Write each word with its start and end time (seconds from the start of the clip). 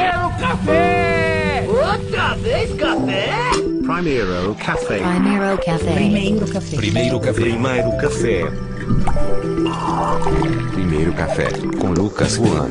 Quero 0.00 0.30
café! 0.38 1.66
Outra 1.68 2.34
vez 2.36 2.72
café? 2.72 3.50
Primeiro 3.84 4.54
café. 4.54 4.98
Primeiro 4.98 5.58
café. 5.58 5.94
Primeiro 5.94 6.40
café. 6.40 6.76
Primeiro 6.76 7.20
café. 7.20 7.42
Primeiro 7.42 7.96
café. 7.98 8.44
Primeiro 10.72 11.12
café 11.12 11.48
com 11.78 11.88
Lucas 11.92 12.36
Juan. 12.36 12.70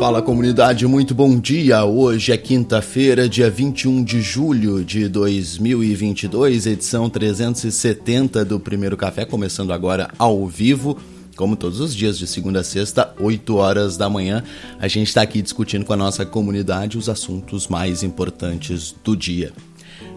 Fala 0.00 0.20
comunidade, 0.20 0.84
muito 0.88 1.14
bom 1.14 1.38
dia. 1.38 1.84
Hoje 1.84 2.32
é 2.32 2.36
quinta-feira, 2.36 3.28
dia 3.28 3.48
21 3.48 4.02
de 4.02 4.20
julho 4.20 4.84
de 4.84 5.08
2022, 5.08 6.66
edição 6.66 7.08
370 7.08 8.44
do 8.44 8.58
Primeiro 8.58 8.96
Café, 8.96 9.24
começando 9.24 9.72
agora 9.72 10.10
ao 10.18 10.48
vivo. 10.48 10.98
Como 11.40 11.56
todos 11.56 11.80
os 11.80 11.96
dias, 11.96 12.18
de 12.18 12.26
segunda 12.26 12.60
a 12.60 12.62
sexta, 12.62 13.14
8 13.18 13.56
horas 13.56 13.96
da 13.96 14.10
manhã, 14.10 14.44
a 14.78 14.86
gente 14.86 15.08
está 15.08 15.22
aqui 15.22 15.40
discutindo 15.40 15.86
com 15.86 15.94
a 15.94 15.96
nossa 15.96 16.26
comunidade 16.26 16.98
os 16.98 17.08
assuntos 17.08 17.66
mais 17.66 18.02
importantes 18.02 18.94
do 19.02 19.16
dia. 19.16 19.50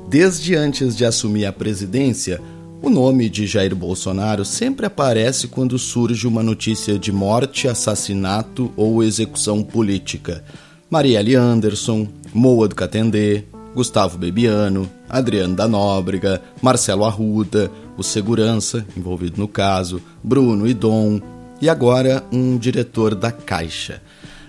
Desde 0.09 0.53
antes 0.53 0.97
de 0.97 1.05
assumir 1.05 1.45
a 1.45 1.53
presidência, 1.53 2.41
o 2.81 2.89
nome 2.89 3.29
de 3.29 3.47
Jair 3.47 3.73
Bolsonaro 3.73 4.43
sempre 4.43 4.85
aparece 4.85 5.47
quando 5.47 5.79
surge 5.79 6.27
uma 6.27 6.43
notícia 6.43 6.99
de 6.99 7.13
morte, 7.13 7.69
assassinato 7.69 8.73
ou 8.75 9.01
execução 9.01 9.63
política. 9.63 10.43
Marielle 10.89 11.35
Anderson, 11.35 12.05
Moa 12.33 12.67
do 12.67 12.75
Catendê, 12.75 13.45
Gustavo 13.73 14.17
Bebiano, 14.17 14.89
Adriano 15.09 15.55
da 15.55 15.67
Nóbrega, 15.67 16.41
Marcelo 16.61 17.05
Arruda, 17.05 17.71
o 17.97 18.03
segurança 18.03 18.85
envolvido 18.95 19.39
no 19.39 19.47
caso, 19.47 20.01
Bruno 20.23 20.67
Idom 20.67 21.19
e 21.61 21.69
agora 21.69 22.23
um 22.31 22.57
diretor 22.57 23.15
da 23.15 23.31
Caixa. 23.31 24.01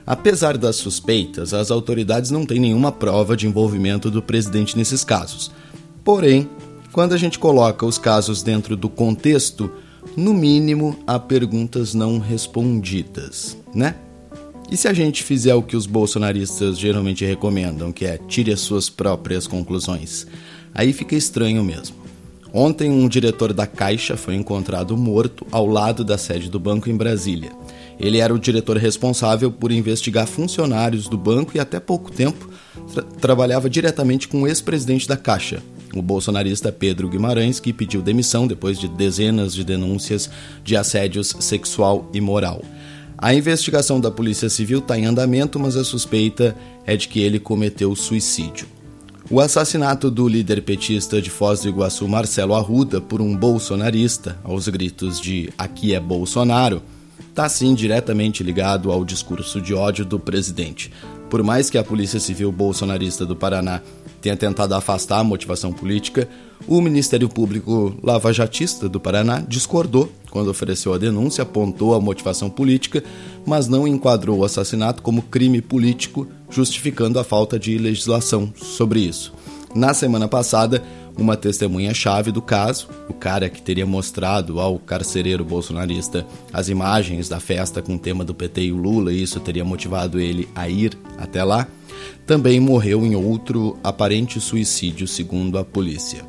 Apesar 0.07 0.59
das 0.59 0.77
suspeitas, 0.77 1.55
as 1.55 1.71
autoridades 1.71 2.31
não 2.31 2.45
têm 2.45 2.61
nenhuma 2.61 2.93
prova 2.93 3.37
de 3.37 3.47
envolvimento 3.47 4.11
do 4.11 4.23
presidente 4.23 4.77
nesses 4.77 5.03
casos. 5.03 5.51
Porém, 6.05 6.49
quando 6.93 7.15
a 7.15 7.17
gente 7.17 7.39
coloca 7.39 7.87
os 7.87 7.97
casos 7.97 8.43
dentro 8.43 8.77
do 8.77 8.89
contexto, 8.89 9.71
no 10.17 10.35
mínimo 10.35 10.97
há 11.07 11.19
perguntas 11.19 11.95
não 11.95 12.19
respondidas, 12.19 13.57
né? 13.75 13.97
E 14.71 14.77
se 14.77 14.89
a 14.89 14.93
gente 14.93 15.23
fizer 15.23 15.55
o 15.55 15.63
que 15.63 15.77
os 15.77 15.87
bolsonaristas 15.87 16.79
geralmente 16.79 17.25
recomendam, 17.25 17.93
que 17.93 18.07
é 18.07 18.19
tire 18.19 18.53
as 18.53 18.61
suas 18.61 18.89
próprias 18.89 19.47
conclusões? 19.47 20.27
Aí 20.75 20.93
fica 20.93 21.15
estranho 21.15 21.63
mesmo. 21.63 22.05
Ontem, 22.53 22.89
um 22.89 23.09
diretor 23.09 23.53
da 23.53 23.67
Caixa 23.67 24.17
foi 24.17 24.37
encontrado 24.37 24.97
morto 24.97 25.45
ao 25.51 25.67
lado 25.67 26.05
da 26.05 26.17
sede 26.17 26.49
do 26.49 26.61
banco 26.61 26.89
em 26.89 26.97
Brasília. 26.97 27.51
Ele 27.99 28.19
era 28.19 28.33
o 28.33 28.39
diretor 28.39 28.77
responsável 28.77 29.51
por 29.51 29.73
investigar 29.73 30.27
funcionários 30.27 31.09
do 31.09 31.19
banco 31.19 31.53
e, 31.57 31.61
até 31.61 31.81
pouco 31.81 32.13
tempo, 32.13 32.49
tra 32.93 33.03
trabalhava 33.03 33.69
diretamente 33.69 34.29
com 34.29 34.43
o 34.43 34.47
ex-presidente 34.47 35.09
da 35.09 35.17
Caixa, 35.17 35.63
o 35.95 36.01
bolsonarista 36.01 36.71
Pedro 36.71 37.09
Guimarães, 37.09 37.59
que 37.59 37.73
pediu 37.73 38.01
demissão 38.01 38.47
depois 38.47 38.79
de 38.79 38.87
dezenas 38.87 39.53
de 39.53 39.65
denúncias 39.65 40.31
de 40.63 40.77
assédios 40.77 41.35
sexual 41.41 42.09
e 42.15 42.21
moral. 42.21 42.63
A 43.17 43.33
investigação 43.35 44.01
da 44.01 44.11
Polícia 44.11 44.49
Civil 44.49 44.81
está 44.81 44.99
em 44.99 45.07
andamento, 45.07 45.59
mas 45.59 45.77
a 45.77 45.85
suspeita 45.85 46.57
é 46.85 46.97
de 46.97 47.09
que 47.09 47.21
ele 47.21 47.39
cometeu 47.39 47.95
suicídio. 47.95 48.67
O 49.31 49.41
assassinato 49.41 50.11
do 50.11 50.29
líder 50.29 50.63
petista 50.63 51.23
de 51.23 51.31
Foz 51.31 51.63
do 51.63 51.69
Iguaçu, 51.69 52.07
Marcelo 52.07 52.55
Arruda, 52.55 53.01
por 53.01 53.23
um 53.23 53.35
bolsonarista, 53.35 54.39
aos 54.45 54.69
gritos 54.69 55.19
de 55.19 55.51
Aqui 55.57 55.95
é 55.95 56.01
Bolsonaro, 56.01 56.83
está 57.31 57.49
sim 57.49 57.75
diretamente 57.75 58.43
ligado 58.43 58.93
ao 58.93 59.05
discurso 59.05 59.61
de 59.61 59.73
ódio 59.73 60.05
do 60.05 60.21
presidente. 60.21 60.93
Por 61.31 61.43
mais 61.43 61.71
que 61.71 61.79
a 61.79 61.83
Polícia 61.83 62.21
Civil 62.21 62.53
bolsonarista 62.53 63.25
do 63.25 63.35
Paraná 63.35 63.81
tenha 64.25 64.37
tentado 64.39 64.75
afastar 64.75 65.19
a 65.19 65.25
motivação 65.25 65.71
política, 65.71 66.27
o 66.67 66.81
Ministério 66.81 67.29
Público 67.29 67.95
lavajatista 68.03 68.89
do 68.89 68.99
Paraná 68.99 69.45
discordou 69.47 70.11
quando 70.31 70.49
ofereceu 70.49 70.95
a 70.95 70.99
denúncia, 70.99 71.43
apontou 71.43 71.95
a 71.95 72.01
motivação 72.01 72.49
política, 72.49 73.05
mas 73.45 73.69
não 73.69 73.87
enquadrou 73.87 74.39
o 74.39 74.45
assassinato 74.45 75.03
como 75.03 75.21
crime 75.21 75.61
político, 75.61 76.27
justificando 76.49 77.19
a 77.19 77.25
falta 77.25 77.59
de 77.59 77.77
legislação 77.77 78.51
sobre 78.57 79.01
isso. 79.01 79.35
Na 79.75 79.93
semana 79.93 80.27
passada, 80.27 80.83
uma 81.19 81.37
testemunha-chave 81.37 82.33
do 82.33 82.41
caso, 82.41 82.89
o 83.09 83.13
cara 83.13 83.51
que 83.51 83.61
teria 83.61 83.85
mostrado 83.85 84.59
ao 84.59 84.79
carcereiro 84.79 85.45
bolsonarista 85.45 86.27
as 86.51 86.71
imagens 86.71 87.29
da 87.29 87.41
festa 87.41 87.83
com 87.83 87.97
o 87.97 87.99
tema 87.99 88.25
do 88.25 88.35
PT 88.35 88.63
e 88.63 88.73
o 88.73 88.77
Lula, 88.77 89.13
e 89.13 89.23
isso 89.23 89.39
teria 89.39 89.65
motivado 89.67 90.19
ele 90.19 90.49
a 90.55 90.67
ir 90.67 90.97
até 91.19 91.45
lá, 91.45 91.69
também 92.27 92.61
morreu 92.61 93.05
em 93.05 93.15
outro 93.15 93.77
aparente 93.83 94.41
suicídio, 94.41 95.07
segundo 95.07 95.59
a 95.59 95.65
polícia. 95.65 96.25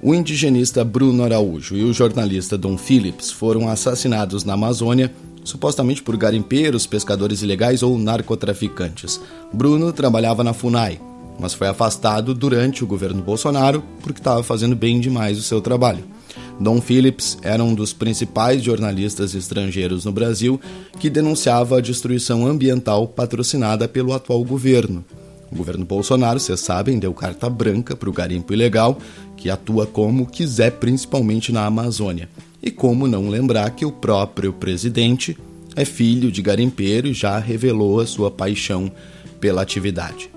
O 0.00 0.14
indigenista 0.14 0.84
Bruno 0.84 1.24
Araújo 1.24 1.76
e 1.76 1.82
o 1.82 1.92
jornalista 1.92 2.56
Dom 2.56 2.78
Phillips 2.78 3.32
foram 3.32 3.68
assassinados 3.68 4.44
na 4.44 4.52
Amazônia, 4.52 5.12
supostamente 5.42 6.02
por 6.02 6.16
garimpeiros, 6.16 6.86
pescadores 6.86 7.42
ilegais 7.42 7.82
ou 7.82 7.98
narcotraficantes. 7.98 9.20
Bruno 9.52 9.92
trabalhava 9.92 10.44
na 10.44 10.52
FUNAI, 10.52 11.00
mas 11.38 11.52
foi 11.52 11.66
afastado 11.66 12.32
durante 12.32 12.84
o 12.84 12.86
governo 12.86 13.22
Bolsonaro 13.22 13.82
porque 14.00 14.20
estava 14.20 14.42
fazendo 14.42 14.76
bem 14.76 15.00
demais 15.00 15.36
o 15.38 15.42
seu 15.42 15.60
trabalho. 15.60 16.04
Dom 16.60 16.80
Phillips 16.80 17.38
era 17.42 17.62
um 17.62 17.72
dos 17.72 17.92
principais 17.92 18.62
jornalistas 18.62 19.34
estrangeiros 19.34 20.04
no 20.04 20.12
Brasil 20.12 20.60
que 20.98 21.08
denunciava 21.08 21.78
a 21.78 21.80
destruição 21.80 22.46
ambiental 22.46 23.06
patrocinada 23.06 23.86
pelo 23.86 24.12
atual 24.12 24.42
governo. 24.44 25.04
O 25.52 25.56
governo 25.56 25.84
Bolsonaro, 25.84 26.40
vocês 26.40 26.60
sabem, 26.60 26.98
deu 26.98 27.14
carta 27.14 27.48
branca 27.48 27.96
para 27.96 28.10
o 28.10 28.12
garimpo 28.12 28.52
ilegal, 28.52 28.98
que 29.36 29.48
atua 29.48 29.86
como 29.86 30.26
quiser, 30.26 30.72
principalmente 30.72 31.52
na 31.52 31.64
Amazônia. 31.64 32.28
E 32.62 32.70
como 32.70 33.06
não 33.06 33.28
lembrar 33.28 33.70
que 33.70 33.86
o 33.86 33.92
próprio 33.92 34.52
presidente 34.52 35.38
é 35.76 35.84
filho 35.84 36.30
de 36.30 36.42
garimpeiro 36.42 37.06
e 37.06 37.14
já 37.14 37.38
revelou 37.38 38.00
a 38.00 38.06
sua 38.06 38.30
paixão 38.30 38.90
pela 39.40 39.62
atividade. 39.62 40.28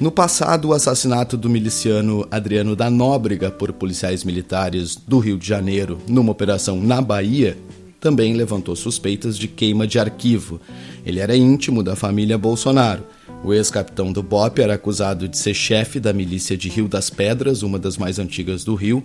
No 0.00 0.10
passado, 0.10 0.68
o 0.68 0.72
assassinato 0.72 1.36
do 1.36 1.50
miliciano 1.50 2.26
Adriano 2.30 2.74
da 2.74 2.88
Nóbrega 2.88 3.50
por 3.50 3.70
policiais 3.70 4.24
militares 4.24 4.96
do 4.96 5.18
Rio 5.18 5.36
de 5.36 5.46
Janeiro 5.46 5.98
numa 6.08 6.32
operação 6.32 6.80
na 6.80 7.02
Bahia 7.02 7.58
também 8.00 8.32
levantou 8.32 8.74
suspeitas 8.74 9.36
de 9.36 9.46
queima 9.46 9.86
de 9.86 9.98
arquivo. 9.98 10.58
Ele 11.04 11.20
era 11.20 11.36
íntimo 11.36 11.82
da 11.82 11.94
família 11.94 12.38
Bolsonaro. 12.38 13.04
O 13.44 13.52
ex-capitão 13.52 14.10
do 14.10 14.22
BOP 14.22 14.60
era 14.60 14.72
acusado 14.72 15.28
de 15.28 15.36
ser 15.36 15.52
chefe 15.52 16.00
da 16.00 16.14
milícia 16.14 16.56
de 16.56 16.70
Rio 16.70 16.88
das 16.88 17.10
Pedras, 17.10 17.62
uma 17.62 17.78
das 17.78 17.98
mais 17.98 18.18
antigas 18.18 18.64
do 18.64 18.74
Rio, 18.74 19.04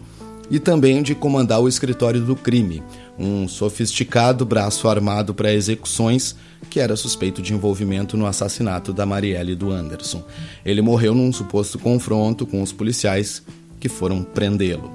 e 0.50 0.60
também 0.60 1.02
de 1.02 1.16
comandar 1.16 1.60
o 1.62 1.68
escritório 1.68 2.22
do 2.22 2.36
crime, 2.36 2.84
um 3.18 3.48
sofisticado 3.48 4.46
braço 4.46 4.88
armado 4.88 5.34
para 5.34 5.54
execuções 5.54 6.36
que 6.70 6.80
era 6.80 6.96
suspeito 6.96 7.42
de 7.42 7.54
envolvimento 7.54 8.18
no 8.18 8.26
assassinato 8.26 8.92
da 8.92 9.06
Marielle 9.06 9.54
e 9.54 9.56
do 9.56 9.72
Anderson. 9.72 10.24
Ele 10.66 10.82
morreu 10.82 11.14
num 11.14 11.32
suposto 11.32 11.80
confronto 11.80 12.46
com 12.46 12.62
os 12.62 12.72
policiais 12.72 13.44
que 13.80 13.88
foram 13.88 14.24
prendê-lo. 14.24 14.92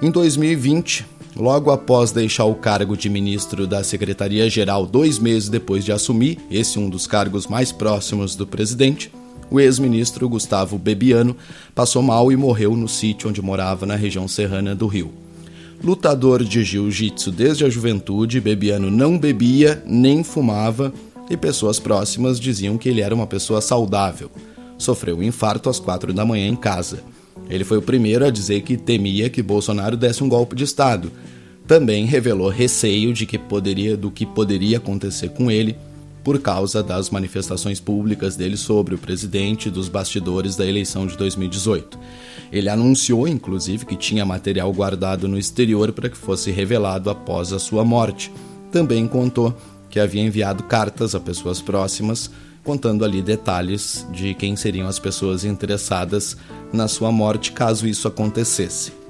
Em 0.00 0.10
2020, 0.10 1.06
logo 1.36 1.70
após 1.70 2.12
deixar 2.12 2.44
o 2.44 2.54
cargo 2.54 2.96
de 2.96 3.08
ministro 3.08 3.66
da 3.66 3.84
Secretaria-Geral, 3.84 4.86
dois 4.86 5.18
meses 5.18 5.48
depois 5.48 5.84
de 5.84 5.92
assumir, 5.92 6.38
esse 6.50 6.78
um 6.78 6.88
dos 6.88 7.06
cargos 7.06 7.46
mais 7.46 7.72
próximos 7.72 8.34
do 8.34 8.46
presidente, 8.46 9.10
o 9.50 9.60
ex-ministro 9.60 10.28
Gustavo 10.28 10.78
Bebiano 10.78 11.36
passou 11.74 12.02
mal 12.02 12.30
e 12.32 12.36
morreu 12.36 12.76
no 12.76 12.88
sítio 12.88 13.28
onde 13.28 13.40
morava 13.40 13.86
na 13.86 13.96
região 13.96 14.26
serrana 14.26 14.74
do 14.74 14.86
Rio. 14.86 15.12
Lutador 15.82 16.42
de 16.42 16.64
jiu-jitsu 16.64 17.30
desde 17.30 17.64
a 17.64 17.68
juventude, 17.68 18.40
Bebiano 18.40 18.90
não 18.90 19.18
bebia 19.18 19.82
nem 19.86 20.24
fumava 20.24 20.92
e 21.28 21.36
pessoas 21.36 21.78
próximas 21.78 22.40
diziam 22.40 22.78
que 22.78 22.88
ele 22.88 23.00
era 23.00 23.14
uma 23.14 23.26
pessoa 23.26 23.60
saudável. 23.60 24.30
Sofreu 24.78 25.18
um 25.18 25.22
infarto 25.22 25.68
às 25.68 25.78
quatro 25.78 26.12
da 26.12 26.24
manhã 26.24 26.48
em 26.48 26.56
casa. 26.56 27.00
Ele 27.48 27.64
foi 27.64 27.78
o 27.78 27.82
primeiro 27.82 28.24
a 28.24 28.30
dizer 28.30 28.62
que 28.62 28.76
temia 28.76 29.30
que 29.30 29.42
Bolsonaro 29.42 29.96
desse 29.96 30.24
um 30.24 30.28
golpe 30.28 30.56
de 30.56 30.64
Estado. 30.64 31.12
Também 31.66 32.04
revelou 32.04 32.48
receio 32.48 33.12
de 33.12 33.26
que 33.26 33.38
poderia, 33.38 33.96
do 33.96 34.10
que 34.10 34.24
poderia 34.24 34.78
acontecer 34.78 35.30
com 35.30 35.50
ele 35.50 35.76
por 36.26 36.40
causa 36.40 36.82
das 36.82 37.08
manifestações 37.08 37.78
públicas 37.78 38.34
dele 38.34 38.56
sobre 38.56 38.96
o 38.96 38.98
presidente 38.98 39.70
dos 39.70 39.88
bastidores 39.88 40.56
da 40.56 40.66
eleição 40.66 41.06
de 41.06 41.16
2018. 41.16 41.96
Ele 42.50 42.68
anunciou, 42.68 43.28
inclusive, 43.28 43.86
que 43.86 43.94
tinha 43.94 44.26
material 44.26 44.72
guardado 44.72 45.28
no 45.28 45.38
exterior 45.38 45.92
para 45.92 46.08
que 46.08 46.16
fosse 46.16 46.50
revelado 46.50 47.10
após 47.10 47.52
a 47.52 47.60
sua 47.60 47.84
morte. 47.84 48.32
Também 48.72 49.06
contou 49.06 49.56
que 49.88 50.00
havia 50.00 50.20
enviado 50.20 50.64
cartas 50.64 51.14
a 51.14 51.20
pessoas 51.20 51.62
próximas, 51.62 52.28
contando 52.64 53.04
ali 53.04 53.22
detalhes 53.22 54.04
de 54.10 54.34
quem 54.34 54.56
seriam 54.56 54.88
as 54.88 54.98
pessoas 54.98 55.44
interessadas 55.44 56.36
na 56.72 56.88
sua 56.88 57.12
morte 57.12 57.52
caso 57.52 57.86
isso 57.86 58.08
acontecesse. 58.08 59.05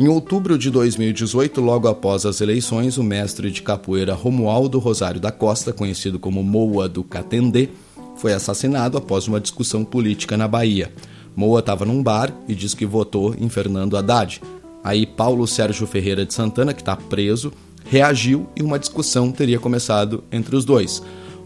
Em 0.00 0.08
outubro 0.08 0.56
de 0.56 0.70
2018, 0.70 1.60
logo 1.60 1.86
após 1.86 2.24
as 2.24 2.40
eleições, 2.40 2.96
o 2.96 3.04
mestre 3.04 3.50
de 3.50 3.60
capoeira 3.60 4.14
Romualdo 4.14 4.78
Rosário 4.78 5.20
da 5.20 5.30
Costa, 5.30 5.74
conhecido 5.74 6.18
como 6.18 6.42
Moa 6.42 6.88
do 6.88 7.04
Catendê, 7.04 7.68
foi 8.16 8.32
assassinado 8.32 8.96
após 8.96 9.28
uma 9.28 9.38
discussão 9.38 9.84
política 9.84 10.38
na 10.38 10.48
Bahia. 10.48 10.90
Moa 11.36 11.60
estava 11.60 11.84
num 11.84 12.02
bar 12.02 12.34
e 12.48 12.54
disse 12.54 12.74
que 12.74 12.86
votou 12.86 13.34
em 13.38 13.50
Fernando 13.50 13.94
Haddad. 13.94 14.40
Aí 14.82 15.04
Paulo 15.04 15.46
Sérgio 15.46 15.86
Ferreira 15.86 16.24
de 16.24 16.32
Santana, 16.32 16.72
que 16.72 16.80
está 16.80 16.96
preso, 16.96 17.52
reagiu 17.84 18.48
e 18.56 18.62
uma 18.62 18.78
discussão 18.78 19.30
teria 19.30 19.58
começado 19.58 20.24
entre 20.32 20.56
os 20.56 20.64
dois. 20.64 21.02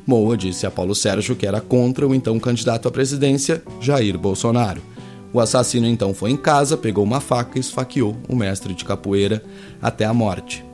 Moa 0.07 0.37
disse 0.37 0.65
a 0.65 0.71
Paulo 0.71 0.95
Sérgio 0.95 1.35
que 1.35 1.45
era 1.45 1.61
contra 1.61 2.07
o 2.07 2.15
então 2.15 2.39
candidato 2.39 2.87
à 2.87 2.91
presidência, 2.93 3.65
Jair 3.81 4.17
Bolsonaro. 4.17 4.94
O 5.35 5.41
assassino 5.41 5.89
então 5.89 6.15
foi 6.15 6.31
em 6.31 6.37
casa, 6.37 6.77
pegou 6.77 7.03
uma 7.03 7.21
faca 7.21 7.59
e 7.59 7.61
esfaqueou 7.61 8.17
o 8.29 8.37
mestre 8.37 8.73
de 8.73 8.85
capoeira 8.85 9.43
até 9.83 10.05
a 10.05 10.15
morte. 10.15 10.65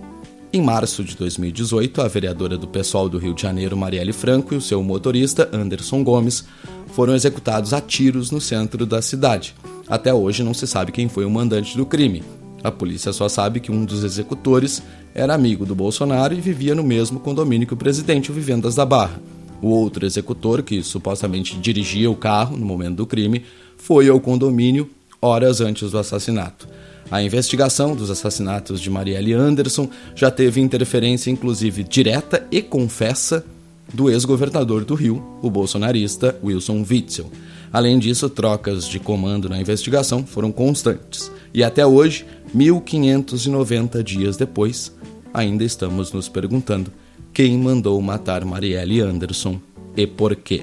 Em 0.53 0.61
março 0.61 1.03
de 1.03 1.17
2018, 1.17 2.03
a 2.03 2.09
vereadora 2.09 2.59
do 2.59 2.69
pessoal 2.69 3.09
do 3.09 3.17
Rio 3.17 3.33
de 3.33 3.41
Janeiro, 3.41 3.75
Marielle 3.75 4.12
Franco, 4.12 4.53
e 4.53 4.59
o 4.59 4.61
seu 4.61 4.83
motorista, 4.83 5.49
Anderson 5.51 6.05
Gomes, 6.05 6.45
foram 6.89 7.15
executados 7.15 7.73
a 7.73 7.81
tiros 7.81 8.31
no 8.31 8.39
centro 8.39 8.85
da 8.85 9.01
cidade. 9.01 9.55
Até 9.89 10.12
hoje 10.12 10.43
não 10.43 10.53
se 10.53 10.67
sabe 10.67 10.93
quem 10.93 11.09
foi 11.09 11.25
o 11.25 11.31
mandante 11.31 11.75
do 11.75 11.87
crime. 11.87 12.23
A 12.62 12.71
polícia 12.71 13.15
só 13.15 13.31
sabe 13.31 13.61
que 13.61 13.73
um 13.73 13.87
dos 13.87 14.05
executores 14.05 14.83
era 15.15 15.33
amigo 15.33 15.65
do 15.65 15.75
Bolsonaro 15.75 16.35
e 16.35 16.41
vivia 16.41 16.75
no 16.75 16.85
mesmo 16.85 17.19
condomínio 17.19 17.67
que 17.67 17.73
o 17.73 17.79
presidente, 17.79 18.31
o 18.31 18.35
Vivendas 18.35 18.75
da 18.75 18.85
Barra. 18.85 19.19
O 19.62 19.69
outro 19.69 20.05
executor, 20.05 20.62
que 20.62 20.83
supostamente 20.83 21.59
dirigia 21.59 22.11
o 22.11 22.17
carro 22.17 22.57
no 22.57 22.65
momento 22.65 22.97
do 22.97 23.07
crime, 23.07 23.45
foi 23.81 24.09
ao 24.09 24.21
condomínio 24.21 24.88
horas 25.21 25.61
antes 25.61 25.91
do 25.91 25.99
assassinato. 25.99 26.69
A 27.11 27.23
investigação 27.23 27.97
dos 27.97 28.11
assassinatos 28.11 28.81
de 28.81 28.88
Marielle 28.88 29.32
Anderson 29.32 29.88
já 30.15 30.31
teve 30.31 30.61
interferência, 30.61 31.31
inclusive 31.31 31.82
direta 31.82 32.47
e 32.53 32.62
confessa, 32.62 33.44
do 33.93 34.09
ex-governador 34.09 34.85
do 34.85 34.94
Rio, 34.94 35.21
o 35.43 35.50
bolsonarista 35.50 36.38
Wilson 36.44 36.85
Witzel. 36.88 37.29
Além 37.73 37.99
disso, 37.99 38.29
trocas 38.29 38.87
de 38.87 39.00
comando 39.00 39.49
na 39.49 39.61
investigação 39.61 40.25
foram 40.25 40.53
constantes. 40.53 41.31
E 41.53 41.65
até 41.65 41.85
hoje, 41.85 42.25
1590 42.55 44.05
dias 44.05 44.37
depois, 44.37 44.94
ainda 45.35 45.65
estamos 45.65 46.12
nos 46.12 46.29
perguntando 46.29 46.93
quem 47.33 47.59
mandou 47.59 48.00
matar 48.00 48.44
Marielle 48.44 49.00
Anderson 49.00 49.61
e 49.97 50.06
por 50.06 50.37
quê. 50.37 50.62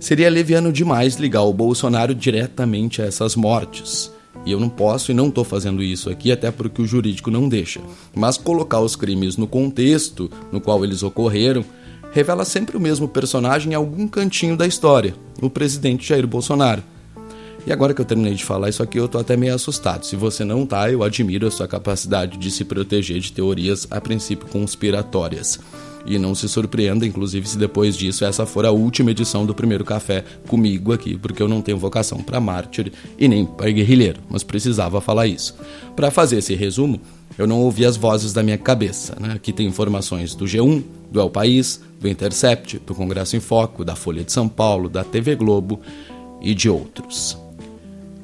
Seria 0.00 0.30
leviano 0.30 0.72
demais 0.72 1.16
ligar 1.16 1.42
o 1.42 1.52
Bolsonaro 1.52 2.14
diretamente 2.14 3.02
a 3.02 3.06
essas 3.06 3.34
mortes. 3.34 4.12
E 4.46 4.52
eu 4.52 4.60
não 4.60 4.68
posso 4.68 5.10
e 5.10 5.14
não 5.14 5.28
estou 5.28 5.42
fazendo 5.42 5.82
isso 5.82 6.08
aqui, 6.08 6.30
até 6.30 6.50
porque 6.52 6.80
o 6.80 6.86
jurídico 6.86 7.30
não 7.30 7.48
deixa. 7.48 7.80
Mas 8.14 8.36
colocar 8.36 8.80
os 8.80 8.94
crimes 8.94 9.36
no 9.36 9.46
contexto 9.48 10.30
no 10.52 10.60
qual 10.60 10.84
eles 10.84 11.02
ocorreram 11.02 11.64
revela 12.12 12.44
sempre 12.44 12.76
o 12.76 12.80
mesmo 12.80 13.08
personagem 13.08 13.72
em 13.72 13.74
algum 13.74 14.06
cantinho 14.06 14.56
da 14.56 14.66
história, 14.66 15.14
o 15.42 15.50
presidente 15.50 16.08
Jair 16.08 16.26
Bolsonaro. 16.26 16.82
E 17.66 17.72
agora 17.72 17.92
que 17.92 18.00
eu 18.00 18.04
terminei 18.04 18.34
de 18.34 18.44
falar 18.44 18.70
isso 18.70 18.82
aqui, 18.82 18.98
eu 18.98 19.08
tô 19.08 19.18
até 19.18 19.36
meio 19.36 19.54
assustado. 19.54 20.06
Se 20.06 20.16
você 20.16 20.44
não 20.44 20.64
tá, 20.64 20.90
eu 20.90 21.02
admiro 21.02 21.46
a 21.46 21.50
sua 21.50 21.68
capacidade 21.68 22.38
de 22.38 22.50
se 22.50 22.64
proteger 22.64 23.18
de 23.18 23.32
teorias 23.32 23.86
a 23.90 24.00
princípio 24.00 24.48
conspiratórias. 24.48 25.60
E 26.08 26.18
não 26.18 26.34
se 26.34 26.48
surpreenda, 26.48 27.06
inclusive, 27.06 27.46
se 27.46 27.58
depois 27.58 27.94
disso 27.94 28.24
essa 28.24 28.46
for 28.46 28.64
a 28.64 28.70
última 28.70 29.10
edição 29.10 29.44
do 29.44 29.54
primeiro 29.54 29.84
café 29.84 30.24
comigo 30.46 30.90
aqui, 30.90 31.18
porque 31.18 31.42
eu 31.42 31.48
não 31.48 31.60
tenho 31.60 31.76
vocação 31.76 32.22
para 32.22 32.40
mártir 32.40 32.90
e 33.18 33.28
nem 33.28 33.44
para 33.44 33.70
guerrilheiro, 33.70 34.20
mas 34.30 34.42
precisava 34.42 35.02
falar 35.02 35.26
isso. 35.26 35.54
Para 35.94 36.10
fazer 36.10 36.38
esse 36.38 36.54
resumo, 36.54 36.98
eu 37.36 37.46
não 37.46 37.60
ouvi 37.60 37.84
as 37.84 37.96
vozes 37.96 38.32
da 38.32 38.42
minha 38.42 38.56
cabeça. 38.56 39.16
Né? 39.20 39.34
Aqui 39.34 39.52
tem 39.52 39.66
informações 39.66 40.34
do 40.34 40.46
G1, 40.46 40.82
do 41.12 41.20
El 41.20 41.28
País, 41.28 41.80
do 42.00 42.08
Intercept, 42.08 42.78
do 42.86 42.94
Congresso 42.94 43.36
em 43.36 43.40
Foco, 43.40 43.84
da 43.84 43.94
Folha 43.94 44.24
de 44.24 44.32
São 44.32 44.48
Paulo, 44.48 44.88
da 44.88 45.04
TV 45.04 45.36
Globo 45.36 45.80
e 46.40 46.54
de 46.54 46.70
outros. 46.70 47.36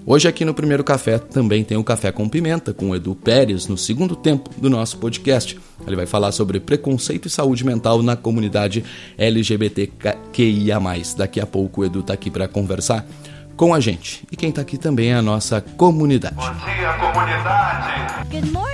Hoje 0.06 0.28
aqui 0.28 0.44
no 0.44 0.52
Primeiro 0.52 0.84
Café 0.84 1.18
também 1.18 1.64
tem 1.64 1.78
o 1.78 1.84
Café 1.84 2.12
com 2.12 2.28
Pimenta, 2.28 2.74
com 2.74 2.90
o 2.90 2.94
Edu 2.94 3.14
Pérez, 3.14 3.66
no 3.66 3.78
segundo 3.78 4.14
tempo 4.14 4.50
do 4.58 4.68
nosso 4.68 4.98
podcast. 4.98 5.58
Ele 5.86 5.96
vai 5.96 6.04
falar 6.04 6.30
sobre 6.30 6.60
preconceito 6.60 7.26
e 7.26 7.30
saúde 7.30 7.64
mental 7.64 8.02
na 8.02 8.14
comunidade 8.14 8.84
LGBTQIA+. 9.16 10.78
Daqui 11.16 11.40
a 11.40 11.46
pouco 11.46 11.80
o 11.80 11.84
Edu 11.86 12.00
está 12.00 12.12
aqui 12.12 12.30
para 12.30 12.46
conversar 12.46 13.06
com 13.56 13.72
a 13.72 13.80
gente. 13.80 14.26
E 14.30 14.36
quem 14.36 14.50
está 14.50 14.60
aqui 14.60 14.76
também 14.76 15.10
é 15.10 15.14
a 15.14 15.22
nossa 15.22 15.62
comunidade. 15.62 16.34
Bom 16.34 16.52
dia, 16.52 16.92
comunidade! 16.98 18.73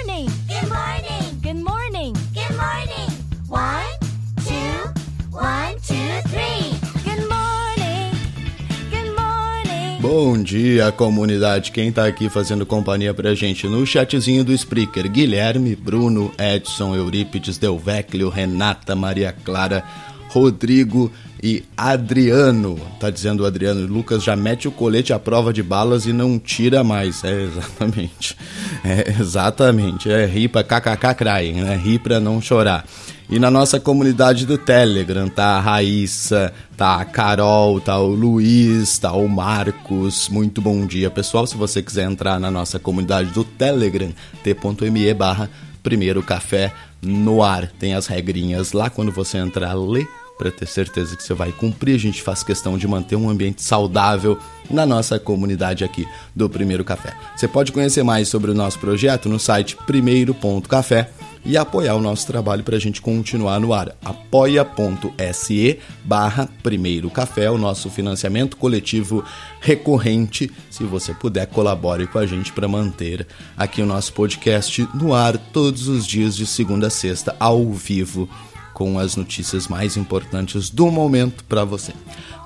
Bom 10.12 10.42
dia, 10.42 10.90
comunidade. 10.90 11.70
Quem 11.70 11.92
tá 11.92 12.04
aqui 12.04 12.28
fazendo 12.28 12.66
companhia 12.66 13.14
pra 13.14 13.32
gente 13.32 13.68
no 13.68 13.86
chatzinho 13.86 14.42
do 14.42 14.52
Spreaker? 14.52 15.08
Guilherme, 15.08 15.76
Bruno, 15.76 16.32
Edson, 16.36 16.96
Eurípides, 16.96 17.58
Delveclio, 17.58 18.28
Renata, 18.28 18.96
Maria 18.96 19.32
Clara, 19.32 19.84
Rodrigo 20.30 21.12
e 21.40 21.62
Adriano. 21.76 22.76
Tá 22.98 23.08
dizendo 23.08 23.44
o 23.44 23.46
Adriano, 23.46 23.86
Lucas 23.86 24.24
já 24.24 24.34
mete 24.34 24.66
o 24.66 24.72
colete 24.72 25.12
à 25.12 25.18
prova 25.18 25.52
de 25.52 25.62
balas 25.62 26.06
e 26.06 26.12
não 26.12 26.40
tira 26.40 26.82
mais. 26.82 27.22
É 27.22 27.42
exatamente. 27.44 28.36
É 28.82 29.10
exatamente. 29.20 30.10
É 30.10 30.26
rir 30.26 30.48
pra 30.48 30.64
kkk 30.64 31.14
crying, 31.14 31.60
né? 31.60 31.76
Rir 31.76 32.00
pra 32.00 32.18
não 32.18 32.42
chorar. 32.42 32.84
E 33.30 33.38
na 33.38 33.48
nossa 33.48 33.78
comunidade 33.78 34.44
do 34.44 34.58
Telegram 34.58 35.28
tá 35.28 35.56
a 35.56 35.60
Raíssa, 35.60 36.52
tá 36.76 36.96
a 36.96 37.04
Carol, 37.04 37.80
tá 37.80 37.96
o 37.96 38.08
Luiz, 38.08 38.98
tá 38.98 39.12
o 39.12 39.28
Marcos. 39.28 40.28
Muito 40.28 40.60
bom 40.60 40.84
dia, 40.84 41.08
pessoal. 41.08 41.46
Se 41.46 41.56
você 41.56 41.80
quiser 41.80 42.10
entrar 42.10 42.40
na 42.40 42.50
nossa 42.50 42.80
comunidade 42.80 43.30
do 43.30 43.44
Telegram, 43.44 44.12
t.me 44.42 45.14
barra 45.14 45.48
primeiro 45.80 46.24
café 46.24 46.72
no 47.00 47.40
ar. 47.40 47.70
Tem 47.70 47.94
as 47.94 48.08
regrinhas 48.08 48.72
lá 48.72 48.90
quando 48.90 49.12
você 49.12 49.38
entrar, 49.38 49.74
lê 49.74 50.04
para 50.36 50.50
ter 50.50 50.66
certeza 50.66 51.16
que 51.16 51.22
você 51.22 51.32
vai 51.32 51.52
cumprir. 51.52 51.94
A 51.94 52.00
gente 52.00 52.20
faz 52.22 52.42
questão 52.42 52.76
de 52.76 52.88
manter 52.88 53.14
um 53.14 53.30
ambiente 53.30 53.62
saudável 53.62 54.40
na 54.68 54.84
nossa 54.84 55.20
comunidade 55.20 55.84
aqui 55.84 56.04
do 56.34 56.50
Primeiro 56.50 56.84
Café. 56.84 57.14
Você 57.36 57.46
pode 57.46 57.70
conhecer 57.70 58.02
mais 58.02 58.26
sobre 58.26 58.50
o 58.50 58.54
nosso 58.54 58.80
projeto 58.80 59.28
no 59.28 59.38
site 59.38 59.76
primeiro.café 59.86 61.10
e 61.44 61.56
apoiar 61.56 61.94
o 61.94 62.00
nosso 62.00 62.26
trabalho 62.26 62.62
para 62.62 62.76
a 62.76 62.80
gente 62.80 63.00
continuar 63.00 63.60
no 63.60 63.72
ar. 63.72 63.96
apoia.se 64.04 65.78
barra 66.04 66.48
Primeiro 66.62 67.10
Café, 67.10 67.50
o 67.50 67.58
nosso 67.58 67.90
financiamento 67.90 68.56
coletivo 68.56 69.24
recorrente. 69.60 70.50
Se 70.70 70.84
você 70.84 71.14
puder, 71.14 71.46
colabore 71.46 72.06
com 72.06 72.18
a 72.18 72.26
gente 72.26 72.52
para 72.52 72.68
manter 72.68 73.26
aqui 73.56 73.80
o 73.82 73.86
nosso 73.86 74.12
podcast 74.12 74.88
no 74.94 75.14
ar 75.14 75.38
todos 75.38 75.88
os 75.88 76.06
dias 76.06 76.36
de 76.36 76.46
segunda 76.46 76.88
a 76.88 76.90
sexta, 76.90 77.36
ao 77.38 77.70
vivo 77.72 78.28
com 78.74 78.98
as 78.98 79.16
notícias 79.16 79.68
mais 79.68 79.96
importantes 79.96 80.70
do 80.70 80.90
momento 80.90 81.44
para 81.44 81.64
você. 81.64 81.92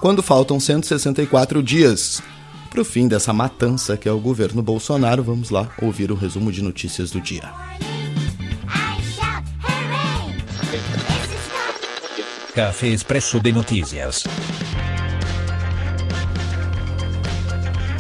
Quando 0.01 0.23
faltam 0.23 0.59
164 0.59 1.63
dias 1.63 2.23
para 2.71 2.81
o 2.81 2.85
fim 2.85 3.07
dessa 3.07 3.33
matança 3.33 3.97
que 3.97 4.09
é 4.09 4.13
o 4.13 4.19
governo 4.19 4.61
Bolsonaro, 4.61 5.23
vamos 5.23 5.51
lá 5.51 5.69
ouvir 5.81 6.11
o 6.11 6.17
resumo 6.17 6.51
de 6.51 6.61
notícias 6.61 7.13
do 7.13 7.21
dia. 7.21 7.53
Café 12.55 12.87
Expresso 12.87 13.41
de 13.41 13.51
Notícias. 13.51 14.23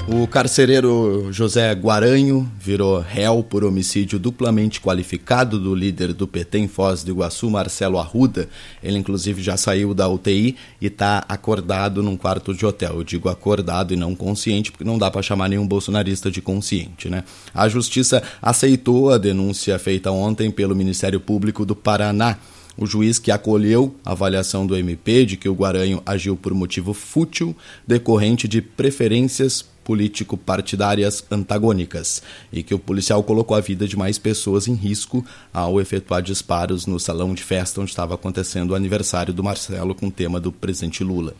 O 0.06 0.28
carcereiro 0.28 1.32
José 1.32 1.72
Guaranho 1.72 2.48
virou 2.60 3.00
réu 3.00 3.42
por 3.42 3.64
homicídio 3.64 4.16
duplamente 4.16 4.80
qualificado 4.80 5.58
do 5.58 5.74
líder 5.74 6.12
do 6.12 6.28
PT 6.28 6.58
em 6.58 6.68
Foz 6.68 7.02
do 7.02 7.10
Iguaçu, 7.10 7.50
Marcelo 7.50 7.98
Arruda. 7.98 8.48
Ele, 8.80 8.96
inclusive, 8.96 9.42
já 9.42 9.56
saiu 9.56 9.92
da 9.92 10.08
UTI 10.08 10.54
e 10.80 10.86
está 10.86 11.24
acordado 11.28 12.00
num 12.00 12.16
quarto 12.16 12.54
de 12.54 12.64
hotel. 12.64 12.98
Eu 12.98 13.02
digo 13.02 13.28
acordado 13.28 13.92
e 13.92 13.96
não 13.96 14.14
consciente, 14.14 14.70
porque 14.70 14.84
não 14.84 14.98
dá 14.98 15.10
para 15.10 15.20
chamar 15.20 15.48
nenhum 15.48 15.66
bolsonarista 15.66 16.30
de 16.30 16.40
consciente, 16.40 17.08
né? 17.08 17.24
A 17.52 17.68
justiça 17.68 18.22
aceitou 18.40 19.10
a 19.10 19.18
denúncia 19.18 19.76
feita 19.80 20.12
ontem 20.12 20.48
pelo 20.48 20.76
Ministério 20.76 21.18
Público 21.18 21.66
do 21.66 21.74
Paraná. 21.74 22.38
O 22.76 22.86
juiz 22.86 23.18
que 23.18 23.30
acolheu 23.30 23.94
a 24.04 24.12
avaliação 24.12 24.66
do 24.66 24.76
MP 24.76 25.24
de 25.24 25.36
que 25.36 25.48
o 25.48 25.54
Guaranho 25.54 26.02
agiu 26.04 26.36
por 26.36 26.52
motivo 26.52 26.92
fútil 26.92 27.56
decorrente 27.86 28.48
de 28.48 28.60
preferências 28.60 29.64
político-partidárias 29.84 31.24
antagônicas 31.30 32.22
e 32.52 32.62
que 32.62 32.74
o 32.74 32.78
policial 32.78 33.22
colocou 33.22 33.56
a 33.56 33.60
vida 33.60 33.86
de 33.86 33.96
mais 33.96 34.18
pessoas 34.18 34.66
em 34.66 34.74
risco 34.74 35.24
ao 35.52 35.80
efetuar 35.80 36.22
disparos 36.22 36.86
no 36.86 36.98
salão 36.98 37.34
de 37.34 37.42
festa 37.42 37.80
onde 37.80 37.90
estava 37.90 38.14
acontecendo 38.14 38.70
o 38.70 38.74
aniversário 38.74 39.32
do 39.32 39.44
Marcelo 39.44 39.94
com 39.94 40.06
o 40.06 40.10
tema 40.10 40.40
do 40.40 40.50
presidente 40.50 41.04
Lula. 41.04 41.34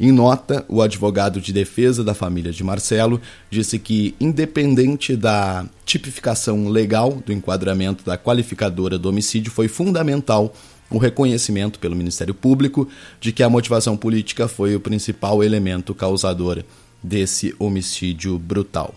Em 0.00 0.12
nota, 0.12 0.64
o 0.68 0.80
advogado 0.80 1.40
de 1.40 1.52
defesa 1.52 2.04
da 2.04 2.14
família 2.14 2.52
de 2.52 2.62
Marcelo 2.62 3.20
disse 3.50 3.80
que, 3.80 4.14
independente 4.20 5.16
da 5.16 5.66
tipificação 5.84 6.68
legal 6.68 7.20
do 7.26 7.32
enquadramento 7.32 8.04
da 8.04 8.16
qualificadora 8.16 8.96
do 8.96 9.08
homicídio, 9.08 9.50
foi 9.50 9.66
fundamental 9.66 10.54
o 10.88 10.98
reconhecimento 10.98 11.80
pelo 11.80 11.96
Ministério 11.96 12.32
Público 12.32 12.88
de 13.20 13.32
que 13.32 13.42
a 13.42 13.50
motivação 13.50 13.96
política 13.96 14.46
foi 14.46 14.76
o 14.76 14.80
principal 14.80 15.42
elemento 15.42 15.92
causador 15.94 16.62
desse 17.02 17.54
homicídio 17.58 18.38
brutal. 18.38 18.94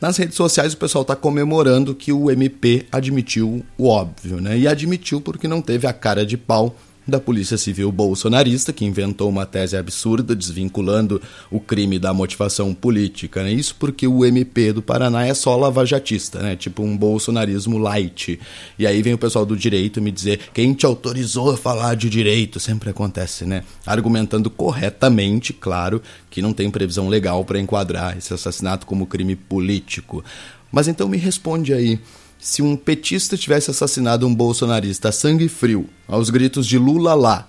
Nas 0.00 0.16
redes 0.16 0.36
sociais 0.36 0.72
o 0.72 0.76
pessoal 0.76 1.02
está 1.02 1.16
comemorando 1.16 1.94
que 1.94 2.12
o 2.12 2.30
MP 2.30 2.86
admitiu 2.90 3.64
o 3.76 3.88
óbvio, 3.88 4.40
né? 4.40 4.56
E 4.56 4.66
admitiu 4.68 5.20
porque 5.20 5.48
não 5.48 5.60
teve 5.60 5.86
a 5.86 5.92
cara 5.92 6.24
de 6.24 6.36
pau 6.36 6.74
da 7.08 7.18
Polícia 7.18 7.56
Civil 7.56 7.90
bolsonarista, 7.90 8.70
que 8.70 8.84
inventou 8.84 9.30
uma 9.30 9.46
tese 9.46 9.76
absurda 9.76 10.36
desvinculando 10.36 11.20
o 11.50 11.58
crime 11.58 11.98
da 11.98 12.12
motivação 12.12 12.74
política. 12.74 13.42
Né? 13.42 13.52
Isso 13.52 13.74
porque 13.76 14.06
o 14.06 14.24
MP 14.24 14.74
do 14.74 14.82
Paraná 14.82 15.26
é 15.26 15.32
só 15.32 15.56
lavajatista, 15.56 16.40
né? 16.40 16.54
tipo 16.54 16.82
um 16.82 16.94
bolsonarismo 16.96 17.78
light. 17.78 18.38
E 18.78 18.86
aí 18.86 19.00
vem 19.02 19.14
o 19.14 19.18
pessoal 19.18 19.46
do 19.46 19.56
direito 19.56 20.02
me 20.02 20.10
dizer 20.10 20.50
quem 20.52 20.74
te 20.74 20.84
autorizou 20.84 21.50
a 21.50 21.56
falar 21.56 21.96
de 21.96 22.10
direito? 22.10 22.60
Sempre 22.60 22.90
acontece, 22.90 23.46
né? 23.46 23.64
Argumentando 23.86 24.50
corretamente, 24.50 25.54
claro, 25.54 26.02
que 26.28 26.42
não 26.42 26.52
tem 26.52 26.70
previsão 26.70 27.08
legal 27.08 27.44
para 27.44 27.58
enquadrar 27.58 28.18
esse 28.18 28.34
assassinato 28.34 28.86
como 28.86 29.06
crime 29.06 29.34
político. 29.34 30.22
Mas 30.70 30.88
então 30.88 31.08
me 31.08 31.16
responde 31.16 31.72
aí 31.72 31.98
se 32.38 32.62
um 32.62 32.76
petista 32.76 33.36
tivesse 33.36 33.70
assassinado 33.70 34.26
um 34.26 34.34
bolsonarista 34.34 35.08
a 35.08 35.12
sangue 35.12 35.48
frio, 35.48 35.88
aos 36.06 36.30
gritos 36.30 36.66
de 36.66 36.78
Lula 36.78 37.14
lá, 37.14 37.48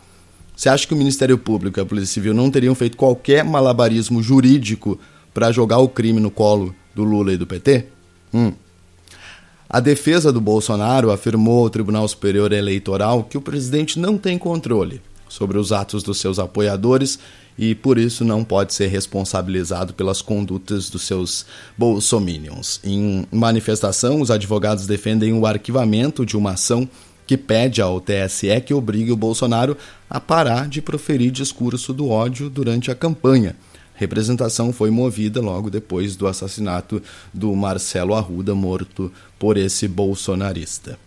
você 0.55 0.67
acha 0.67 0.86
que 0.86 0.93
o 0.93 0.98
Ministério 0.98 1.38
Público 1.38 1.79
e 1.79 1.81
a 1.81 1.86
Polícia 1.86 2.13
Civil 2.13 2.34
não 2.34 2.51
teriam 2.51 2.75
feito 2.75 2.98
qualquer 2.98 3.46
malabarismo 3.46 4.22
jurídico 4.22 5.00
para 5.34 5.51
jogar 5.51 5.77
o 5.77 5.88
crime 5.88 6.19
no 6.19 6.29
colo 6.29 6.75
do 6.93 7.03
Lula 7.03 7.31
e 7.31 7.38
do 7.38 7.48
PT? 7.48 7.86
Hum. 8.34 8.51
A 9.69 9.79
defesa 9.79 10.34
do 10.34 10.41
Bolsonaro 10.41 11.12
afirmou 11.12 11.63
ao 11.63 11.69
Tribunal 11.69 12.08
Superior 12.08 12.51
Eleitoral 12.51 13.24
que 13.24 13.38
o 13.38 13.41
presidente 13.41 14.00
não 14.00 14.17
tem 14.17 14.38
controle 14.38 15.01
sobre 15.29 15.57
os 15.57 15.71
atos 15.71 16.03
dos 16.03 16.19
seus 16.19 16.39
apoiadores 16.39 17.17
e 17.57 17.75
por 17.75 17.98
isso 17.98 18.25
não 18.25 18.43
pode 18.43 18.74
ser 18.74 18.88
responsabilizado 18.88 19.93
pelas 19.93 20.21
condutas 20.21 20.89
dos 20.89 21.03
seus 21.03 21.45
bolsominions. 21.77 22.79
Em 22.83 23.25
manifestação, 23.31 24.19
os 24.21 24.31
advogados 24.31 24.88
defendem 24.88 25.33
o 25.33 25.45
arquivamento 25.45 26.25
de 26.25 26.36
uma 26.36 26.51
ação 26.51 26.89
que 27.27 27.38
pede 27.38 27.81
ao 27.81 28.01
TSE 28.01 28.59
que 28.65 28.74
obrigue 28.74 29.12
o 29.12 29.17
Bolsonaro 29.17 29.77
a 30.09 30.19
parar 30.19 30.67
de 30.67 30.81
proferir 30.81 31.31
discurso 31.31 31.93
do 31.93 32.09
ódio 32.09 32.50
durante 32.50 32.89
a 32.89 32.95
campanha. 32.95 33.55
Representação 33.93 34.71
foi 34.71 34.89
movida 34.89 35.41
logo 35.41 35.69
depois 35.69 36.15
do 36.15 36.25
assassinato 36.25 37.03
do 37.33 37.53
Marcelo 37.53 38.15
Arruda, 38.15 38.55
morto 38.55 39.12
por 39.38 39.57
esse 39.57 39.88
bolsonarista. 39.89 40.98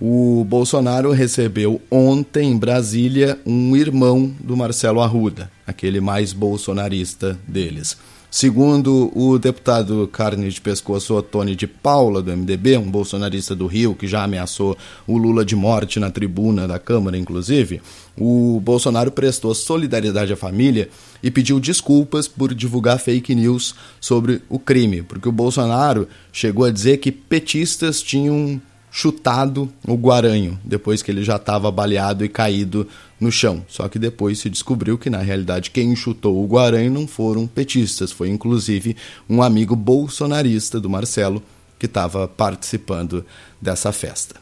O 0.00 0.44
Bolsonaro 0.44 1.12
recebeu 1.12 1.80
ontem 1.90 2.50
em 2.50 2.56
Brasília 2.56 3.38
um 3.44 3.76
irmão 3.76 4.32
do 4.40 4.56
Marcelo 4.56 5.00
Arruda, 5.00 5.50
aquele 5.66 6.00
mais 6.00 6.32
bolsonarista 6.32 7.38
deles. 7.46 7.96
Segundo 8.30 9.12
o 9.14 9.38
deputado 9.38 10.08
carne 10.10 10.48
de 10.48 10.58
pescoço 10.58 11.20
Tony 11.20 11.54
de 11.54 11.66
Paula, 11.66 12.22
do 12.22 12.34
MDB, 12.34 12.78
um 12.78 12.90
bolsonarista 12.90 13.54
do 13.54 13.66
Rio 13.66 13.94
que 13.94 14.06
já 14.08 14.24
ameaçou 14.24 14.74
o 15.06 15.18
Lula 15.18 15.44
de 15.44 15.54
morte 15.54 16.00
na 16.00 16.10
tribuna 16.10 16.66
da 16.66 16.78
Câmara, 16.78 17.18
inclusive, 17.18 17.82
o 18.18 18.58
Bolsonaro 18.64 19.12
prestou 19.12 19.54
solidariedade 19.54 20.32
à 20.32 20.36
família 20.36 20.88
e 21.22 21.30
pediu 21.30 21.60
desculpas 21.60 22.26
por 22.26 22.54
divulgar 22.54 22.98
fake 22.98 23.34
news 23.34 23.74
sobre 24.00 24.40
o 24.48 24.58
crime, 24.58 25.02
porque 25.02 25.28
o 25.28 25.32
Bolsonaro 25.32 26.08
chegou 26.32 26.64
a 26.64 26.70
dizer 26.70 26.96
que 26.96 27.12
petistas 27.12 28.00
tinham 28.00 28.58
chutado 28.94 29.72
o 29.88 29.94
Guaranho, 29.94 30.60
depois 30.62 31.02
que 31.02 31.10
ele 31.10 31.24
já 31.24 31.36
estava 31.36 31.70
baleado 31.70 32.26
e 32.26 32.28
caído 32.28 32.86
no 33.18 33.32
chão. 33.32 33.64
Só 33.66 33.88
que 33.88 33.98
depois 33.98 34.38
se 34.38 34.50
descobriu 34.50 34.98
que, 34.98 35.08
na 35.08 35.18
realidade, 35.18 35.70
quem 35.70 35.96
chutou 35.96 36.44
o 36.44 36.46
Guaranho 36.46 36.92
não 36.92 37.06
foram 37.06 37.46
petistas, 37.46 38.12
foi 38.12 38.28
inclusive 38.28 38.94
um 39.26 39.42
amigo 39.42 39.74
bolsonarista 39.74 40.78
do 40.78 40.90
Marcelo 40.90 41.42
que 41.78 41.86
estava 41.86 42.28
participando 42.28 43.24
dessa 43.60 43.90
festa. 43.92 44.36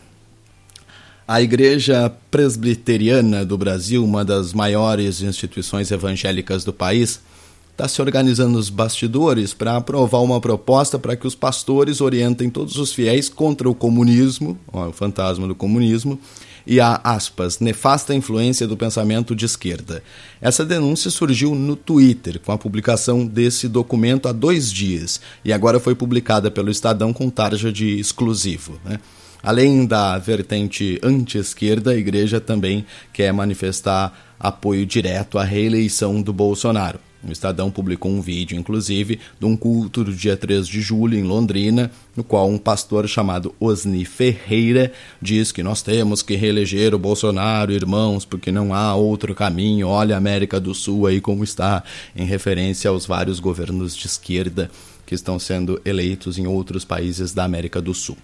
A 1.28 1.40
Igreja 1.40 2.12
Presbiteriana 2.28 3.46
do 3.46 3.56
Brasil, 3.56 4.04
uma 4.04 4.24
das 4.24 4.52
maiores 4.52 5.22
instituições 5.22 5.92
evangélicas 5.92 6.64
do 6.64 6.72
país, 6.72 7.20
está 7.80 7.88
se 7.88 8.02
organizando 8.02 8.58
nos 8.58 8.68
bastidores 8.68 9.54
para 9.54 9.74
aprovar 9.74 10.20
uma 10.20 10.38
proposta 10.38 10.98
para 10.98 11.16
que 11.16 11.26
os 11.26 11.34
pastores 11.34 12.02
orientem 12.02 12.50
todos 12.50 12.76
os 12.76 12.92
fiéis 12.92 13.30
contra 13.30 13.70
o 13.70 13.74
comunismo, 13.74 14.58
ó, 14.70 14.88
o 14.88 14.92
fantasma 14.92 15.48
do 15.48 15.54
comunismo, 15.54 16.20
e 16.66 16.78
a, 16.78 17.00
aspas, 17.02 17.58
nefasta 17.58 18.14
influência 18.14 18.66
do 18.66 18.76
pensamento 18.76 19.34
de 19.34 19.46
esquerda. 19.46 20.02
Essa 20.42 20.62
denúncia 20.62 21.10
surgiu 21.10 21.54
no 21.54 21.74
Twitter, 21.74 22.38
com 22.38 22.52
a 22.52 22.58
publicação 22.58 23.26
desse 23.26 23.66
documento 23.66 24.28
há 24.28 24.32
dois 24.32 24.70
dias, 24.70 25.18
e 25.42 25.50
agora 25.50 25.80
foi 25.80 25.94
publicada 25.94 26.50
pelo 26.50 26.70
Estadão 26.70 27.14
com 27.14 27.30
tarja 27.30 27.72
de 27.72 27.98
exclusivo. 27.98 28.78
Né? 28.84 29.00
Além 29.42 29.86
da 29.86 30.18
vertente 30.18 31.00
anti-esquerda, 31.02 31.92
a 31.92 31.96
igreja 31.96 32.42
também 32.42 32.84
quer 33.10 33.32
manifestar 33.32 34.34
apoio 34.38 34.84
direto 34.84 35.38
à 35.38 35.44
reeleição 35.44 36.20
do 36.20 36.30
Bolsonaro. 36.30 37.00
O 37.22 37.30
Estadão 37.30 37.70
publicou 37.70 38.10
um 38.10 38.20
vídeo, 38.20 38.58
inclusive, 38.58 39.20
de 39.38 39.46
um 39.46 39.56
culto 39.56 40.02
do 40.02 40.12
dia 40.12 40.36
3 40.36 40.66
de 40.66 40.80
julho 40.80 41.18
em 41.18 41.22
Londrina, 41.22 41.90
no 42.16 42.24
qual 42.24 42.48
um 42.48 42.56
pastor 42.56 43.06
chamado 43.06 43.54
Osni 43.60 44.04
Ferreira 44.06 44.90
diz 45.20 45.52
que 45.52 45.62
nós 45.62 45.82
temos 45.82 46.22
que 46.22 46.34
reeleger 46.34 46.94
o 46.94 46.98
Bolsonaro, 46.98 47.72
irmãos, 47.72 48.24
porque 48.24 48.50
não 48.50 48.72
há 48.72 48.94
outro 48.94 49.34
caminho. 49.34 49.88
Olha 49.88 50.14
a 50.14 50.18
América 50.18 50.58
do 50.58 50.74
Sul 50.74 51.06
aí 51.06 51.20
como 51.20 51.44
está, 51.44 51.84
em 52.16 52.24
referência 52.24 52.88
aos 52.88 53.04
vários 53.04 53.38
governos 53.38 53.94
de 53.94 54.06
esquerda 54.06 54.70
que 55.04 55.14
estão 55.14 55.38
sendo 55.38 55.80
eleitos 55.84 56.38
em 56.38 56.46
outros 56.46 56.84
países 56.84 57.34
da 57.34 57.44
América 57.44 57.82
do 57.82 57.92
Sul. 57.92 58.16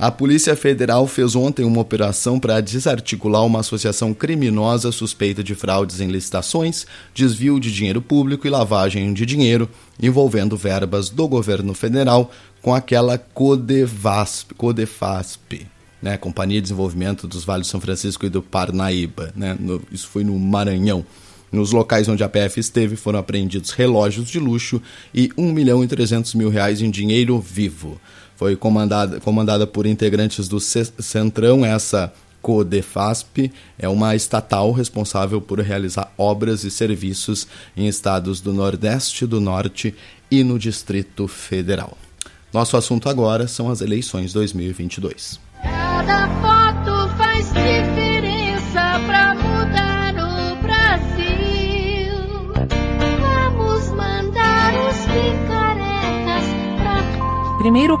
A 0.00 0.10
Polícia 0.10 0.56
Federal 0.56 1.06
fez 1.06 1.36
ontem 1.36 1.62
uma 1.62 1.82
operação 1.82 2.40
para 2.40 2.62
desarticular 2.62 3.44
uma 3.44 3.60
associação 3.60 4.14
criminosa 4.14 4.90
suspeita 4.90 5.44
de 5.44 5.54
fraudes 5.54 6.00
em 6.00 6.08
licitações, 6.08 6.86
desvio 7.12 7.60
de 7.60 7.70
dinheiro 7.70 8.00
público 8.00 8.46
e 8.46 8.50
lavagem 8.50 9.12
de 9.12 9.26
dinheiro 9.26 9.68
envolvendo 10.02 10.56
verbas 10.56 11.10
do 11.10 11.28
governo 11.28 11.74
federal 11.74 12.30
com 12.62 12.74
aquela 12.74 13.18
Codevasp, 13.18 14.54
Codefasp, 14.54 15.66
né, 16.00 16.16
Companhia 16.16 16.62
de 16.62 16.62
Desenvolvimento 16.62 17.28
dos 17.28 17.44
Vales 17.44 17.66
São 17.66 17.78
Francisco 17.78 18.24
e 18.24 18.30
do 18.30 18.40
Parnaíba, 18.40 19.34
né, 19.36 19.54
no, 19.60 19.82
isso 19.92 20.08
foi 20.08 20.24
no 20.24 20.38
Maranhão. 20.38 21.04
Nos 21.52 21.72
locais 21.72 22.08
onde 22.08 22.24
a 22.24 22.28
PF 22.28 22.58
esteve 22.58 22.96
foram 22.96 23.18
apreendidos 23.18 23.72
relógios 23.72 24.30
de 24.30 24.38
luxo 24.38 24.80
e 25.12 25.30
1 25.36 25.52
milhão 25.52 25.84
e 25.84 25.86
300 25.88 26.34
mil 26.36 26.48
reais 26.48 26.80
em 26.80 26.90
dinheiro 26.90 27.38
vivo 27.38 28.00
foi 28.40 28.56
comandada, 28.56 29.20
comandada 29.20 29.66
por 29.66 29.84
integrantes 29.84 30.48
do 30.48 30.58
Centrão, 30.58 31.62
essa 31.62 32.10
Codefasp 32.40 33.52
é 33.78 33.86
uma 33.86 34.16
estatal 34.16 34.72
responsável 34.72 35.42
por 35.42 35.60
realizar 35.60 36.10
obras 36.16 36.64
e 36.64 36.70
serviços 36.70 37.46
em 37.76 37.86
estados 37.86 38.40
do 38.40 38.54
Nordeste, 38.54 39.26
do 39.26 39.42
Norte 39.42 39.94
e 40.30 40.42
no 40.42 40.58
Distrito 40.58 41.28
Federal. 41.28 41.98
Nosso 42.50 42.78
assunto 42.78 43.10
agora 43.10 43.46
são 43.46 43.68
as 43.68 43.82
eleições 43.82 44.32
2022. 44.32 45.38
Cada 45.62 46.26
foto 46.40 47.14
faz 47.18 47.46
diferença 47.48 49.00
para 49.06 49.34
mudar 49.34 50.14
o 50.14 50.56
Brasil. 50.62 52.16
Vamos 53.20 53.90
mandar 53.90 54.72
os 54.88 54.96
picaretas 54.96 56.46
pra... 56.78 57.58
Primeiro 57.58 58.00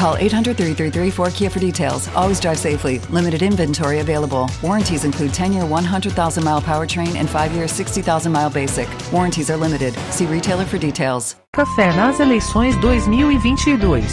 Call 0.00 0.16
800 0.16 0.56
333 0.56 1.10
4KIA 1.10 1.52
for 1.52 1.58
details. 1.58 2.08
Always 2.16 2.40
drive 2.40 2.58
safely. 2.58 3.00
Limited 3.10 3.42
inventory 3.42 3.98
available. 4.00 4.48
Warranties 4.62 5.04
include 5.04 5.34
10 5.34 5.52
year 5.52 5.66
100,000 5.66 6.42
mile 6.42 6.62
powertrain 6.62 7.16
and 7.16 7.28
5 7.28 7.52
year 7.52 7.68
60,000 7.68 8.32
mile 8.32 8.48
basic. 8.48 8.88
Warranties 9.12 9.50
are 9.50 9.58
limited. 9.58 9.92
See 10.10 10.24
retailer 10.24 10.64
for 10.64 10.78
details. 10.78 11.36
Café 11.52 11.92
nas 11.94 12.18
eleições 12.18 12.74
2022. 12.76 14.06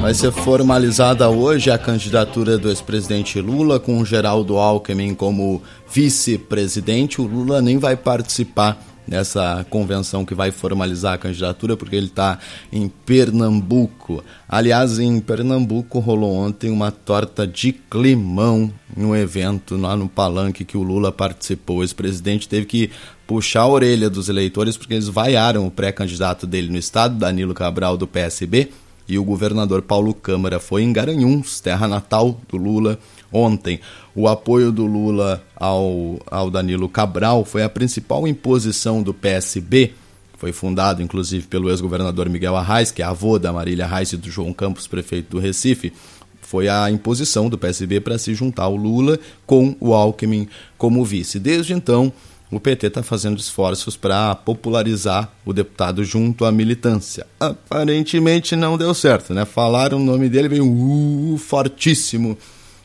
Vai 0.00 0.14
ser 0.14 0.32
formalizada 0.32 1.28
hoje 1.28 1.70
a 1.70 1.76
candidatura 1.76 2.56
do 2.56 2.70
ex-presidente 2.70 3.38
Lula 3.42 3.78
com 3.78 3.98
o 3.98 4.04
Geraldo 4.06 4.56
Alckmin 4.56 5.14
como 5.14 5.62
vice-presidente. 5.92 7.20
O 7.20 7.26
Lula 7.26 7.60
nem 7.60 7.76
vai 7.76 7.96
participar 7.98 8.78
nessa 9.06 9.64
convenção 9.68 10.24
que 10.24 10.34
vai 10.34 10.50
formalizar 10.50 11.14
a 11.14 11.18
candidatura, 11.18 11.76
porque 11.76 11.96
ele 11.96 12.06
está 12.06 12.38
em 12.72 12.88
Pernambuco. 12.88 14.24
Aliás, 14.48 14.98
em 14.98 15.20
Pernambuco 15.20 15.98
rolou 15.98 16.34
ontem 16.34 16.70
uma 16.70 16.90
torta 16.90 17.46
de 17.46 17.72
climão 17.72 18.72
no 18.96 19.14
evento 19.14 19.76
lá 19.76 19.96
no 19.96 20.08
palanque 20.08 20.64
que 20.64 20.76
o 20.76 20.82
Lula 20.82 21.12
participou. 21.12 21.78
O 21.78 21.82
ex-presidente 21.82 22.48
teve 22.48 22.66
que 22.66 22.90
puxar 23.26 23.62
a 23.62 23.68
orelha 23.68 24.10
dos 24.10 24.28
eleitores 24.28 24.76
porque 24.76 24.94
eles 24.94 25.08
vaiaram 25.08 25.66
o 25.66 25.70
pré-candidato 25.70 26.46
dele 26.46 26.70
no 26.70 26.78
estado, 26.78 27.16
Danilo 27.16 27.54
Cabral, 27.54 27.96
do 27.96 28.06
PSB, 28.06 28.70
e 29.08 29.18
o 29.18 29.24
governador 29.24 29.82
Paulo 29.82 30.14
Câmara 30.14 30.58
foi 30.58 30.82
em 30.82 30.92
Garanhuns, 30.92 31.60
terra 31.60 31.86
natal 31.86 32.40
do 32.48 32.56
Lula, 32.56 32.98
ontem. 33.34 33.80
O 34.14 34.28
apoio 34.28 34.70
do 34.70 34.86
Lula 34.86 35.44
ao, 35.56 36.20
ao 36.30 36.50
Danilo 36.50 36.88
Cabral 36.88 37.44
foi 37.44 37.64
a 37.64 37.68
principal 37.68 38.28
imposição 38.28 39.02
do 39.02 39.12
PSB, 39.12 39.92
foi 40.38 40.52
fundado 40.52 41.02
inclusive 41.02 41.46
pelo 41.46 41.68
ex-governador 41.68 42.28
Miguel 42.28 42.56
Arraes, 42.56 42.92
que 42.92 43.02
é 43.02 43.04
avô 43.04 43.38
da 43.38 43.52
Marília 43.52 43.84
Arraes 43.84 44.12
e 44.12 44.16
do 44.16 44.30
João 44.30 44.52
Campos, 44.52 44.86
prefeito 44.86 45.30
do 45.30 45.38
Recife. 45.38 45.92
Foi 46.40 46.68
a 46.68 46.90
imposição 46.90 47.48
do 47.48 47.58
PSB 47.58 48.00
para 48.00 48.18
se 48.18 48.34
juntar 48.34 48.64
ao 48.64 48.76
Lula 48.76 49.18
com 49.46 49.74
o 49.80 49.92
Alckmin 49.94 50.46
como 50.76 51.04
vice. 51.04 51.40
Desde 51.40 51.72
então, 51.72 52.12
o 52.50 52.60
PT 52.60 52.86
está 52.86 53.02
fazendo 53.02 53.38
esforços 53.38 53.96
para 53.96 54.34
popularizar 54.34 55.32
o 55.44 55.52
deputado 55.52 56.04
junto 56.04 56.44
à 56.44 56.52
militância. 56.52 57.26
Aparentemente 57.40 58.54
não 58.54 58.78
deu 58.78 58.94
certo, 58.94 59.34
né? 59.34 59.44
Falaram 59.44 59.98
o 59.98 60.04
nome 60.04 60.28
dele, 60.28 60.48
veio 60.48 60.66
uh, 60.66 61.36
fortíssimo 61.38 62.36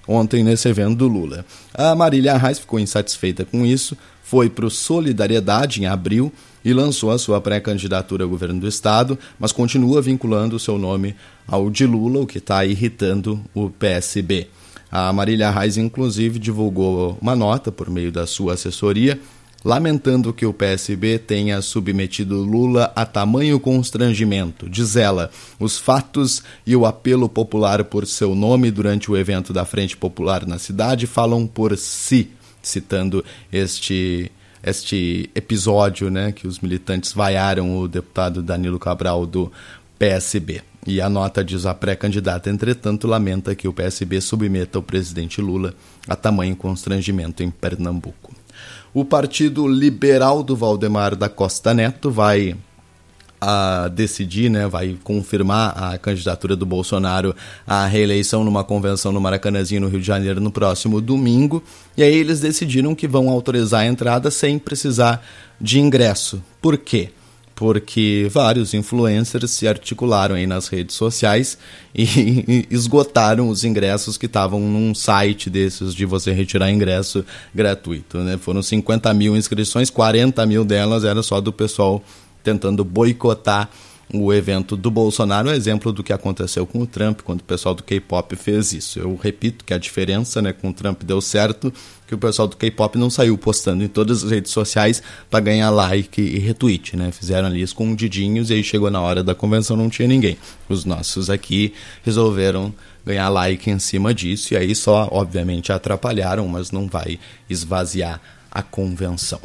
ontem 0.10 0.44
nesse 0.44 0.68
evento 0.68 0.96
do 0.96 1.08
Lula. 1.08 1.46
A 1.72 1.96
Marília 1.96 2.34
Arraes 2.34 2.58
ficou 2.58 2.80
insatisfeita 2.80 3.46
com 3.46 3.64
isso, 3.64 3.96
foi 4.24 4.50
para 4.50 4.66
o 4.66 4.72
Solidariedade 4.72 5.82
em 5.82 5.86
abril 5.86 6.34
e 6.66 6.74
lançou 6.74 7.12
a 7.12 7.20
sua 7.20 7.40
pré-candidatura 7.40 8.24
ao 8.24 8.30
governo 8.30 8.60
do 8.60 8.68
estado, 8.68 9.18
mas 9.40 9.52
continua 9.52 10.02
vinculando 10.02 10.56
o 10.56 10.60
seu 10.60 10.80
nome 10.80 11.16
ao 11.48 11.70
de 11.70 11.86
Lula, 11.86 12.22
o 12.22 12.28
que 12.28 12.40
está 12.40 12.66
irritando 12.66 13.40
o 13.54 13.70
PSB. 13.70 14.48
A 14.92 15.14
Marília 15.14 15.48
Arraes, 15.48 15.78
inclusive, 15.78 16.40
divulgou 16.40 17.16
uma 17.22 17.36
nota 17.36 17.72
por 17.72 17.90
meio 17.90 18.12
da 18.12 18.26
sua 18.26 18.54
assessoria 18.54 19.20
lamentando 19.64 20.34
que 20.34 20.46
o 20.46 20.54
PSB 20.54 21.20
tenha 21.20 21.62
submetido 21.62 22.38
Lula 22.42 22.92
a 22.96 23.06
tamanho 23.06 23.60
constrangimento. 23.60 24.70
Diz 24.70 24.96
ela, 24.96 25.30
os 25.60 25.78
fatos 25.78 26.44
e 26.66 26.76
o 26.76 26.86
apelo 26.86 27.28
popular 27.28 27.84
por 27.84 28.08
seu 28.08 28.34
nome 28.34 28.72
durante 28.72 29.12
o 29.12 29.18
evento 29.18 29.52
da 29.52 29.66
Frente 29.66 29.98
Popular 29.98 30.46
na 30.46 30.58
cidade 30.58 31.08
falam 31.08 31.46
por 31.46 31.78
si, 31.78 32.32
citando 32.62 33.24
este 33.52 34.32
este 34.62 35.30
episódio, 35.34 36.10
né, 36.10 36.34
que 36.34 36.46
os 36.46 36.60
militantes 36.60 37.14
vaiaram 37.14 37.80
o 37.80 37.88
deputado 37.88 38.44
Danilo 38.44 38.78
Cabral 38.78 39.26
do 39.26 39.50
PSB. 39.98 40.62
E 40.86 41.02
a 41.02 41.10
nota 41.10 41.44
diz 41.44 41.66
a 41.66 41.74
pré-candidata, 41.74 42.50
entretanto, 42.50 43.08
lamenta 43.08 43.56
que 43.56 43.68
o 43.68 43.74
PSB 43.74 44.22
submeta 44.22 44.80
o 44.80 44.84
presidente 44.84 45.42
Lula 45.42 45.74
a 46.08 46.16
tamanho 46.16 46.56
constrangimento 46.56 47.44
em 47.44 47.50
Pernambuco. 47.50 48.29
O 49.00 49.06
Partido 49.06 49.66
Liberal 49.66 50.44
do 50.44 50.58
Valdemar 50.58 51.16
da 51.16 51.30
Costa 51.30 51.74
Neto 51.74 52.12
vai 52.12 52.54
a 53.40 53.88
decidir, 53.88 54.50
né, 54.50 54.68
vai 54.68 54.98
confirmar 55.06 55.70
a 55.82 55.98
candidatura 55.98 56.54
do 56.54 56.66
Bolsonaro 56.66 57.34
à 57.66 57.86
reeleição 57.86 58.44
numa 58.44 58.62
convenção 58.62 59.14
no 59.14 59.22
Maracanãzinho, 59.22 59.80
no 59.80 59.88
Rio 59.88 60.02
de 60.02 60.06
Janeiro, 60.06 60.42
no 60.42 60.52
próximo 60.52 61.00
domingo. 61.00 61.64
E 61.96 62.04
aí 62.04 62.14
eles 62.14 62.42
decidiram 62.42 62.94
que 62.94 63.08
vão 63.08 63.30
autorizar 63.30 63.84
a 63.84 63.88
entrada 63.88 64.30
sem 64.30 64.60
precisar 64.60 65.26
de 65.62 65.80
ingresso. 65.80 66.44
Por 66.62 66.78
quê? 66.78 67.10
Porque 67.60 68.26
vários 68.32 68.74
influencers 68.74 69.52
se 69.52 69.68
articularam 69.68 70.36
aí 70.36 70.48
nas 70.48 70.70
redes 70.70 70.96
sociais 70.96 71.58
e, 71.94 72.66
esgotaram 72.72 73.50
os 73.50 73.66
ingressos 73.66 74.18
que 74.18 74.28
estavam 74.28 74.62
num 74.62 74.96
site 74.96 75.50
desses 75.50 75.94
de 75.94 76.06
você 76.06 76.32
retirar 76.32 76.72
ingresso 76.72 77.26
gratuito. 77.54 78.20
Né? 78.20 78.38
Foram 78.38 78.64
50 78.64 79.14
mil 79.14 79.36
inscrições, 79.36 79.90
40 79.90 80.46
mil 80.46 80.64
delas 80.64 81.04
era 81.04 81.22
só 81.22 81.42
do 81.42 81.52
pessoal 81.52 82.02
tentando 82.42 82.86
boicotar 82.86 83.70
o 84.12 84.34
evento 84.34 84.76
do 84.76 84.90
Bolsonaro 84.90 85.50
é 85.50 85.56
exemplo 85.56 85.92
do 85.94 86.04
que 86.04 86.12
aconteceu 86.12 86.66
com 86.66 86.82
o 86.82 86.88
Trump 86.88 87.22
quando 87.22 87.42
o 87.42 87.44
pessoal 87.44 87.76
do 87.76 87.84
K-pop 87.84 88.36
fez 88.36 88.74
isso. 88.74 88.98
Eu 88.98 89.16
repito 89.16 89.64
que 89.64 89.74
a 89.74 89.78
diferença 89.78 90.42
né, 90.42 90.52
com 90.52 90.70
o 90.70 90.74
Trump 90.74 91.04
deu 91.04 91.22
certo, 91.22 91.72
que 92.08 92.16
o 92.16 92.18
pessoal 92.18 92.48
do 92.48 92.58
K-pop 92.58 92.98
não 92.98 93.10
saiu 93.10 93.38
postando 93.38 93.84
em 93.84 93.88
todas 93.88 94.24
as 94.24 94.32
redes 94.32 94.52
sociais 94.52 95.04
para 95.30 95.40
ganhar 95.40 95.70
like 95.70 96.20
e 96.20 96.40
retweet, 96.40 96.98
né? 96.98 97.12
Fizeram 97.12 97.48
ali 97.48 97.62
escondidinhos 97.62 98.50
e 98.50 98.56
aí 98.56 98.64
chegou 98.64 98.90
na 98.90 99.00
hora 99.00 99.24
da 99.24 99.36
convenção 99.36 99.78
não 99.78 99.90
tinha 99.90 100.08
ninguém. 100.08 100.38
Os 100.68 100.86
nossos 100.86 101.30
aqui 101.30 101.74
resolveram 102.04 102.74
ganhar 103.06 103.30
like 103.30 103.70
em 103.70 103.78
cima 103.78 104.12
disso 104.12 104.56
e 104.56 104.58
aí 104.58 104.74
só, 104.74 105.08
obviamente, 105.12 105.72
atrapalharam, 105.72 106.48
mas 106.48 106.72
não 106.72 106.88
vai 106.88 107.20
esvaziar 107.48 108.20
a 108.52 108.64
convenção 108.64 109.40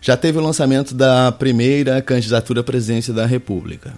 já 0.00 0.16
teve 0.16 0.38
o 0.38 0.42
lançamento 0.42 0.94
da 0.94 1.32
primeira 1.32 2.00
candidatura 2.00 2.60
à 2.60 2.64
presidência 2.64 3.12
da 3.12 3.26
República. 3.26 3.94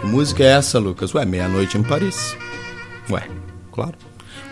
Que 0.00 0.06
música 0.06 0.42
é 0.42 0.48
essa, 0.48 0.78
Lucas? 0.78 1.14
Ué, 1.14 1.24
Meia-Noite 1.24 1.76
em 1.76 1.82
Paris. 1.82 2.36
Ué, 3.10 3.28
claro. 3.72 3.94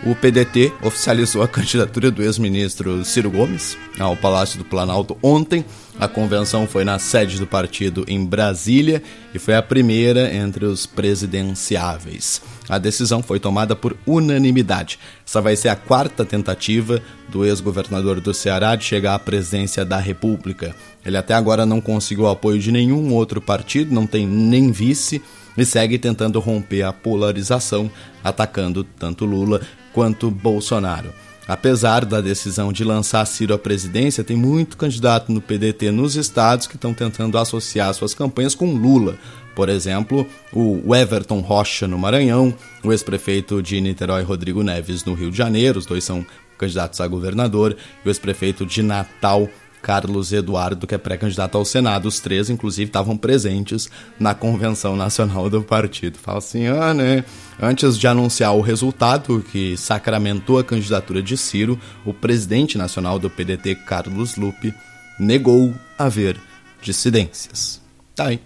O 0.05 0.15
PDT 0.15 0.71
oficializou 0.83 1.41
a 1.41 1.47
candidatura 1.49 2.11
do 2.11 2.21
ex-ministro 2.21 3.03
Ciro 3.03 3.31
Gomes 3.31 3.77
ao 3.99 4.15
Palácio 4.15 4.59
do 4.59 4.65
Planalto 4.65 5.17
ontem. 5.23 5.65
A 5.99 6.07
convenção 6.07 6.67
foi 6.67 6.83
na 6.83 6.99
sede 6.99 7.39
do 7.39 7.47
partido 7.47 8.05
em 8.07 8.23
Brasília 8.23 9.01
e 9.33 9.39
foi 9.39 9.55
a 9.55 9.63
primeira 9.63 10.31
entre 10.31 10.63
os 10.63 10.85
presidenciáveis. 10.85 12.39
A 12.69 12.77
decisão 12.77 13.23
foi 13.23 13.39
tomada 13.39 13.75
por 13.75 13.97
unanimidade. 14.05 14.99
Essa 15.25 15.41
vai 15.41 15.55
ser 15.55 15.69
a 15.69 15.75
quarta 15.75 16.23
tentativa 16.23 17.01
do 17.27 17.43
ex-governador 17.43 18.21
do 18.21 18.31
Ceará 18.31 18.75
de 18.75 18.83
chegar 18.83 19.15
à 19.15 19.19
presidência 19.19 19.83
da 19.83 19.97
República. 19.97 20.75
Ele 21.03 21.17
até 21.17 21.33
agora 21.33 21.65
não 21.65 21.81
conseguiu 21.81 22.27
apoio 22.27 22.59
de 22.59 22.71
nenhum 22.71 23.11
outro 23.13 23.41
partido, 23.41 23.91
não 23.91 24.05
tem 24.05 24.27
nem 24.27 24.71
vice 24.71 25.19
e 25.57 25.65
segue 25.65 25.97
tentando 25.97 26.39
romper 26.39 26.83
a 26.83 26.93
polarização, 26.93 27.89
atacando 28.23 28.83
tanto 28.83 29.25
Lula 29.25 29.61
quanto 29.91 30.29
Bolsonaro. 30.29 31.11
Apesar 31.47 32.03
da 32.03 32.19
decisão 32.19 32.73
de 32.73 32.83
lançar 32.83 33.25
Ciro 33.25 33.53
à 33.53 33.57
presidência, 33.57 34.23
tem 34.23 34.35
muito 34.35 34.75
candidato 34.75 35.31
no 35.31 35.41
PDT 35.41 35.91
nos 35.91 36.15
estados 36.15 36.67
que 36.67 36.75
estão 36.75 36.93
tentando 36.93 37.37
associar 37.37 37.93
suas 37.93 38.13
campanhas 38.13 38.53
com 38.53 38.73
Lula. 38.73 39.17
Por 39.55 39.69
exemplo, 39.69 40.27
o 40.53 40.93
Everton 40.93 41.39
Rocha 41.39 41.87
no 41.87 41.97
Maranhão, 41.97 42.53
o 42.83 42.91
ex-prefeito 42.91 43.61
de 43.61 43.79
Niterói 43.79 44.23
Rodrigo 44.23 44.61
Neves 44.61 45.05
no 45.05 45.13
Rio 45.13 45.31
de 45.31 45.37
Janeiro, 45.37 45.79
os 45.79 45.85
dois 45.85 46.03
são 46.03 46.25
candidatos 46.57 46.99
a 46.99 47.07
governador, 47.07 47.75
e 48.03 48.07
o 48.07 48.11
ex-prefeito 48.11 48.65
de 48.65 48.83
Natal 48.83 49.47
Carlos 49.81 50.33
Eduardo, 50.33 50.85
que 50.85 50.95
é 50.95 50.97
pré-candidato 50.97 51.57
ao 51.57 51.63
Senado. 51.63 52.07
Os 52.07 52.19
três, 52.19 52.49
inclusive, 52.49 52.89
estavam 52.89 53.15
presentes 53.15 53.89
na 54.19 54.33
convenção 54.33 54.95
nacional 54.95 55.49
do 55.49 55.63
partido. 55.63 56.17
Fala 56.17 56.39
assim, 56.39 56.67
ah, 56.67 56.93
né? 56.93 57.23
Antes 57.59 57.97
de 57.97 58.07
anunciar 58.07 58.55
o 58.55 58.61
resultado 58.61 59.43
que 59.51 59.75
sacramentou 59.75 60.59
a 60.59 60.63
candidatura 60.63 61.23
de 61.23 61.35
Ciro, 61.35 61.79
o 62.05 62.13
presidente 62.13 62.77
nacional 62.77 63.17
do 63.17 63.31
PDT, 63.31 63.75
Carlos 63.75 64.35
Lupe, 64.35 64.71
negou 65.19 65.73
haver 65.97 66.37
dissidências. 66.81 67.81
Tá 68.15 68.27
aí. 68.27 68.39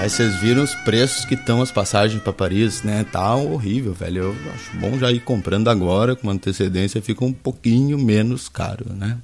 Aí 0.00 0.10
vocês 0.10 0.34
viram 0.40 0.64
os 0.64 0.74
preços 0.74 1.24
que 1.26 1.34
estão 1.34 1.62
as 1.62 1.70
passagens 1.70 2.20
para 2.20 2.32
Paris, 2.32 2.82
né? 2.82 3.04
Tá 3.04 3.36
horrível, 3.36 3.92
velho. 3.92 4.22
Eu 4.22 4.36
acho 4.52 4.76
bom 4.78 4.98
já 4.98 5.12
ir 5.12 5.20
comprando 5.20 5.68
agora, 5.68 6.16
com 6.16 6.30
antecedência, 6.30 7.00
fica 7.02 7.24
um 7.24 7.32
pouquinho 7.32 7.98
menos 7.98 8.48
caro, 8.48 8.86
né? 8.94 9.18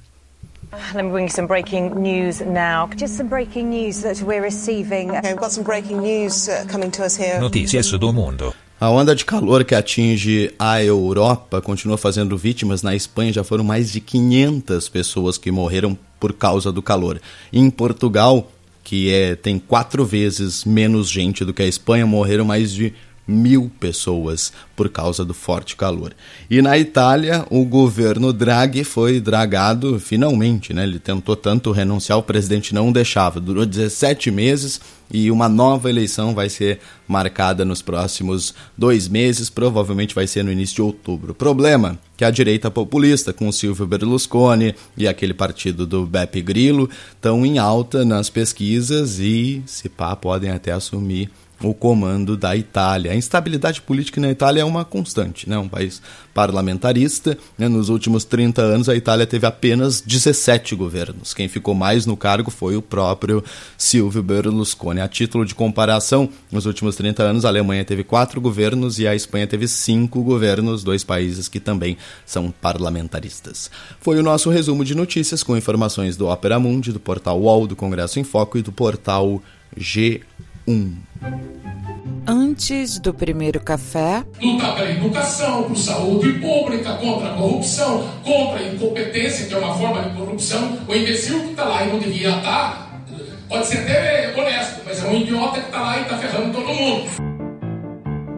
Let 0.71 1.03
me 1.03 1.11
bring 1.11 1.25
you 1.25 1.31
some 1.31 1.47
breaking 1.47 1.95
news 1.99 2.41
now. 2.41 2.89
Just 2.95 3.17
some 3.17 3.27
breaking 3.27 3.69
news 3.69 4.03
that 4.03 4.21
we're 4.21 4.41
receiving. 4.41 5.09
Okay, 5.09 5.33
we've 5.33 5.41
got 5.41 5.51
some 5.51 5.63
breaking 5.63 5.99
news 5.99 6.47
uh, 6.47 6.65
coming 6.69 6.91
to 6.91 7.03
us 7.03 7.17
here. 7.17 7.39
Notícias 7.39 7.89
do 7.89 8.13
mundo. 8.13 8.53
A 8.79 8.89
onda 8.89 9.15
de 9.15 9.25
calor 9.25 9.65
que 9.65 9.75
atinge 9.75 10.53
a 10.59 10.81
Europa 10.81 11.59
continua 11.59 11.97
fazendo 11.97 12.37
vítimas. 12.37 12.83
Na 12.83 12.95
Espanha 12.95 13.33
já 13.33 13.43
foram 13.43 13.63
mais 13.63 13.91
de 13.91 13.99
500 13.99 14.87
pessoas 14.89 15.37
que 15.37 15.51
morreram 15.51 15.97
por 16.19 16.33
causa 16.33 16.71
do 16.71 16.81
calor. 16.81 17.19
Em 17.51 17.69
Portugal, 17.71 18.49
que 18.83 19.13
é, 19.13 19.35
tem 19.35 19.57
quatro 19.57 20.05
vezes 20.05 20.63
menos 20.63 21.09
gente 21.09 21.43
do 21.43 21.53
que 21.53 21.63
a 21.63 21.67
Espanha, 21.67 22.05
morreram 22.05 22.45
mais 22.45 22.71
de 22.71 22.93
mil 23.29 23.71
pessoas 23.79 24.51
por 24.75 24.89
causa 24.89 25.23
do 25.23 25.33
forte 25.33 25.75
calor. 25.75 26.13
E 26.49 26.61
na 26.61 26.77
Itália, 26.77 27.45
o 27.49 27.63
governo 27.63 28.33
Draghi 28.33 28.83
foi 28.83 29.19
dragado 29.19 29.99
finalmente, 29.99 30.73
né? 30.73 30.83
Ele 30.83 30.99
tentou 30.99 31.35
tanto 31.35 31.71
renunciar, 31.71 32.17
o 32.17 32.23
presidente 32.23 32.73
não 32.73 32.91
deixava. 32.91 33.39
Durou 33.39 33.65
17 33.65 34.31
meses 34.31 34.81
e 35.11 35.29
uma 35.29 35.47
nova 35.47 35.89
eleição 35.89 36.33
vai 36.33 36.49
ser 36.49 36.79
marcada 37.07 37.63
nos 37.63 37.81
próximos 37.81 38.53
dois 38.77 39.07
meses, 39.07 39.49
provavelmente 39.49 40.15
vai 40.15 40.27
ser 40.27 40.43
no 40.43 40.51
início 40.51 40.75
de 40.75 40.81
outubro. 40.81 41.33
Problema 41.33 41.99
que 42.17 42.25
a 42.25 42.31
direita 42.31 42.69
populista, 42.69 43.31
com 43.31 43.47
o 43.47 43.53
Silvio 43.53 43.87
Berlusconi 43.87 44.75
e 44.97 45.07
aquele 45.07 45.33
partido 45.33 45.85
do 45.85 46.05
Beppe 46.05 46.41
Grillo, 46.41 46.89
estão 47.11 47.45
em 47.45 47.59
alta 47.59 48.03
nas 48.03 48.29
pesquisas 48.29 49.19
e, 49.19 49.61
se 49.65 49.87
pá, 49.87 50.15
podem 50.15 50.51
até 50.51 50.71
assumir 50.71 51.29
o 51.61 51.73
comando 51.73 52.37
da 52.37 52.55
Itália. 52.55 53.11
A 53.11 53.15
instabilidade 53.15 53.81
política 53.81 54.21
na 54.21 54.29
Itália 54.29 54.61
é 54.61 54.65
uma 54.65 54.85
constante, 54.85 55.49
né? 55.49 55.57
um 55.57 55.67
país 55.67 56.01
parlamentarista. 56.33 57.37
Né? 57.57 57.67
Nos 57.67 57.89
últimos 57.89 58.23
30 58.23 58.61
anos, 58.61 58.89
a 58.89 58.95
Itália 58.95 59.27
teve 59.27 59.45
apenas 59.45 60.01
17 60.01 60.75
governos. 60.75 61.33
Quem 61.33 61.47
ficou 61.47 61.75
mais 61.75 62.05
no 62.05 62.15
cargo 62.15 62.49
foi 62.49 62.75
o 62.77 62.81
próprio 62.81 63.43
Silvio 63.77 64.23
Berlusconi. 64.23 65.01
A 65.01 65.07
título 65.07 65.45
de 65.45 65.53
comparação, 65.53 66.29
nos 66.51 66.65
últimos 66.65 66.95
30 66.95 67.23
anos, 67.23 67.45
a 67.45 67.49
Alemanha 67.49 67.83
teve 67.83 68.03
quatro 68.03 68.39
governos 68.39 68.99
e 68.99 69.07
a 69.07 69.13
Espanha 69.13 69.47
teve 69.47 69.67
cinco 69.67 70.23
governos, 70.23 70.83
dois 70.83 71.03
países 71.03 71.49
que 71.49 71.59
também 71.59 71.97
são 72.25 72.51
parlamentaristas. 72.51 73.69
Foi 73.99 74.17
o 74.17 74.23
nosso 74.23 74.49
resumo 74.49 74.85
de 74.85 74.95
notícias 74.95 75.43
com 75.43 75.57
informações 75.57 76.15
do 76.15 76.27
Opera 76.27 76.59
Mundi, 76.59 76.93
do 76.93 76.99
portal 76.99 77.39
UOL, 77.39 77.67
do 77.67 77.75
Congresso 77.75 78.19
em 78.19 78.23
Foco 78.23 78.57
e 78.57 78.61
do 78.61 78.71
portal 78.71 79.41
G1. 80.69 80.93
Antes 82.27 82.99
do 82.99 83.11
primeiro 83.11 83.59
café. 83.59 84.23
Lutar 84.39 84.75
pela 84.75 84.91
educação, 84.91 85.63
por 85.63 85.75
saúde 85.75 86.33
pública, 86.33 86.93
contra 86.93 87.31
a 87.31 87.33
corrupção, 87.33 88.07
contra 88.23 88.59
a 88.59 88.67
incompetência, 88.67 89.47
que 89.47 89.53
é 89.55 89.57
uma 89.57 89.75
forma 89.75 90.03
de 90.03 90.15
corrupção. 90.15 90.77
O 90.87 90.95
imbecil 90.95 91.41
que 91.41 91.51
está 91.51 91.63
lá 91.63 91.83
e 91.83 91.91
não 91.91 91.97
devia 91.97 92.29
estar, 92.37 93.01
pode 93.47 93.65
ser 93.65 93.79
até 93.79 94.33
honesto, 94.37 94.81
mas 94.85 95.03
é 95.03 95.07
um 95.07 95.15
idiota 95.15 95.59
que 95.59 95.65
está 95.65 95.81
lá 95.81 95.97
e 95.97 96.01
está 96.03 96.17
ferrando 96.17 96.53
todo 96.53 96.67
mundo. 96.67 97.38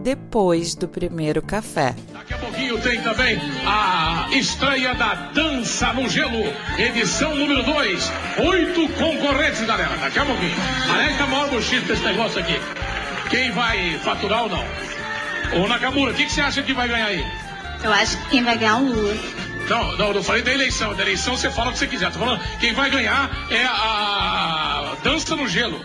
Depois 0.01 0.73
do 0.73 0.87
primeiro 0.87 1.43
café. 1.43 1.95
Daqui 2.11 2.33
a 2.33 2.37
pouquinho 2.39 2.81
tem 2.81 2.99
também 3.01 3.39
a 3.67 4.27
estreia 4.31 4.95
da 4.95 5.13
Dança 5.33 5.93
no 5.93 6.09
Gelo, 6.09 6.43
edição 6.79 7.35
número 7.35 7.61
2. 7.61 8.11
Oito 8.39 8.89
concorrentes, 8.93 9.61
galera. 9.61 9.95
Daqui 9.97 10.17
a 10.17 10.25
pouquinho. 10.25 10.55
Aliás, 10.91 11.17
tá 11.19 11.27
maior 11.27 11.49
buchito 11.51 11.85
desse 11.85 12.03
negócio 12.03 12.39
aqui. 12.39 12.59
Quem 13.29 13.51
vai 13.51 13.99
faturar 13.99 14.43
ou 14.43 14.49
não? 14.49 14.65
Ô 15.63 15.67
Nakamura, 15.67 16.11
o 16.11 16.15
que, 16.15 16.25
que 16.25 16.31
você 16.31 16.41
acha 16.41 16.63
que 16.63 16.73
vai 16.73 16.87
ganhar 16.87 17.05
aí? 17.05 17.23
Eu 17.83 17.93
acho 17.93 18.17
que 18.17 18.29
quem 18.31 18.43
vai 18.43 18.57
ganhar 18.57 18.71
é 18.71 18.75
o 18.81 18.85
Lula. 18.85 19.15
Não, 19.69 19.97
não, 19.97 20.13
não 20.13 20.23
falei 20.23 20.41
da 20.41 20.51
eleição. 20.51 20.95
Da 20.95 21.03
eleição 21.03 21.37
você 21.37 21.51
fala 21.51 21.69
o 21.69 21.73
que 21.73 21.79
você 21.79 21.87
quiser. 21.87 22.11
Tô 22.11 22.17
falando, 22.17 22.41
quem 22.59 22.73
vai 22.73 22.89
ganhar 22.89 23.29
é 23.51 23.63
a 23.65 24.95
Dança 25.03 25.35
no 25.35 25.47
Gelo. 25.47 25.79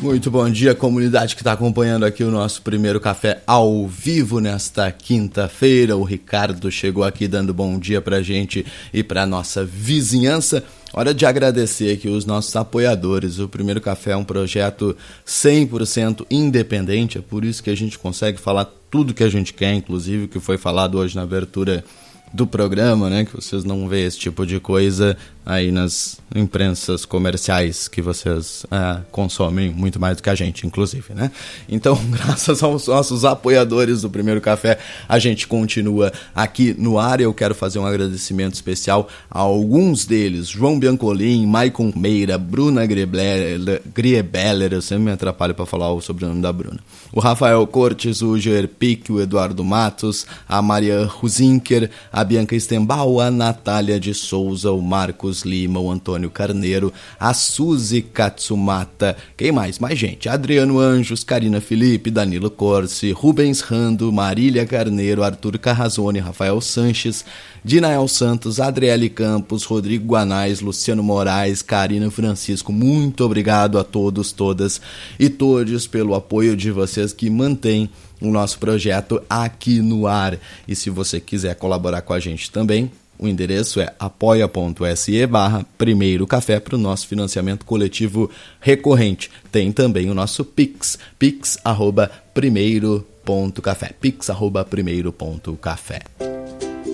Muito 0.00 0.30
bom 0.30 0.48
dia, 0.48 0.74
comunidade 0.74 1.34
que 1.34 1.42
está 1.42 1.52
acompanhando 1.52 2.06
aqui 2.06 2.24
o 2.24 2.30
nosso 2.30 2.62
primeiro 2.62 2.98
café 2.98 3.42
ao 3.46 3.86
vivo 3.86 4.40
nesta 4.40 4.90
quinta-feira. 4.90 5.94
O 5.94 6.04
Ricardo 6.04 6.70
chegou 6.70 7.04
aqui 7.04 7.28
dando 7.28 7.52
bom 7.52 7.78
dia 7.78 8.00
para 8.00 8.22
gente 8.22 8.64
e 8.94 9.02
para 9.02 9.26
nossa 9.26 9.62
vizinhança. 9.62 10.64
Hora 10.94 11.12
de 11.12 11.26
agradecer 11.26 11.92
aqui 11.92 12.08
os 12.08 12.24
nossos 12.24 12.56
apoiadores. 12.56 13.38
O 13.38 13.46
Primeiro 13.46 13.78
Café 13.78 14.12
é 14.12 14.16
um 14.16 14.24
projeto 14.24 14.96
100% 15.26 16.24
independente, 16.30 17.18
é 17.18 17.20
por 17.20 17.44
isso 17.44 17.62
que 17.62 17.68
a 17.68 17.76
gente 17.76 17.98
consegue 17.98 18.40
falar 18.40 18.72
tudo 18.90 19.12
que 19.12 19.22
a 19.22 19.28
gente 19.28 19.52
quer, 19.52 19.74
inclusive 19.74 20.24
o 20.24 20.28
que 20.28 20.40
foi 20.40 20.56
falado 20.56 20.96
hoje 20.96 21.14
na 21.14 21.22
abertura 21.22 21.84
do 22.32 22.46
programa, 22.46 23.10
né? 23.10 23.24
Que 23.24 23.34
vocês 23.34 23.64
não 23.64 23.88
vê 23.88 24.06
esse 24.06 24.18
tipo 24.18 24.46
de 24.46 24.60
coisa 24.60 25.16
aí 25.50 25.72
nas 25.72 26.20
imprensas 26.32 27.04
comerciais 27.04 27.88
que 27.88 28.00
vocês 28.00 28.64
é, 28.70 29.00
consomem 29.10 29.68
muito 29.72 29.98
mais 29.98 30.16
do 30.16 30.22
que 30.22 30.30
a 30.30 30.34
gente, 30.34 30.64
inclusive, 30.64 31.12
né? 31.12 31.32
Então, 31.68 31.98
graças 32.08 32.62
aos 32.62 32.86
nossos 32.86 33.24
apoiadores 33.24 34.02
do 34.02 34.08
Primeiro 34.08 34.40
Café, 34.40 34.78
a 35.08 35.18
gente 35.18 35.48
continua 35.48 36.12
aqui 36.32 36.72
no 36.78 37.00
ar. 37.00 37.20
Eu 37.20 37.34
quero 37.34 37.52
fazer 37.52 37.80
um 37.80 37.86
agradecimento 37.86 38.54
especial 38.54 39.08
a 39.28 39.40
alguns 39.40 40.06
deles: 40.06 40.48
João 40.48 40.78
Biancolin, 40.78 41.44
Maicon 41.46 41.92
Meira, 41.96 42.38
Bruna 42.38 42.86
Griebeller, 42.86 44.72
eu 44.72 44.80
sempre 44.80 45.04
me 45.06 45.10
atrapalho 45.10 45.54
para 45.54 45.66
falar 45.66 45.92
o 45.92 46.00
sobrenome 46.00 46.40
da 46.40 46.52
Bruna. 46.52 46.78
O 47.12 47.18
Rafael 47.18 47.66
Cortes, 47.66 48.22
o 48.22 48.38
Gerpic, 48.38 49.10
o 49.10 49.20
Eduardo 49.20 49.64
Matos, 49.64 50.26
a 50.48 50.62
Maria 50.62 51.06
Ruzinker, 51.06 51.90
a 52.12 52.22
Bianca 52.22 52.54
Stembal, 52.54 53.20
a 53.20 53.32
Natália 53.32 53.98
de 53.98 54.14
Souza, 54.14 54.70
o 54.70 54.80
Marcos 54.80 55.39
Lima, 55.42 55.80
o 55.80 55.90
Antônio 55.90 56.30
Carneiro, 56.30 56.92
a 57.18 57.32
Suzy 57.34 58.02
Katsumata, 58.02 59.16
quem 59.36 59.52
mais? 59.52 59.78
Mais 59.78 59.98
gente, 59.98 60.28
Adriano 60.28 60.78
Anjos, 60.78 61.24
Karina 61.24 61.60
Felipe, 61.60 62.10
Danilo 62.10 62.50
Corsi, 62.50 63.12
Rubens 63.12 63.60
Rando, 63.60 64.12
Marília 64.12 64.66
Carneiro, 64.66 65.22
Arthur 65.22 65.58
Carrazone, 65.58 66.18
Rafael 66.18 66.60
Sanches, 66.60 67.24
Dinael 67.64 68.06
Santos, 68.08 68.60
Adriele 68.60 69.08
Campos, 69.08 69.64
Rodrigo 69.64 70.06
Guanais, 70.06 70.60
Luciano 70.60 71.02
Moraes, 71.02 71.62
Karina 71.62 72.10
Francisco, 72.10 72.72
muito 72.72 73.24
obrigado 73.24 73.78
a 73.78 73.84
todos, 73.84 74.32
todas 74.32 74.80
e 75.18 75.28
todos 75.28 75.86
pelo 75.86 76.14
apoio 76.14 76.56
de 76.56 76.70
vocês 76.70 77.12
que 77.12 77.28
mantém 77.28 77.90
o 78.20 78.30
nosso 78.30 78.58
projeto 78.58 79.22
aqui 79.28 79.80
no 79.80 80.06
ar. 80.06 80.38
E 80.68 80.76
se 80.76 80.90
você 80.90 81.20
quiser 81.20 81.54
colaborar 81.56 82.02
com 82.02 82.12
a 82.12 82.20
gente 82.20 82.50
também, 82.50 82.90
o 83.20 83.28
endereço 83.28 83.80
é 83.80 83.92
apoia.se 83.98 85.26
barra 85.26 85.66
primeiro 85.76 86.26
café 86.26 86.58
para 86.58 86.74
o 86.74 86.78
nosso 86.78 87.06
financiamento 87.06 87.66
coletivo 87.66 88.30
recorrente. 88.58 89.30
Tem 89.52 89.70
também 89.70 90.08
o 90.08 90.14
nosso 90.14 90.42
Pix, 90.42 90.98
pix 91.18 91.58
arroba 91.62 92.10
primeiro 92.32 93.06
ponto 93.22 93.60
café, 93.60 93.92
pix 94.00 94.30
arroba 94.30 94.64
primeiro 94.64 95.12
ponto 95.12 95.54
café. 95.56 96.00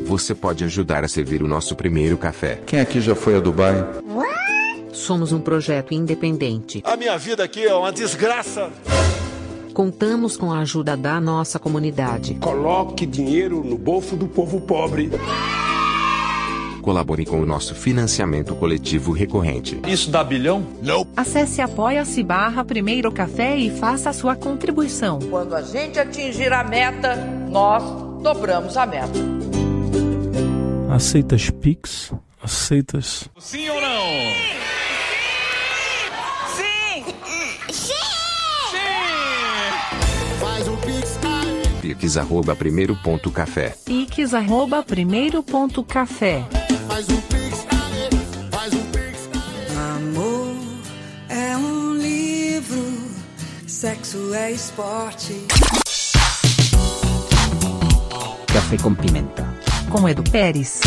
Você 0.05 0.35
pode 0.35 0.65
ajudar 0.65 1.05
a 1.05 1.09
servir 1.09 1.43
o 1.43 1.49
nosso 1.49 1.77
primeiro 1.77 2.19
café. 2.19 2.61
Quem 2.67 2.81
aqui 2.81 3.01
já 3.01 3.15
foi 3.15 3.37
a 3.37 3.41
Dubai? 3.41 3.75
Somos 4.93 5.31
um 5.31 5.41
projeto 5.41 5.95
independente. 5.95 6.83
A 6.85 6.97
minha 6.97 7.17
vida 7.17 7.45
aqui 7.45 7.65
é 7.65 7.75
uma 7.75 7.93
desgraça. 7.93 8.71
Contamos 9.73 10.37
com 10.37 10.51
a 10.51 10.61
ajuda 10.61 10.97
da 10.97 11.21
nossa 11.21 11.59
comunidade. 11.59 12.35
Coloque 12.37 13.05
dinheiro 13.05 13.63
no 13.63 13.77
bolso 13.77 14.17
do 14.17 14.27
povo 14.27 14.61
pobre. 14.61 15.11
Colabore 16.87 17.27
com 17.27 17.41
o 17.41 17.45
nosso 17.45 17.75
financiamento 17.75 18.55
coletivo 18.55 19.11
recorrente. 19.11 19.77
Isso 19.89 20.09
dá 20.09 20.23
bilhão? 20.23 20.65
Não. 20.81 21.05
Acesse 21.17 21.61
apoia-se 21.61 22.23
barra 22.23 22.65
primeiro 22.65 23.11
café 23.11 23.57
e 23.57 23.77
faça 23.77 24.11
a 24.11 24.13
sua 24.13 24.37
contribuição. 24.37 25.19
Quando 25.19 25.57
a 25.57 25.63
gente 25.63 25.99
atingir 25.99 26.53
a 26.53 26.63
meta, 26.63 27.17
nós 27.51 27.83
dobramos 28.23 28.77
a 28.77 28.87
meta. 28.87 29.19
Aceitas 30.89 31.51
Pix? 31.51 32.13
Aceitas? 32.41 33.29
Sim 33.37 33.69
ou 33.69 33.81
não? 33.81 34.57
Pix 41.81 42.17
arroba 42.17 42.55
primeiro 42.55 42.95
ponto 42.95 43.29
café. 43.33 43.75
Pix 43.85 44.33
arroba 44.33 44.85
primeiro 44.85 45.43
ponto 45.43 45.83
café. 45.83 46.45
Amor 49.97 50.57
é 51.29 51.55
um 51.55 51.93
livro 51.93 52.83
Sexo 53.67 54.33
é 54.33 54.53
esporte. 54.53 55.47
Café 58.47 58.79
com 58.79 58.95
pimenta. 58.95 59.47
Com 59.91 60.09
Edu 60.09 60.23
Pérez. 60.23 60.81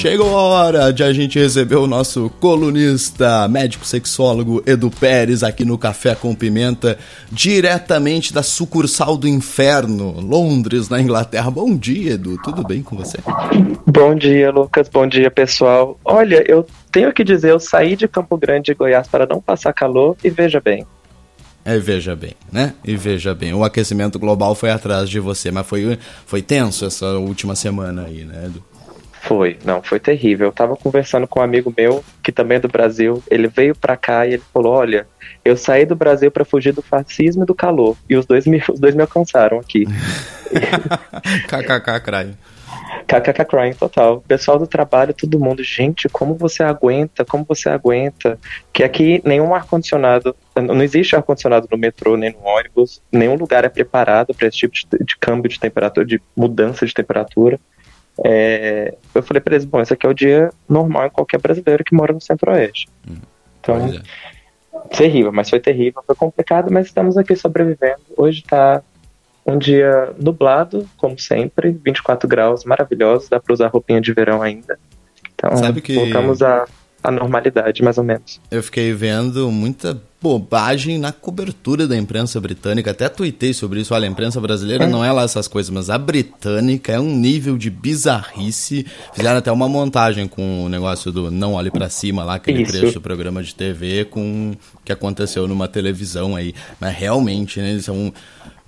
Chegou 0.00 0.34
a 0.34 0.40
hora 0.40 0.92
de 0.94 1.04
a 1.04 1.12
gente 1.12 1.38
receber 1.38 1.76
o 1.76 1.86
nosso 1.86 2.30
colunista, 2.40 3.46
médico 3.48 3.84
sexólogo 3.84 4.62
Edu 4.64 4.90
Pérez 4.90 5.42
aqui 5.42 5.62
no 5.62 5.76
Café 5.76 6.14
com 6.14 6.34
Pimenta, 6.34 6.96
diretamente 7.30 8.32
da 8.32 8.42
sucursal 8.42 9.14
do 9.14 9.28
inferno, 9.28 10.18
Londres, 10.18 10.88
na 10.88 10.98
Inglaterra. 11.02 11.50
Bom 11.50 11.76
dia, 11.76 12.14
Edu, 12.14 12.38
tudo 12.42 12.62
bem 12.62 12.82
com 12.82 12.96
você? 12.96 13.18
Bom 13.86 14.14
dia, 14.14 14.50
Lucas. 14.50 14.88
Bom 14.88 15.06
dia, 15.06 15.30
pessoal. 15.30 16.00
Olha, 16.02 16.42
eu 16.50 16.66
tenho 16.90 17.12
que 17.12 17.22
dizer, 17.22 17.50
eu 17.50 17.60
saí 17.60 17.94
de 17.94 18.08
Campo 18.08 18.38
Grande, 18.38 18.72
Goiás, 18.72 19.06
para 19.06 19.26
não 19.26 19.38
passar 19.38 19.74
calor 19.74 20.16
e 20.24 20.30
veja 20.30 20.62
bem. 20.62 20.86
É, 21.62 21.78
veja 21.78 22.16
bem, 22.16 22.32
né? 22.50 22.72
E 22.82 22.96
veja 22.96 23.34
bem, 23.34 23.52
o 23.52 23.62
aquecimento 23.62 24.18
global 24.18 24.54
foi 24.54 24.70
atrás 24.70 25.10
de 25.10 25.20
você, 25.20 25.50
mas 25.50 25.66
foi, 25.66 25.98
foi 26.24 26.40
tenso 26.40 26.86
essa 26.86 27.18
última 27.18 27.54
semana 27.54 28.06
aí, 28.06 28.24
né, 28.24 28.46
Edu? 28.46 28.69
Foi, 29.20 29.58
não, 29.64 29.82
foi 29.82 30.00
terrível. 30.00 30.48
Eu 30.48 30.52
tava 30.52 30.76
conversando 30.76 31.28
com 31.28 31.40
um 31.40 31.42
amigo 31.42 31.72
meu, 31.76 32.02
que 32.22 32.32
também 32.32 32.56
é 32.56 32.60
do 32.60 32.68
Brasil. 32.68 33.22
Ele 33.30 33.48
veio 33.48 33.76
pra 33.76 33.96
cá 33.96 34.26
e 34.26 34.34
ele 34.34 34.42
falou: 34.52 34.72
Olha, 34.72 35.06
eu 35.44 35.56
saí 35.56 35.84
do 35.84 35.94
Brasil 35.94 36.30
para 36.30 36.44
fugir 36.44 36.72
do 36.72 36.82
fascismo 36.82 37.42
e 37.42 37.46
do 37.46 37.54
calor. 37.54 37.96
E 38.08 38.16
os 38.16 38.24
dois 38.24 38.46
me, 38.46 38.62
os 38.72 38.80
dois 38.80 38.94
me 38.94 39.02
alcançaram 39.02 39.58
aqui. 39.58 39.84
KKK, 41.46 42.00
crying. 42.02 42.36
KKK 43.06 43.44
crying 43.44 43.74
total. 43.74 44.22
Pessoal 44.26 44.58
do 44.58 44.66
trabalho, 44.66 45.12
todo 45.12 45.38
mundo, 45.38 45.62
gente, 45.62 46.08
como 46.08 46.34
você 46.34 46.62
aguenta? 46.62 47.24
Como 47.24 47.44
você 47.44 47.68
aguenta? 47.68 48.38
Que 48.72 48.82
aqui 48.82 49.20
nenhum 49.24 49.54
ar-condicionado, 49.54 50.34
não 50.56 50.82
existe 50.82 51.16
ar-condicionado 51.16 51.66
no 51.70 51.76
metrô, 51.76 52.16
nem 52.16 52.32
no 52.32 52.42
ônibus, 52.42 53.02
nenhum 53.12 53.34
lugar 53.34 53.64
é 53.64 53.68
preparado 53.68 54.32
para 54.32 54.48
esse 54.48 54.58
tipo 54.58 54.74
de, 54.74 55.04
de 55.04 55.16
câmbio 55.18 55.50
de 55.50 55.58
temperatura, 55.58 56.06
de 56.06 56.22
mudança 56.36 56.86
de 56.86 56.94
temperatura. 56.94 57.58
É, 58.24 58.94
eu 59.14 59.22
falei 59.22 59.40
para 59.40 59.54
eles, 59.54 59.64
bom, 59.64 59.80
esse 59.80 59.92
aqui 59.92 60.06
é 60.06 60.08
o 60.08 60.14
dia 60.14 60.50
normal 60.68 61.06
em 61.06 61.10
qualquer 61.10 61.40
brasileiro 61.40 61.84
que 61.84 61.94
mora 61.94 62.12
no 62.12 62.20
Centro-Oeste. 62.20 62.88
Hum, 63.08 63.16
então, 63.60 63.76
é. 63.76 64.96
terrível, 64.96 65.32
mas 65.32 65.48
foi 65.48 65.60
terrível, 65.60 66.02
foi 66.06 66.14
complicado, 66.14 66.70
mas 66.70 66.86
estamos 66.86 67.16
aqui 67.16 67.34
sobrevivendo. 67.36 68.00
Hoje 68.16 68.42
tá 68.42 68.82
um 69.46 69.58
dia 69.58 70.12
nublado, 70.18 70.88
como 70.96 71.18
sempre, 71.18 71.70
24 71.70 72.28
graus, 72.28 72.64
maravilhosos, 72.64 73.28
dá 73.28 73.40
para 73.40 73.52
usar 73.52 73.68
roupinha 73.68 74.00
de 74.00 74.12
verão 74.12 74.42
ainda. 74.42 74.78
Então, 75.34 75.56
Sabe 75.56 75.80
que... 75.80 75.94
voltamos 75.94 76.42
à, 76.42 76.66
à 77.02 77.10
normalidade, 77.10 77.82
mais 77.82 77.98
ou 77.98 78.04
menos. 78.04 78.40
Eu 78.50 78.62
fiquei 78.62 78.92
vendo 78.92 79.50
muita 79.50 80.00
bobagem 80.22 80.98
na 80.98 81.12
cobertura 81.12 81.88
da 81.88 81.96
imprensa 81.96 82.38
britânica. 82.40 82.90
Até 82.90 83.08
tuitei 83.08 83.54
sobre 83.54 83.80
isso. 83.80 83.94
Olha, 83.94 84.06
a 84.06 84.10
imprensa 84.10 84.38
brasileira 84.40 84.86
não 84.86 85.02
é 85.02 85.10
lá 85.10 85.22
essas 85.22 85.48
coisas, 85.48 85.70
mas 85.70 85.88
a 85.88 85.96
britânica 85.96 86.92
é 86.92 87.00
um 87.00 87.16
nível 87.16 87.56
de 87.56 87.70
bizarrice. 87.70 88.86
Fizeram 89.14 89.38
até 89.38 89.50
uma 89.50 89.68
montagem 89.68 90.28
com 90.28 90.64
o 90.64 90.68
negócio 90.68 91.10
do 91.10 91.30
Não 91.30 91.54
Olhe 91.54 91.70
para 91.70 91.88
Cima 91.88 92.22
lá, 92.22 92.34
aquele 92.34 92.62
Isso. 92.62 92.72
trecho 92.72 92.94
do 92.94 93.00
programa 93.00 93.42
de 93.42 93.54
TV 93.54 94.04
com 94.04 94.52
o 94.74 94.78
que 94.84 94.92
aconteceu 94.92 95.48
numa 95.48 95.66
televisão 95.66 96.36
aí. 96.36 96.54
Mas 96.78 96.94
realmente, 96.94 97.58
né, 97.60 97.70
eles 97.70 97.86
são 97.86 98.12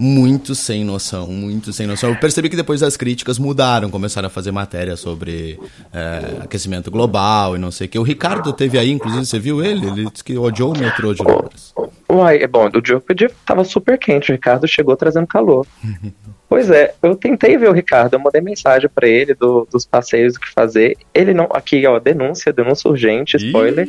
muito 0.03 0.53
sem 0.55 0.85
noção, 0.85 1.29
muito 1.29 1.73
sem 1.73 1.87
noção. 1.87 2.11
Eu 2.11 2.17
percebi 2.17 2.49
que 2.49 2.57
depois 2.57 2.83
as 2.83 2.97
críticas 2.97 3.39
mudaram, 3.39 3.89
começaram 3.89 4.27
a 4.27 4.31
fazer 4.31 4.51
matéria 4.51 4.97
sobre 4.97 5.61
é, 5.93 6.43
aquecimento 6.43 6.91
global 6.91 7.55
e 7.55 7.59
não 7.59 7.71
sei 7.71 7.87
o 7.87 7.91
que. 7.91 7.99
O 7.99 8.03
Ricardo 8.03 8.53
teve 8.53 8.79
aí, 8.79 8.91
inclusive, 8.91 9.25
você 9.25 9.39
viu 9.39 9.65
ele? 9.65 9.87
Ele 9.87 10.11
disse 10.11 10.25
que 10.25 10.37
odiou 10.37 10.75
o 10.75 10.79
metrô 10.79 11.15
de 11.15 11.23
Londres. 11.23 11.73
Uai, 12.11 12.43
é 12.43 12.47
bom, 12.49 12.67
o 12.67 12.81
dia, 12.81 12.97
o 13.09 13.15
dia 13.15 13.31
tava 13.47 13.63
super 13.65 13.97
quente, 13.97 14.31
o 14.31 14.35
Ricardo 14.35 14.67
chegou 14.67 14.97
trazendo 14.97 15.27
calor. 15.27 15.67
Pois 16.49 16.69
é, 16.71 16.93
eu 17.03 17.17
tentei 17.17 17.57
ver 17.57 17.71
o 17.71 17.73
Ricardo, 17.73 18.13
eu 18.13 18.21
mandei 18.21 18.43
mensagem 18.43 18.87
pra 18.95 19.09
ele 19.09 19.33
do- 19.33 19.67
dos 19.73 19.87
passeios, 19.87 20.37
o 20.37 20.41
que 20.41 20.51
fazer. 20.51 20.99
Ele 21.15 21.33
não, 21.33 21.49
aqui 21.51 21.87
ó, 21.87 21.99
denúncia, 21.99 22.53
denúncia 22.53 22.91
urgente, 22.91 23.39
spoiler. 23.39 23.89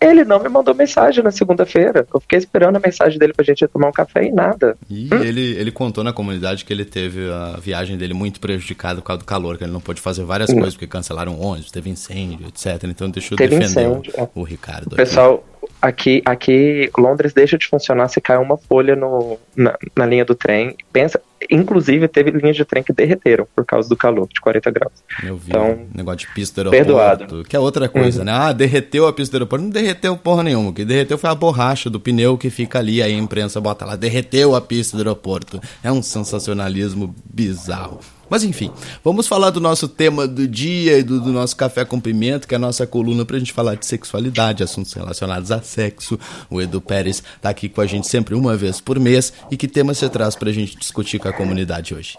Ele 0.00 0.24
não 0.24 0.38
me 0.42 0.48
mandou 0.48 0.74
mensagem 0.74 1.22
na 1.22 1.30
segunda-feira. 1.30 2.06
Eu 2.12 2.20
fiquei 2.20 2.38
esperando 2.38 2.76
a 2.76 2.80
mensagem 2.80 3.18
dele 3.18 3.32
pra 3.32 3.44
gente 3.44 3.62
ir 3.62 3.68
tomar 3.68 3.88
um 3.88 3.92
café 3.92 4.24
e 4.24 4.32
nada. 4.32 4.76
E 4.90 5.08
ele, 5.12 5.52
ele 5.56 5.70
contou 5.70 6.02
na 6.04 6.12
comunidade 6.12 6.64
que 6.64 6.72
ele 6.72 6.84
teve 6.84 7.30
a 7.30 7.58
viagem 7.60 7.96
dele 7.96 8.14
muito 8.14 8.40
prejudicada 8.40 9.00
por 9.00 9.06
causa 9.06 9.20
do 9.20 9.24
calor, 9.24 9.56
que 9.56 9.64
ele 9.64 9.72
não 9.72 9.80
pôde 9.80 10.00
fazer 10.00 10.24
várias 10.24 10.50
Hum. 10.50 10.54
coisas, 10.56 10.74
porque 10.74 10.86
cancelaram 10.86 11.40
ônibus, 11.40 11.70
teve 11.70 11.90
incêndio, 11.90 12.46
etc. 12.48 12.84
Então 12.84 13.08
deixa 13.10 13.34
eu 13.34 13.38
Teve 13.38 13.58
defender 13.58 13.88
incêndio, 13.88 14.12
é. 14.16 14.22
o, 14.22 14.40
o 14.40 14.42
Ricardo. 14.42 14.86
aqui. 14.88 14.96
Pessoal, 14.96 15.34
aqui, 15.34 15.42
aqui 15.80 16.90
Londres 16.96 17.32
deixa 17.32 17.56
de 17.58 17.66
funcionar 17.66 18.08
se 18.08 18.20
cai 18.20 18.36
uma 18.38 18.56
folha 18.56 18.94
no, 18.96 19.38
na, 19.56 19.76
na 19.96 20.06
linha 20.06 20.24
do 20.24 20.34
trem. 20.34 20.74
Pensa, 20.92 21.20
inclusive 21.50 22.08
teve 22.08 22.30
linhas 22.30 22.56
de 22.56 22.64
trem 22.64 22.82
que 22.82 22.92
derreteram 22.92 23.46
por 23.54 23.64
causa 23.64 23.88
do 23.88 23.96
calor 23.96 24.28
de 24.32 24.40
40 24.40 24.70
graus. 24.70 24.92
Eu 25.22 25.36
vi 25.36 25.50
Então, 25.50 25.86
negócio 25.94 26.18
de 26.26 26.28
pista 26.34 26.64
do 26.64 26.70
aeroporto, 26.72 27.18
perdoado. 27.26 27.44
que 27.44 27.54
é 27.56 27.58
outra 27.58 27.88
coisa, 27.88 28.20
Uhum. 28.20 28.24
né? 28.26 28.32
Ah, 28.32 28.52
derreteu 28.52 29.06
a 29.06 29.12
pista 29.12 29.32
do 29.32 29.42
aeroporto. 29.42 29.64
Não 29.64 29.70
derreteu 29.70 30.16
porra 30.16 30.42
nenhuma. 30.42 30.70
O 30.70 30.72
que 30.72 30.84
derreteu 30.84 31.18
foi 31.18 31.30
a 31.30 31.34
borracha 31.34 31.88
do 31.90 32.00
pneu 32.00 32.36
que 32.38 32.50
fica 32.50 32.78
ali, 32.78 33.02
aí 33.02 33.14
a 33.14 33.18
imprensa 33.18 33.60
bota 33.60 33.84
lá, 33.84 33.96
derreteu 33.96 34.54
a 34.54 34.60
pista 34.60 34.96
do 34.96 35.00
aeroporto. 35.00 35.60
É 35.82 35.90
um 35.92 36.02
sensacionalismo 36.02 37.14
bizarro. 37.24 38.00
Mas 38.28 38.44
enfim, 38.44 38.70
vamos 39.04 39.28
falar 39.28 39.50
do 39.50 39.60
nosso 39.60 39.88
tema 39.88 40.26
do 40.26 40.46
dia 40.48 40.98
e 40.98 41.02
do, 41.02 41.20
do 41.20 41.32
nosso 41.32 41.56
café 41.56 41.84
com 41.84 42.00
pimenta, 42.00 42.46
que 42.46 42.54
é 42.54 42.56
a 42.56 42.60
nossa 42.60 42.86
coluna 42.86 43.24
pra 43.24 43.38
gente 43.38 43.52
falar 43.52 43.76
de 43.76 43.86
sexualidade, 43.86 44.62
assuntos 44.62 44.92
relacionados 44.92 45.52
a 45.52 45.62
sexo. 45.62 46.18
O 46.50 46.60
Edu 46.60 46.80
Pérez 46.80 47.22
tá 47.40 47.50
aqui 47.50 47.68
com 47.68 47.80
a 47.80 47.86
gente 47.86 48.06
sempre 48.08 48.34
uma 48.34 48.56
vez 48.56 48.80
por 48.80 48.98
mês. 48.98 49.32
E 49.50 49.56
que 49.56 49.68
tema 49.68 49.94
você 49.94 50.08
traz 50.08 50.34
pra 50.34 50.50
gente 50.50 50.76
discutir 50.76 51.18
com 51.18 51.28
a 51.28 51.32
comunidade 51.32 51.94
hoje? 51.94 52.18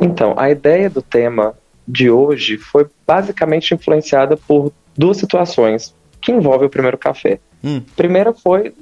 Então, 0.00 0.34
a 0.36 0.50
ideia 0.50 0.90
do 0.90 1.02
tema 1.02 1.54
de 1.86 2.10
hoje 2.10 2.58
foi 2.58 2.86
basicamente 3.06 3.72
influenciada 3.72 4.36
por 4.36 4.72
duas 4.96 5.16
situações 5.16 5.94
que 6.20 6.32
envolvem 6.32 6.66
o 6.66 6.70
primeiro 6.70 6.98
café. 6.98 7.38
Hum. 7.62 7.80
Primeira 7.94 8.32
foi 8.32 8.74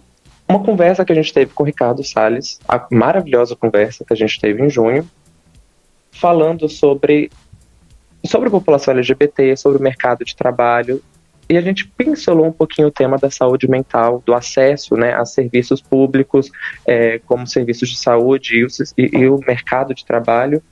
uma 0.49 0.63
conversa 0.63 1.05
que 1.05 1.13
a 1.13 1.15
gente 1.15 1.33
teve 1.33 1.53
com 1.53 1.63
o 1.63 1.67
Ricardo 1.67 2.03
Salles, 2.05 2.59
a 2.69 2.87
maravilhosa 2.91 3.57
conversa 3.57 4.05
que 4.05 4.13
a 4.13 4.17
gente 4.17 4.41
teve 4.41 4.63
em 4.63 4.71
junho, 4.71 5.09
falando 6.15 6.69
sobre 6.69 7.31
sobre 8.27 8.49
a 8.49 8.51
população 8.51 8.95
LGBT, 8.95 9.55
sobre 9.55 9.79
o 9.79 9.83
mercado 9.83 10.25
de 10.25 10.35
trabalho, 10.35 11.03
e 11.47 11.59
a 11.59 11.61
gente 11.61 11.87
pincelou 11.87 12.47
um 12.47 12.53
pouquinho 12.53 12.89
o 12.89 12.91
tema 12.91 13.19
da 13.19 13.31
saúde 13.31 13.69
mental, 13.69 14.23
do 14.25 14.33
acesso 14.33 14.97
né, 14.97 15.13
a 15.13 15.27
serviços 15.27 15.83
públicos, 15.83 16.51
eh, 16.87 17.21
como 17.27 17.47
serviços 17.47 17.91
de 17.91 17.99
saúde 17.99 18.57
e 18.57 18.65
o, 18.65 18.69
e- 18.97 19.29
o 19.29 19.39
mercado 19.47 19.95
de 19.95 20.07
trabalho. 20.07 20.63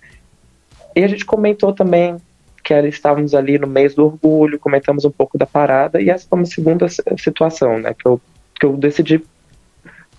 E 0.97 1.05
a 1.05 1.09
gente 1.09 1.27
comentou 1.27 1.75
também 1.75 2.17
que 2.65 2.73
estávamos 2.75 3.35
ali 3.35 3.59
no 3.59 3.67
mês 3.67 3.95
do 3.95 4.07
orgulho, 4.07 4.59
comentamos 4.59 5.05
um 5.05 5.11
pouco 5.11 5.37
da 5.37 5.45
parada, 5.45 6.01
e 6.01 6.09
essa 6.09 6.27
foi 6.27 6.39
uma 6.39 6.47
segunda 6.47 6.89
si- 6.89 7.03
situação, 7.19 7.79
né, 7.79 7.93
que 7.93 8.07
eu, 8.09 8.19
que 8.59 8.65
eu 8.65 8.75
decidi 8.79 9.23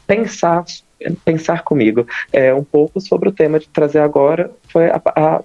pensar 0.05 0.63
pensar 1.25 1.63
comigo 1.63 2.07
é, 2.31 2.53
um 2.53 2.63
pouco 2.63 2.99
sobre 2.99 3.29
o 3.29 3.31
tema 3.31 3.59
de 3.59 3.67
trazer 3.67 3.99
agora 3.99 4.51
foi 4.67 4.89
a, 4.89 5.01
a, 5.15 5.43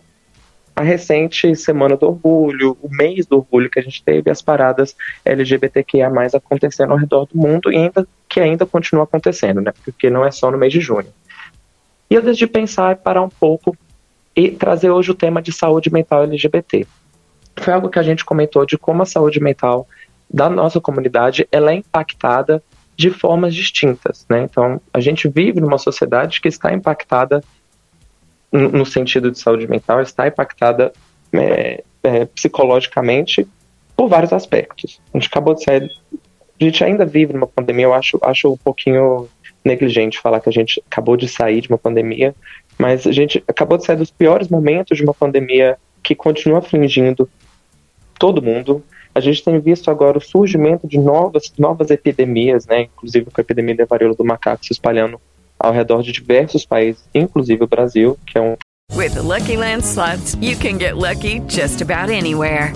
a 0.76 0.82
recente 0.82 1.54
semana 1.56 1.96
do 1.96 2.06
orgulho, 2.06 2.76
o 2.80 2.88
mês 2.88 3.26
do 3.26 3.36
orgulho 3.38 3.68
que 3.68 3.78
a 3.78 3.82
gente 3.82 4.02
teve, 4.02 4.30
as 4.30 4.40
paradas 4.40 4.94
LGBTQIA+, 5.24 6.08
acontecendo 6.34 6.92
ao 6.92 6.98
redor 6.98 7.26
do 7.26 7.36
mundo 7.36 7.72
e 7.72 7.76
ainda 7.76 8.06
que 8.28 8.40
ainda 8.40 8.64
continua 8.64 9.04
acontecendo, 9.04 9.60
né? 9.60 9.72
Porque 9.84 10.08
não 10.08 10.24
é 10.24 10.30
só 10.30 10.50
no 10.50 10.58
mês 10.58 10.72
de 10.72 10.80
junho. 10.80 11.08
E 12.10 12.14
eu 12.14 12.22
decidi 12.22 12.46
pensar 12.46 12.96
parar 12.96 13.22
um 13.22 13.28
pouco 13.28 13.76
e 14.36 14.50
trazer 14.50 14.90
hoje 14.90 15.10
o 15.10 15.14
tema 15.14 15.42
de 15.42 15.52
saúde 15.52 15.92
mental 15.92 16.22
LGBT. 16.22 16.86
Foi 17.56 17.72
algo 17.72 17.88
que 17.88 17.98
a 17.98 18.02
gente 18.02 18.24
comentou 18.24 18.64
de 18.64 18.78
como 18.78 19.02
a 19.02 19.06
saúde 19.06 19.40
mental 19.40 19.86
da 20.32 20.48
nossa 20.48 20.80
comunidade 20.80 21.48
ela 21.50 21.72
é 21.72 21.74
impactada 21.74 22.62
de 22.98 23.10
formas 23.10 23.54
distintas, 23.54 24.26
né? 24.28 24.42
Então, 24.42 24.80
a 24.92 24.98
gente 24.98 25.28
vive 25.28 25.60
numa 25.60 25.78
sociedade 25.78 26.40
que 26.40 26.48
está 26.48 26.72
impactada 26.72 27.40
no 28.50 28.84
sentido 28.84 29.30
de 29.30 29.38
saúde 29.38 29.68
mental, 29.68 30.00
está 30.00 30.26
impactada 30.26 30.92
é, 31.32 31.84
é, 32.02 32.24
psicologicamente 32.24 33.46
por 33.96 34.08
vários 34.08 34.32
aspectos. 34.32 35.00
A 35.14 35.18
gente 35.18 35.28
acabou 35.28 35.54
de 35.54 35.62
sair, 35.62 35.88
a 36.60 36.64
gente 36.64 36.82
ainda 36.82 37.06
vive 37.06 37.32
numa 37.32 37.46
pandemia, 37.46 37.84
eu 37.84 37.94
acho, 37.94 38.18
acho 38.20 38.52
um 38.52 38.56
pouquinho 38.56 39.28
negligente 39.64 40.18
falar 40.18 40.40
que 40.40 40.48
a 40.48 40.52
gente 40.52 40.82
acabou 40.90 41.16
de 41.16 41.28
sair 41.28 41.60
de 41.60 41.68
uma 41.68 41.78
pandemia, 41.78 42.34
mas 42.76 43.06
a 43.06 43.12
gente 43.12 43.44
acabou 43.46 43.78
de 43.78 43.84
sair 43.84 43.96
dos 43.96 44.10
piores 44.10 44.48
momentos 44.48 44.96
de 44.96 45.04
uma 45.04 45.14
pandemia 45.14 45.78
que 46.02 46.16
continua 46.16 46.58
afligindo 46.58 47.30
todo 48.18 48.42
mundo. 48.42 48.82
A 49.18 49.20
gente 49.20 49.42
tem 49.42 49.58
visto 49.58 49.90
agora 49.90 50.16
o 50.16 50.20
surgimento 50.20 50.86
de 50.86 50.96
novas, 50.96 51.52
novas 51.58 51.90
epidemias, 51.90 52.68
né? 52.68 52.82
inclusive 52.82 53.26
com 53.32 53.40
a 53.40 53.42
epidemia 53.42 53.74
da 53.74 53.84
varíola 53.84 54.14
do 54.14 54.24
macaco 54.24 54.64
se 54.64 54.72
espalhando 54.72 55.20
ao 55.58 55.72
redor 55.72 56.04
de 56.04 56.12
diversos 56.12 56.64
países, 56.64 57.02
inclusive 57.12 57.64
o 57.64 57.66
Brasil, 57.66 58.16
que 58.24 58.38
é 58.38 58.40
um 58.40 58.56
With 58.94 59.14
the 59.14 59.22
Lucky 59.22 59.56
Land 59.56 59.84
slots, 59.84 60.36
you 60.40 60.56
can 60.56 60.78
get 60.78 60.96
lucky 60.96 61.40
just 61.48 61.82
about 61.82 62.10
anywhere. 62.12 62.72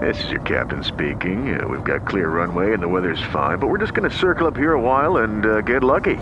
This 0.00 0.22
is 0.22 0.30
your 0.30 0.40
captain 0.42 0.84
speaking. 0.84 1.58
Uh, 1.58 1.66
we've 1.66 1.82
got 1.82 2.06
clear 2.06 2.28
runway 2.28 2.72
and 2.72 2.80
the 2.80 2.88
weather's 2.88 3.20
fine, 3.32 3.58
but 3.58 3.66
we're 3.66 3.80
just 3.80 3.92
going 3.92 4.08
to 4.08 4.16
circle 4.16 4.46
up 4.46 4.56
here 4.56 4.74
a 4.74 4.80
while 4.80 5.16
and 5.24 5.44
uh, 5.44 5.62
get 5.62 5.82
lucky. 5.82 6.14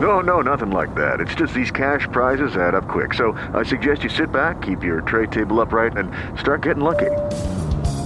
No, 0.00 0.20
no, 0.20 0.40
nothing 0.40 0.70
like 0.70 0.94
that. 0.94 1.20
It's 1.20 1.34
just 1.34 1.52
these 1.52 1.70
cash 1.70 2.08
prizes 2.10 2.56
add 2.56 2.74
up 2.74 2.88
quick. 2.88 3.12
So 3.12 3.32
I 3.52 3.64
suggest 3.64 4.02
you 4.02 4.08
sit 4.08 4.32
back, 4.32 4.62
keep 4.62 4.82
your 4.82 5.02
tray 5.02 5.26
table 5.26 5.60
upright, 5.60 5.94
and 5.98 6.10
start 6.40 6.62
getting 6.62 6.82
lucky. 6.82 7.10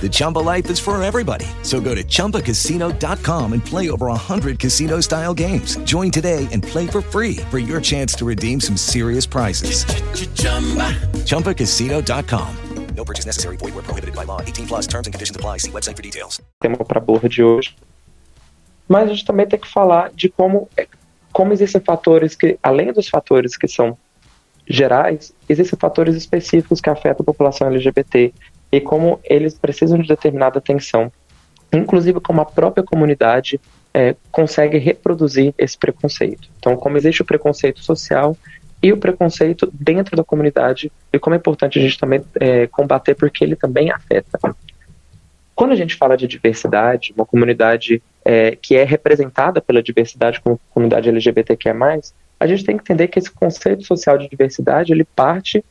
The 0.00 0.08
Chumba 0.08 0.38
life 0.38 0.70
is 0.70 0.78
for 0.78 1.02
everybody. 1.02 1.46
So 1.62 1.80
go 1.80 1.94
to 1.96 2.04
ChumbaCasino.com 2.04 3.52
and 3.52 3.64
play 3.64 3.90
over 3.90 4.06
100 4.06 4.60
casino 4.60 5.00
style 5.00 5.34
games. 5.34 5.76
Join 5.78 6.12
today 6.12 6.46
and 6.52 6.62
play 6.62 6.86
for 6.86 7.00
free 7.00 7.38
for 7.50 7.58
your 7.58 7.80
chance 7.80 8.14
to 8.18 8.24
redeem 8.24 8.60
some 8.60 8.76
serious 8.76 9.26
prizes. 9.26 9.84
ChumbaCasino.com. 11.24 12.56
No 12.96 13.04
purchase 13.04 13.26
necessary. 13.26 13.56
Void 13.56 13.74
where 13.74 13.82
prohibited 13.82 14.14
by 14.14 14.24
law. 14.24 14.40
18 14.40 14.66
plus 14.66 14.86
terms 14.86 15.06
and 15.06 15.12
conditions 15.12 15.36
apply. 15.36 15.58
See 15.58 15.70
website 15.70 15.96
for 15.96 16.02
details. 16.02 16.40
tema 16.60 16.78
para 16.78 17.00
borra 17.00 17.28
de 17.28 17.42
hoje. 17.42 17.76
Mas 18.88 19.10
a 19.10 19.12
gente 19.12 19.24
também 19.24 19.46
tem 19.46 19.58
que 19.60 19.68
falar 19.68 20.10
de 20.14 20.28
como, 20.28 20.68
como 21.32 21.52
existem 21.52 21.80
fatores 21.80 22.34
que, 22.34 22.58
além 22.62 22.92
dos 22.92 23.08
fatores 23.08 23.56
que 23.56 23.68
são 23.68 23.98
gerais, 24.66 25.32
existem 25.48 25.78
fatores 25.78 26.16
específicos 26.16 26.80
que 26.80 26.88
afetam 26.88 27.22
a 27.22 27.24
população 27.24 27.68
LGBT 27.68 28.32
e 28.70 28.80
como 28.80 29.20
eles 29.24 29.54
precisam 29.58 29.98
de 29.98 30.08
determinada 30.08 30.58
atenção. 30.58 31.10
Inclusive 31.72 32.20
como 32.20 32.40
a 32.40 32.44
própria 32.44 32.84
comunidade 32.84 33.60
é, 33.92 34.14
consegue 34.30 34.78
reproduzir 34.78 35.54
esse 35.56 35.76
preconceito. 35.76 36.48
Então, 36.58 36.76
como 36.76 36.96
existe 36.96 37.22
o 37.22 37.24
preconceito 37.24 37.80
social 37.80 38.36
e 38.82 38.92
o 38.92 38.98
preconceito 38.98 39.70
dentro 39.72 40.16
da 40.16 40.22
comunidade 40.22 40.92
e 41.12 41.18
como 41.18 41.34
é 41.34 41.38
importante 41.38 41.78
a 41.78 41.82
gente 41.82 41.98
também 41.98 42.22
é, 42.38 42.66
combater 42.66 43.14
porque 43.14 43.42
ele 43.42 43.56
também 43.56 43.90
afeta. 43.90 44.38
Quando 45.54 45.72
a 45.72 45.76
gente 45.76 45.96
fala 45.96 46.16
de 46.16 46.26
diversidade, 46.26 47.14
uma 47.16 47.24
comunidade 47.24 48.02
é, 48.22 48.54
que 48.54 48.76
é 48.76 48.84
representada 48.84 49.62
pela 49.62 49.82
diversidade 49.82 50.40
como 50.40 50.60
comunidade 50.70 51.08
LGBTQIA+, 51.08 51.74
a 52.38 52.46
gente 52.46 52.64
tem 52.64 52.76
que 52.76 52.82
entender 52.82 53.08
que 53.08 53.18
esse 53.18 53.30
conceito 53.30 53.82
social 53.84 54.18
de 54.18 54.28
diversidade, 54.28 54.92
ele 54.92 55.04
parte 55.04 55.64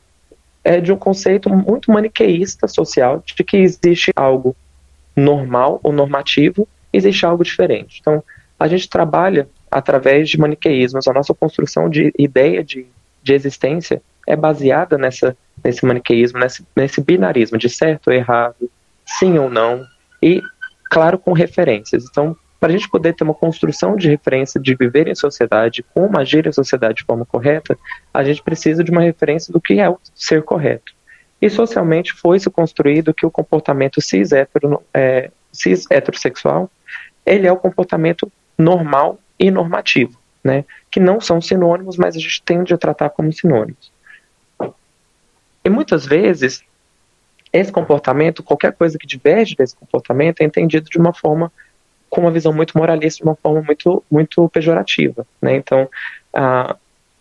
é, 0.65 0.81
de 0.81 0.91
um 0.91 0.97
conceito 0.97 1.47
muito 1.47 1.91
maniqueísta 1.91 2.67
social, 2.67 3.23
de 3.23 3.43
que 3.43 3.55
existe 3.57 4.11
algo 4.15 4.55
normal 5.15 5.79
ou 5.83 5.93
normativo, 5.93 6.67
existe 6.91 7.23
algo 7.23 7.43
diferente. 7.43 7.99
Então, 8.01 8.23
a 8.59 8.67
gente 8.67 8.89
trabalha 8.89 9.47
através 9.69 10.27
de 10.27 10.39
maniqueísmos, 10.39 11.07
a 11.07 11.13
nossa 11.13 11.35
construção 11.35 11.87
de 11.87 12.11
ideia 12.17 12.63
de, 12.63 12.87
de 13.21 13.33
existência 13.33 14.01
é 14.27 14.35
baseada 14.35 14.97
nessa, 14.97 15.37
nesse 15.63 15.85
maniqueísmo, 15.85 16.39
nesse, 16.39 16.65
nesse 16.75 16.99
binarismo 16.99 17.59
de 17.59 17.69
certo 17.69 18.07
ou 18.07 18.13
errado, 18.13 18.69
sim 19.05 19.37
ou 19.37 19.49
não, 19.49 19.85
e, 20.21 20.41
claro, 20.89 21.19
com 21.19 21.31
referências. 21.31 22.05
Então, 22.09 22.35
para 22.65 22.73
a 22.73 22.77
gente 22.77 22.89
poder 22.89 23.13
ter 23.13 23.23
uma 23.23 23.33
construção 23.35 23.95
de 23.95 24.09
referência 24.09 24.59
de 24.59 24.73
viver 24.73 25.07
em 25.07 25.13
sociedade, 25.13 25.85
como 25.93 26.17
agir 26.17 26.47
em 26.47 26.51
sociedade 26.51 26.95
de 26.95 27.03
forma 27.03 27.23
correta, 27.23 27.77
a 28.11 28.23
gente 28.23 28.41
precisa 28.41 28.83
de 28.83 28.89
uma 28.89 29.01
referência 29.01 29.53
do 29.53 29.61
que 29.61 29.79
é 29.79 29.87
o 29.87 29.99
ser 30.15 30.41
correto. 30.41 30.91
E 31.39 31.47
socialmente 31.47 32.11
foi-se 32.11 32.49
construído 32.49 33.13
que 33.13 33.23
o 33.23 33.29
comportamento 33.29 34.01
cis, 34.01 34.31
hetero, 34.31 34.81
é, 34.91 35.29
cis 35.51 35.85
heterossexual 35.91 36.67
ele 37.23 37.45
é 37.45 37.51
o 37.51 37.57
comportamento 37.57 38.31
normal 38.57 39.19
e 39.37 39.51
normativo, 39.51 40.19
né? 40.43 40.65
que 40.89 40.99
não 40.99 41.21
são 41.21 41.39
sinônimos, 41.39 41.97
mas 41.97 42.15
a 42.15 42.19
gente 42.19 42.41
tende 42.41 42.73
a 42.73 42.79
tratar 42.79 43.11
como 43.11 43.31
sinônimos. 43.31 43.91
E 45.63 45.69
muitas 45.69 46.03
vezes, 46.03 46.63
esse 47.53 47.71
comportamento, 47.71 48.41
qualquer 48.41 48.73
coisa 48.73 48.97
que 48.97 49.05
diverge 49.05 49.55
desse 49.55 49.75
comportamento, 49.75 50.41
é 50.41 50.45
entendido 50.45 50.89
de 50.89 50.97
uma 50.97 51.13
forma 51.13 51.51
com 52.15 52.21
uma 52.21 52.31
visão 52.31 52.53
muito 52.53 52.77
moralista, 52.77 53.21
de 53.21 53.29
uma 53.29 53.35
forma 53.35 53.61
muito, 53.61 54.01
muito 54.09 54.47
pejorativa. 54.47 55.27
Né? 55.41 55.57
Então, 55.57 55.89
uh, 56.33 56.73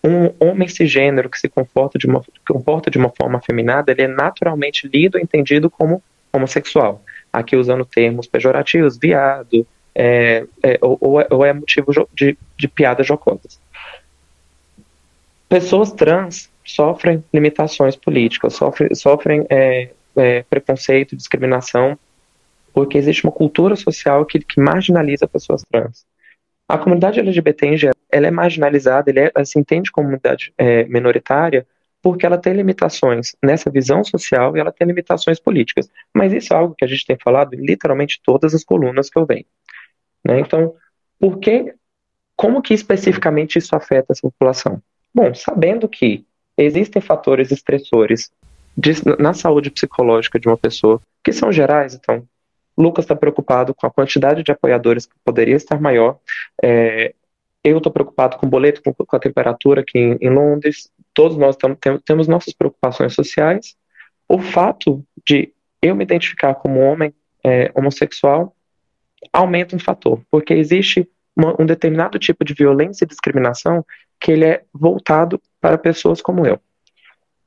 um 0.05 0.33
homem 0.39 0.69
cisgênero 0.69 1.29
que 1.29 1.37
se 1.37 1.49
comporta 1.49 1.99
de, 1.99 2.07
uma, 2.07 2.23
comporta 2.47 2.89
de 2.93 2.97
uma 2.97 3.11
forma 3.11 3.39
afeminada, 3.39 3.91
ele 3.91 4.03
é 4.03 4.07
naturalmente 4.07 4.87
lido 4.87 5.19
e 5.19 5.23
entendido 5.23 5.69
como 5.69 6.01
homossexual. 6.33 7.03
Aqui 7.33 7.57
usando 7.57 7.85
termos 7.85 8.29
pejorativos, 8.29 8.97
viado, 8.97 9.67
é, 9.97 10.47
é, 10.63 10.79
ou, 10.81 10.97
ou, 11.29 11.45
é 11.45 11.53
motivo 11.53 11.91
de, 12.15 12.39
de 12.57 12.69
piadas 12.69 13.05
jocosas. 13.05 13.59
Pessoas 15.49 15.91
trans 15.91 16.49
sofrem 16.65 17.25
limitações 17.33 17.97
políticas, 17.97 18.55
sofrem, 18.55 18.95
sofrem 18.95 19.45
é, 19.51 19.89
é, 20.17 20.45
preconceito, 20.45 21.17
discriminação 21.17 21.99
porque 22.75 22.99
existe 22.99 23.25
uma 23.25 23.33
cultura 23.33 23.77
social 23.77 24.27
que, 24.27 24.41
que 24.41 24.61
marginaliza 24.61 25.29
pessoas 25.29 25.63
trans. 25.63 26.05
A 26.69 26.77
comunidade 26.77 27.21
LGBT 27.21 27.67
em 27.67 27.77
geral, 27.77 27.95
ela 28.11 28.27
é 28.27 28.31
marginalizada, 28.33 29.11
é, 29.13 29.31
ela 29.35 29.45
se 29.45 29.59
entende 29.59 29.93
como 29.93 30.09
comunidade 30.09 30.53
é, 30.59 30.85
minoritária 30.85 31.65
porque 32.03 32.27
ela 32.27 32.37
tem 32.37 32.53
limitações 32.53 33.35
nessa 33.43 33.71
visão 33.71 34.05
social 34.05 34.55
e 34.55 34.61
ela 34.61 34.73
tem 34.73 34.87
limitações 34.87 35.41
políticas. 35.41 35.89
Mas 36.13 36.35
isso 36.35 36.53
é 36.53 36.57
algo 36.57 36.75
que 36.75 36.85
a 36.85 36.89
gente 36.89 37.07
tem 37.07 37.17
falado 37.17 37.55
em 37.55 37.65
literalmente 37.65 38.21
todas 38.23 38.55
as 38.55 38.63
colunas 38.63 39.09
que 39.09 39.19
eu 39.19 39.25
venho. 39.25 39.47
Né? 40.23 40.41
Então, 40.41 40.75
por 41.19 41.39
que, 41.39 41.75
como 42.37 42.61
que 42.61 42.75
especificamente 42.75 43.57
isso 43.57 43.75
afeta 43.75 44.13
essa 44.13 44.21
população? 44.21 44.83
Bom, 45.15 45.33
sabendo 45.33 45.89
que 45.89 46.27
existem 46.59 47.01
fatores 47.01 47.51
estressores 47.51 48.31
de, 48.77 48.93
na 49.19 49.33
saúde 49.33 49.71
psicológica 49.71 50.39
de 50.39 50.47
uma 50.47 50.59
pessoa 50.59 51.01
que 51.23 51.33
são 51.33 51.51
gerais, 51.51 51.95
então 51.95 52.27
Lucas 52.77 53.05
está 53.05 53.15
preocupado 53.15 53.75
com 53.75 53.87
a 53.87 53.91
quantidade 53.91 54.43
de 54.43 54.51
apoiadores 54.51 55.07
que 55.07 55.15
poderia 55.25 55.57
estar 55.57 55.81
maior. 55.81 56.19
É, 56.63 57.15
eu 57.63 57.79
estou 57.79 57.93
preocupado 57.93 58.37
com 58.37 58.47
o 58.47 58.49
boleto, 58.49 58.83
com, 58.83 58.93
com 58.93 59.17
a 59.17 59.21
temperatura 59.21 59.81
aqui 59.81 59.99
em, 59.99 60.19
em 60.21 60.31
Londres. 60.31 60.91
Todos 61.13 61.37
nós 61.37 61.57
tam, 61.57 61.75
tem, 61.75 61.99
temos 62.01 62.29
nossas 62.29 62.53
preocupações 62.53 63.15
sociais. 63.15 63.77
O 64.29 64.39
fato 64.39 65.05
de 65.27 65.53
eu 65.81 65.95
me 65.95 66.05
identificar 66.05 66.55
como 66.55 66.81
homem 66.81 67.15
é, 67.45 67.71
homossexual 67.75 68.55
aumenta 69.33 69.77
um 69.77 69.79
fator, 69.79 70.21
porque 70.31 70.53
existe 70.53 71.09
uma, 71.37 71.55
um 71.61 71.67
determinado 71.67 72.19
tipo 72.19 72.45
de 72.45 72.55
violência 72.55 73.05
e 73.05 73.09
discriminação 73.09 73.85
que 74.21 74.33
ele 74.33 74.45
é 74.45 74.63
voltado 74.73 75.41
para 75.61 75.79
pessoas 75.79 76.21
como 76.21 76.47
eu. 76.47 76.59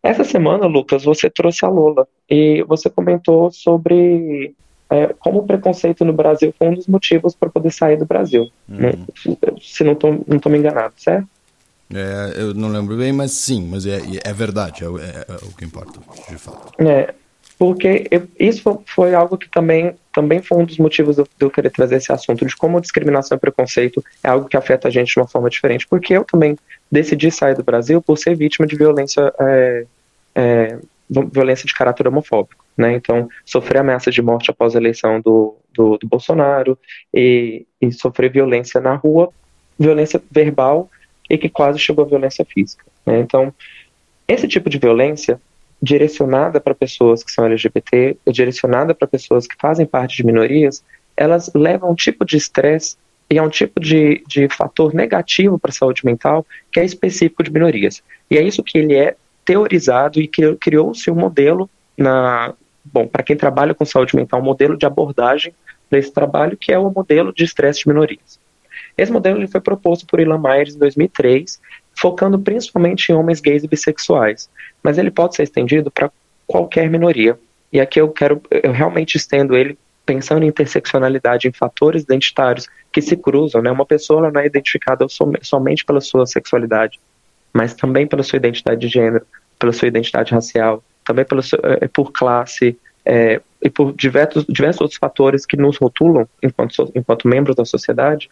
Essa 0.02 0.24
semana, 0.24 0.68
Lucas, 0.68 1.04
você 1.04 1.30
trouxe 1.30 1.66
a 1.66 1.70
Lola 1.70 2.08
e 2.30 2.64
você 2.64 2.90
comentou 2.90 3.52
sobre 3.52 4.56
é, 4.90 5.14
como 5.20 5.40
o 5.40 5.48
preconceito 5.48 6.06
no 6.06 6.14
Brasil 6.14 6.54
foi 6.58 6.68
um 6.68 6.74
dos 6.74 6.88
motivos 6.88 7.36
para 7.36 7.50
poder 7.50 7.72
sair 7.72 7.98
do 7.98 8.06
Brasil. 8.06 8.50
Uhum. 8.70 8.78
Né? 8.78 8.92
Se 9.62 9.84
não 9.84 9.94
estou 9.94 10.24
não 10.28 10.40
tô 10.40 10.50
me 10.50 10.58
enganado, 10.58 10.94
certo? 10.98 11.28
É, 11.94 12.34
eu 12.36 12.54
não 12.54 12.70
lembro 12.70 12.98
bem, 12.98 13.14
mas 13.14 13.32
sim, 13.32 13.66
mas 13.70 13.86
é, 13.86 14.00
é 14.24 14.34
verdade, 14.34 14.84
é, 14.84 14.88
é, 14.88 15.26
é 15.30 15.36
o 15.44 15.56
que 15.56 15.64
importa, 15.64 16.00
de 16.30 16.38
fato. 16.38 16.74
É, 16.84 17.14
porque 17.58 18.08
eu, 18.12 18.28
isso 18.38 18.84
foi, 18.86 19.16
algo 19.16 19.38
que 19.38 19.50
também, 19.50 19.96
também 20.14 20.42
foi 20.42 20.58
um 20.58 20.66
dos 20.66 20.78
motivos 20.78 21.16
de 21.16 21.24
eu 21.40 21.50
querer 21.50 21.72
trazer 21.72 21.96
esse 21.96 22.12
assunto, 22.12 22.46
de 22.46 22.56
como 22.56 22.82
discriminação 22.82 23.38
e 23.38 23.40
preconceito 23.40 24.04
é 24.22 24.30
algo 24.30 24.48
que 24.48 24.58
afeta 24.58 24.90
a 24.90 24.92
gente 24.92 25.14
de 25.14 25.20
uma 25.20 25.28
forma 25.28 25.50
diferente, 25.50 25.88
porque 25.88 26.14
eu 26.14 26.26
também 26.26 26.58
decidi 26.92 27.32
sair 27.32 27.56
do 27.56 27.64
Brasil 27.64 28.02
por 28.02 28.18
ser 28.18 28.36
vítima 28.36 28.68
de 28.68 28.76
violência, 28.76 29.34
é, 29.40 29.86
é, 30.36 30.80
violência 31.10 31.66
de 31.66 31.74
caráter 31.74 32.08
homofóbico. 32.08 32.66
Né? 32.78 32.94
Então, 32.94 33.28
sofrer 33.46 33.80
ameaça 33.80 34.12
de 34.12 34.22
morte 34.22 34.52
após 34.52 34.76
a 34.76 34.80
eleição 34.80 35.20
do, 35.22 35.56
do, 35.74 35.98
do 35.98 36.08
Bolsonaro 36.08 36.78
e, 37.14 37.66
e, 37.82 37.92
sofrer 37.92 38.32
violência 38.32 38.80
na 38.80 38.96
rua, 38.96 39.30
violência 39.80 40.22
verbal 40.30 40.90
e 41.30 41.38
que 41.38 41.50
quase 41.50 41.80
chegou 41.80 42.06
à 42.06 42.08
violência 42.08 42.46
física. 42.46 42.86
Né? 43.06 43.20
Então, 43.20 43.54
esse 44.28 44.48
tipo 44.48 44.70
de 44.70 44.78
violência 44.78 45.42
direcionada 45.82 46.60
para 46.60 46.76
pessoas 46.76 47.24
que 47.24 47.32
são 47.32 47.46
LGBT, 47.46 48.18
direcionada 48.28 48.94
para 48.94 49.08
pessoas 49.08 49.48
que 49.48 49.56
fazem 49.60 49.86
parte 49.86 50.18
de 50.18 50.26
minorias, 50.26 50.84
elas 51.16 51.52
levam 51.54 51.90
a 51.90 51.92
um 51.92 51.96
tipo 51.96 52.26
de 52.26 52.38
estresse 52.38 52.98
e 53.30 53.38
a 53.38 53.44
um 53.44 53.50
tipo 53.50 53.80
de, 53.80 54.24
de 54.28 54.48
fator 54.50 54.94
negativo 54.94 55.60
para 55.60 55.70
a 55.70 55.74
saúde 55.74 56.06
mental 56.06 56.46
que 56.72 56.80
é 56.80 56.86
específico 56.86 57.44
de 57.44 57.52
minorias. 57.52 58.02
E 58.30 58.38
é 58.38 58.42
isso 58.42 58.64
que 58.64 58.78
ele 58.78 58.96
é 58.96 59.16
teorizado 59.48 60.20
e 60.20 60.28
criou-se 60.28 61.10
um 61.10 61.16
modelo 61.16 61.70
na, 61.98 62.54
bom, 62.84 63.08
para 63.08 63.24
quem 63.24 63.38
trabalha 63.38 63.74
com 63.74 63.86
saúde 63.86 64.14
mental, 64.14 64.42
um 64.42 64.44
modelo 64.44 64.78
de 64.78 64.86
abordagem 64.86 65.54
para 65.90 65.98
esse 65.98 66.12
trabalho, 66.12 66.58
que 66.58 66.74
é 66.74 66.78
o 66.78 66.92
modelo 66.92 67.34
de 67.34 67.46
estresse 67.46 67.80
de 67.80 67.88
minorias. 67.88 68.38
Esse 68.98 69.10
modelo 69.10 69.40
ele 69.40 69.48
foi 69.48 69.62
proposto 69.62 70.06
por 70.06 70.20
Ilan 70.20 70.38
Myers 70.38 70.76
em 70.76 70.80
2003, 70.80 71.62
focando 71.98 72.38
principalmente 72.38 73.10
em 73.10 73.16
homens 73.16 73.40
gays 73.40 73.64
e 73.64 73.70
bissexuais, 73.70 74.50
mas 74.84 74.98
ele 74.98 75.10
pode 75.10 75.38
ser 75.38 75.44
estendido 75.44 75.90
para 75.90 76.12
qualquer 76.46 76.90
minoria. 76.90 77.40
E 77.72 77.80
aqui 77.80 78.02
eu 78.02 78.10
quero, 78.10 78.42
eu 78.52 78.74
realmente 78.74 79.16
estendo 79.16 79.56
ele 79.56 79.78
pensando 80.06 80.44
em 80.44 80.48
interseccionalidade, 80.48 81.48
em 81.48 81.54
fatores 81.54 82.04
identitários 82.04 82.68
que 82.92 83.02
se 83.02 83.16
cruzam, 83.16 83.62
né? 83.62 83.72
Uma 83.72 83.86
pessoa 83.86 84.30
não 84.30 84.42
é 84.42 84.46
identificada 84.46 85.06
somente 85.42 85.86
pela 85.86 86.02
sua 86.02 86.26
sexualidade, 86.26 87.00
mas 87.54 87.74
também 87.74 88.08
pela 88.08 88.24
sua 88.24 88.38
identidade 88.38 88.80
de 88.80 88.88
gênero, 88.88 89.26
pela 89.58 89.74
sua 89.74 89.88
identidade 89.88 90.34
racial, 90.34 90.84
também 91.06 91.26
pelo 91.26 91.42
seu, 91.42 91.60
é, 91.64 91.88
por 91.88 92.12
classe 92.12 92.78
é, 93.06 93.42
e 93.62 93.70
por 93.70 93.94
diversos, 93.94 94.46
diversos 94.48 94.82
outros 94.82 95.00
fatores 95.00 95.46
que 95.46 95.58
nos 95.58 95.78
rotulam 95.78 96.28
enquanto, 96.44 96.92
enquanto 96.94 97.28
membros 97.28 97.56
da 97.56 97.66
sociedade, 97.66 98.30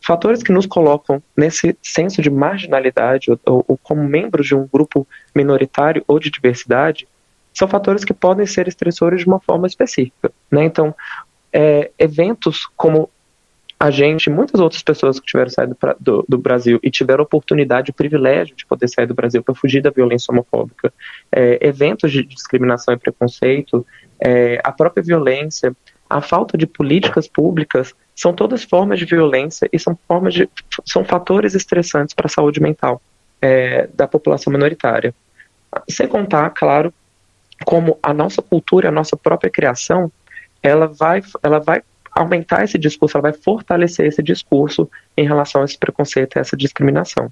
fatores 0.00 0.42
que 0.42 0.52
nos 0.52 0.66
colocam 0.66 1.22
nesse 1.36 1.76
senso 1.82 2.22
de 2.22 2.30
marginalidade 2.30 3.30
ou, 3.30 3.64
ou 3.66 3.78
como 3.82 4.02
membros 4.02 4.46
de 4.46 4.54
um 4.54 4.66
grupo 4.66 5.06
minoritário 5.34 6.02
ou 6.06 6.18
de 6.18 6.30
diversidade, 6.30 7.06
são 7.52 7.66
fatores 7.66 8.04
que 8.04 8.12
podem 8.12 8.46
ser 8.46 8.68
estressores 8.68 9.20
de 9.20 9.26
uma 9.26 9.40
forma 9.40 9.66
específica. 9.66 10.30
Né? 10.50 10.64
Então, 10.64 10.94
é, 11.52 11.90
eventos 11.98 12.68
como 12.76 13.10
a 13.78 13.90
gente, 13.90 14.30
muitas 14.30 14.58
outras 14.58 14.82
pessoas 14.82 15.20
que 15.20 15.26
tiveram 15.26 15.50
saído 15.50 15.74
pra, 15.74 15.94
do, 16.00 16.24
do, 16.26 16.38
Brasil 16.38 16.80
e 16.82 16.90
tiveram 16.90 17.22
oportunidade, 17.22 17.90
o 17.90 17.94
privilégio 17.94 18.56
de 18.56 18.64
poder 18.64 18.88
sair 18.88 19.06
do 19.06 19.14
Brasil 19.14 19.42
para 19.42 19.54
fugir 19.54 19.82
da 19.82 19.90
violência 19.90 20.32
homofóbica, 20.32 20.92
é, 21.30 21.58
eventos 21.60 22.10
de 22.10 22.24
discriminação 22.24 22.94
e 22.94 22.96
preconceito, 22.96 23.86
é, 24.18 24.58
a 24.64 24.72
própria 24.72 25.02
violência, 25.02 25.76
a 26.08 26.22
falta 26.22 26.56
de 26.56 26.66
políticas 26.66 27.28
públicas, 27.28 27.94
são 28.14 28.32
todas 28.32 28.64
formas 28.64 28.98
de 28.98 29.04
violência 29.04 29.68
e 29.70 29.78
são 29.78 29.98
formas 30.08 30.32
de, 30.32 30.48
são 30.86 31.04
fatores 31.04 31.54
estressantes 31.54 32.14
para 32.14 32.26
a 32.26 32.30
saúde 32.30 32.62
mental 32.62 33.02
é, 33.42 33.88
da 33.94 34.08
população 34.08 34.50
minoritária. 34.50 35.14
Sem 35.90 36.08
contar, 36.08 36.48
claro, 36.50 36.94
como 37.66 37.98
a 38.02 38.14
nossa 38.14 38.40
cultura, 38.40 38.88
a 38.88 38.92
nossa 38.92 39.18
própria 39.18 39.50
criação, 39.50 40.10
ela 40.62 40.86
vai, 40.86 41.22
ela 41.42 41.58
vai 41.58 41.82
aumentar 42.16 42.64
esse 42.64 42.78
discurso, 42.78 43.16
ela 43.16 43.30
vai 43.30 43.32
fortalecer 43.34 44.06
esse 44.06 44.22
discurso 44.22 44.90
em 45.16 45.26
relação 45.26 45.60
a 45.60 45.64
esse 45.66 45.78
preconceito, 45.78 46.38
a 46.38 46.40
essa 46.40 46.56
discriminação. 46.56 47.30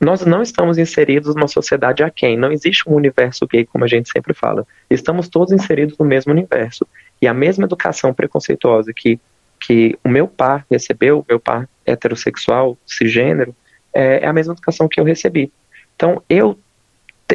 Nós 0.00 0.26
não 0.26 0.42
estamos 0.42 0.76
inseridos 0.76 1.34
numa 1.36 1.46
sociedade 1.46 2.02
a 2.02 2.10
quem 2.10 2.36
não 2.36 2.50
existe 2.50 2.88
um 2.88 2.94
universo 2.94 3.46
gay, 3.46 3.64
como 3.64 3.84
a 3.84 3.88
gente 3.88 4.10
sempre 4.10 4.34
fala. 4.34 4.66
Estamos 4.90 5.28
todos 5.28 5.52
inseridos 5.52 5.96
no 5.96 6.04
mesmo 6.04 6.32
universo. 6.32 6.84
E 7.22 7.28
a 7.28 7.32
mesma 7.32 7.64
educação 7.64 8.12
preconceituosa 8.12 8.92
que, 8.94 9.20
que 9.60 9.96
o 10.02 10.08
meu 10.08 10.26
par 10.26 10.66
recebeu, 10.68 11.24
meu 11.28 11.38
par 11.38 11.68
heterossexual, 11.86 12.76
cisgênero, 12.84 13.54
é, 13.94 14.24
é 14.24 14.26
a 14.26 14.32
mesma 14.32 14.54
educação 14.54 14.88
que 14.88 14.98
eu 14.98 15.04
recebi. 15.04 15.52
Então, 15.94 16.20
eu 16.28 16.58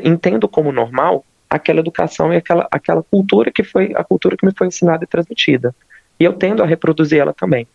entendo 0.04 0.48
como 0.50 0.74
normal 0.74 1.24
aquela 1.50 1.80
educação 1.80 2.34
e 2.34 2.38
aquela, 2.38 2.68
aquela 2.70 3.02
cultura 3.02 3.50
que 3.50 3.64
foi 3.64 3.94
a 3.96 4.04
cultura 4.04 4.36
que 4.36 4.46
me 4.46 4.54
foi 4.56 4.68
ensinada 4.68 5.06
e 5.06 5.08
transmitida. 5.08 5.74
E 6.20 6.24
eu 6.24 6.34
tendo 6.34 6.62
a 6.62 6.66
reproduzir 6.66 7.20
ela 7.20 7.34
também. 7.34 7.68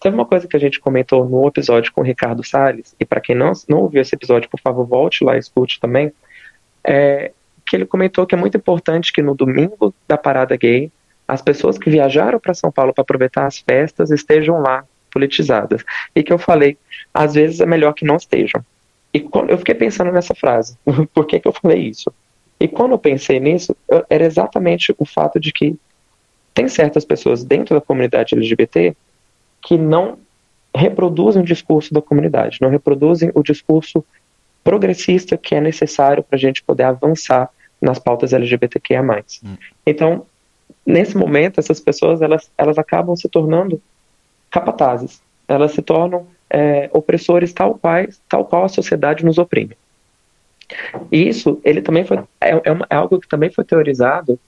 Teve 0.00 0.14
uma 0.14 0.24
coisa 0.24 0.46
que 0.46 0.56
a 0.56 0.60
gente 0.60 0.78
comentou 0.78 1.28
no 1.28 1.46
episódio 1.48 1.92
com 1.92 2.00
o 2.00 2.04
Ricardo 2.04 2.44
Salles, 2.44 2.94
e 2.98 3.04
para 3.04 3.20
quem 3.20 3.34
não, 3.34 3.52
não 3.68 3.78
ouviu 3.78 4.00
esse 4.00 4.14
episódio, 4.14 4.48
por 4.48 4.60
favor, 4.60 4.86
volte 4.86 5.24
lá 5.24 5.36
e 5.36 5.40
escute 5.40 5.80
também, 5.80 6.12
é, 6.84 7.32
que 7.66 7.76
ele 7.76 7.84
comentou 7.84 8.26
que 8.26 8.34
é 8.34 8.38
muito 8.38 8.56
importante 8.56 9.12
que 9.12 9.22
no 9.22 9.34
domingo 9.34 9.92
da 10.06 10.16
parada 10.16 10.56
gay, 10.56 10.90
as 11.26 11.42
pessoas 11.42 11.76
que 11.76 11.90
viajaram 11.90 12.38
para 12.40 12.54
São 12.54 12.72
Paulo 12.72 12.94
para 12.94 13.02
aproveitar 13.02 13.46
as 13.46 13.58
festas 13.58 14.10
estejam 14.10 14.60
lá 14.60 14.84
politizadas. 15.10 15.84
E 16.14 16.22
que 16.22 16.32
eu 16.32 16.38
falei, 16.38 16.78
às 17.12 17.34
vezes 17.34 17.60
é 17.60 17.66
melhor 17.66 17.92
que 17.92 18.04
não 18.04 18.16
estejam. 18.16 18.64
E 19.12 19.26
eu 19.48 19.58
fiquei 19.58 19.74
pensando 19.74 20.12
nessa 20.12 20.34
frase, 20.34 20.78
por 21.12 21.26
que, 21.26 21.40
que 21.40 21.48
eu 21.48 21.52
falei 21.52 21.80
isso? 21.80 22.12
E 22.60 22.66
quando 22.66 22.92
eu 22.92 22.98
pensei 22.98 23.38
nisso, 23.38 23.76
eu, 23.88 24.04
era 24.08 24.24
exatamente 24.24 24.94
o 24.98 25.04
fato 25.04 25.38
de 25.38 25.52
que 25.52 25.78
tem 26.58 26.66
certas 26.66 27.04
pessoas 27.04 27.44
dentro 27.44 27.76
da 27.76 27.80
comunidade 27.80 28.34
LGBT 28.34 28.96
que 29.62 29.78
não 29.78 30.18
reproduzem 30.74 31.40
o 31.40 31.44
discurso 31.44 31.94
da 31.94 32.02
comunidade, 32.02 32.58
não 32.60 32.68
reproduzem 32.68 33.30
o 33.32 33.44
discurso 33.44 34.04
progressista 34.64 35.36
que 35.36 35.54
é 35.54 35.60
necessário 35.60 36.20
para 36.20 36.34
a 36.34 36.38
gente 36.38 36.60
poder 36.64 36.82
avançar 36.82 37.48
nas 37.80 38.00
pautas 38.00 38.32
LGBTQIA+. 38.32 39.02
Hum. 39.44 39.56
Então, 39.86 40.26
nesse 40.84 41.16
momento, 41.16 41.60
essas 41.60 41.78
pessoas 41.78 42.20
elas, 42.20 42.50
elas 42.58 42.76
acabam 42.76 43.14
se 43.14 43.28
tornando 43.28 43.80
capatazes, 44.50 45.22
elas 45.46 45.70
se 45.70 45.80
tornam 45.80 46.26
é, 46.50 46.90
opressores 46.92 47.52
tal 47.52 47.76
qual, 47.76 48.04
tal 48.28 48.44
qual 48.44 48.64
a 48.64 48.68
sociedade 48.68 49.24
nos 49.24 49.38
oprime. 49.38 49.78
E 51.12 51.28
isso, 51.28 51.60
ele 51.62 51.82
também 51.82 52.04
foi, 52.04 52.18
é, 52.40 52.60
é, 52.64 52.72
uma, 52.72 52.84
é 52.90 52.96
algo 52.96 53.20
que 53.20 53.28
também 53.28 53.48
foi 53.48 53.62
teorizado 53.62 54.40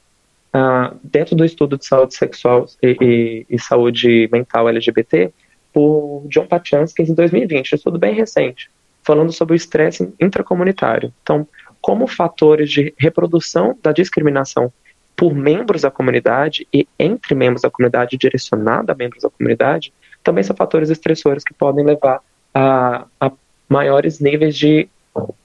uh, 0.55 0.97
dentro 1.03 1.35
do 1.35 1.45
estudo 1.45 1.77
de 1.77 1.87
saúde 1.87 2.15
sexual 2.15 2.67
e, 2.83 2.97
e, 3.01 3.47
e, 3.49 3.59
saúde 3.59 4.29
mental 4.33 4.69
LGBT 4.69 5.33
por 5.73 6.25
John 6.29 6.47
Pachansky 6.47 7.03
em 7.03 7.15
2020, 7.15 7.73
um 7.73 7.77
estudo 7.77 7.99
bem 7.99 8.15
recente, 8.15 8.71
falando 9.03 9.33
sobre 9.33 9.55
o 9.55 9.57
estresse 9.57 10.13
intracomunitário. 10.21 11.13
Então, 11.23 11.47
como 11.81 12.07
fatores 12.07 12.71
de 12.71 12.93
reprodução 12.99 13.79
da 13.83 13.93
discriminação 13.93 14.73
por 15.17 15.35
membros 15.35 15.83
da 15.83 15.91
comunidade 15.91 16.67
e 16.73 16.87
entre 16.99 17.35
membros 17.35 17.63
da 17.63 17.71
comunidade, 17.71 18.17
direcionada 18.17 18.93
a 18.93 18.97
membros 18.97 19.23
da 19.23 19.31
comunidade, 19.31 19.93
também 20.23 20.43
são 20.43 20.57
fatores 20.57 20.91
estressores 20.91 21.45
que 21.45 21.55
podem 21.55 21.85
levar 21.85 22.21
a, 22.55 23.07
a 23.21 23.33
maiores 23.69 24.19
níveis 24.19 24.57
de, 24.57 24.89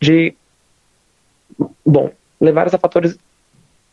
de 0.02 0.34
bom, 1.86 2.12
levar 2.40 2.74
a 2.74 2.78
fatores 2.78 3.18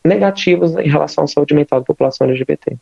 negativos 0.03 0.75
em 0.75 0.89
relação 0.89 1.23
à 1.23 1.27
saúde 1.27 1.53
mental 1.53 1.79
da 1.79 1.85
população 1.85 2.27
LGBT. 2.27 2.77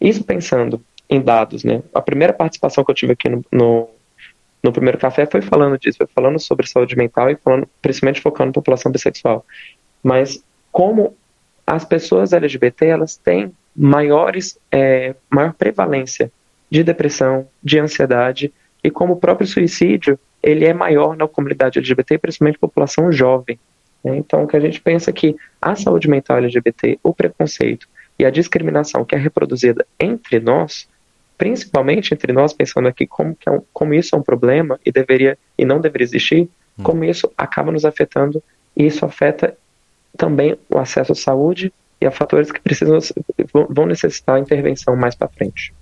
Isso 0.00 0.24
pensando 0.24 0.82
em 1.08 1.20
dados, 1.20 1.62
né? 1.62 1.82
A 1.94 2.00
primeira 2.00 2.32
participação 2.32 2.84
que 2.84 2.90
eu 2.90 2.94
tive 2.94 3.12
aqui 3.12 3.28
no, 3.28 3.44
no, 3.52 3.88
no 4.62 4.72
primeiro 4.72 4.98
café 4.98 5.26
foi 5.26 5.42
falando 5.42 5.78
disso, 5.78 5.98
foi 5.98 6.06
falando 6.06 6.38
sobre 6.38 6.66
saúde 6.66 6.96
mental 6.96 7.30
e 7.30 7.36
falando, 7.36 7.68
principalmente 7.80 8.20
focando 8.20 8.48
na 8.48 8.52
população 8.54 8.90
bissexual. 8.90 9.44
Mas 10.02 10.42
como 10.70 11.14
as 11.66 11.84
pessoas 11.84 12.32
LGBT 12.32 12.86
elas 12.86 13.16
têm 13.16 13.52
maiores, 13.76 14.58
é, 14.70 15.14
maior 15.30 15.52
prevalência 15.52 16.32
de 16.70 16.82
depressão, 16.82 17.46
de 17.62 17.78
ansiedade 17.78 18.52
e 18.82 18.90
como 18.90 19.12
o 19.12 19.16
próprio 19.16 19.46
suicídio 19.46 20.18
ele 20.42 20.64
é 20.64 20.74
maior 20.74 21.16
na 21.16 21.28
comunidade 21.28 21.78
LGBT, 21.78 22.18
principalmente 22.18 22.58
população 22.58 23.12
jovem. 23.12 23.58
Né? 24.04 24.16
Então, 24.16 24.46
que 24.46 24.56
a 24.56 24.60
gente 24.60 24.80
pensa 24.80 25.12
que 25.12 25.36
a 25.60 25.74
saúde 25.74 26.08
mental 26.08 26.38
LGBT, 26.38 26.98
o 27.02 27.14
preconceito 27.14 27.88
e 28.18 28.24
a 28.24 28.30
discriminação 28.30 29.04
que 29.04 29.14
é 29.14 29.18
reproduzida 29.18 29.86
entre 29.98 30.40
nós, 30.40 30.88
principalmente 31.38 32.12
entre 32.14 32.32
nós, 32.32 32.52
pensando 32.52 32.88
aqui 32.88 33.06
como, 33.06 33.34
que 33.34 33.48
é 33.48 33.52
um, 33.52 33.62
como 33.72 33.94
isso 33.94 34.14
é 34.14 34.18
um 34.18 34.22
problema 34.22 34.78
e 34.84 34.92
deveria 34.92 35.38
e 35.58 35.64
não 35.64 35.80
deveria 35.80 36.04
existir, 36.04 36.42
hum. 36.78 36.82
como 36.82 37.04
isso 37.04 37.30
acaba 37.36 37.72
nos 37.72 37.84
afetando 37.84 38.42
e 38.76 38.86
isso 38.86 39.04
afeta 39.04 39.56
também 40.16 40.56
o 40.68 40.78
acesso 40.78 41.12
à 41.12 41.14
saúde 41.14 41.72
e 42.00 42.06
a 42.06 42.10
fatores 42.10 42.50
que 42.50 42.60
precisam 42.60 42.98
vão 43.70 43.86
necessitar 43.86 44.38
intervenção 44.38 44.96
mais 44.96 45.14
para 45.14 45.28
frente. 45.28 45.72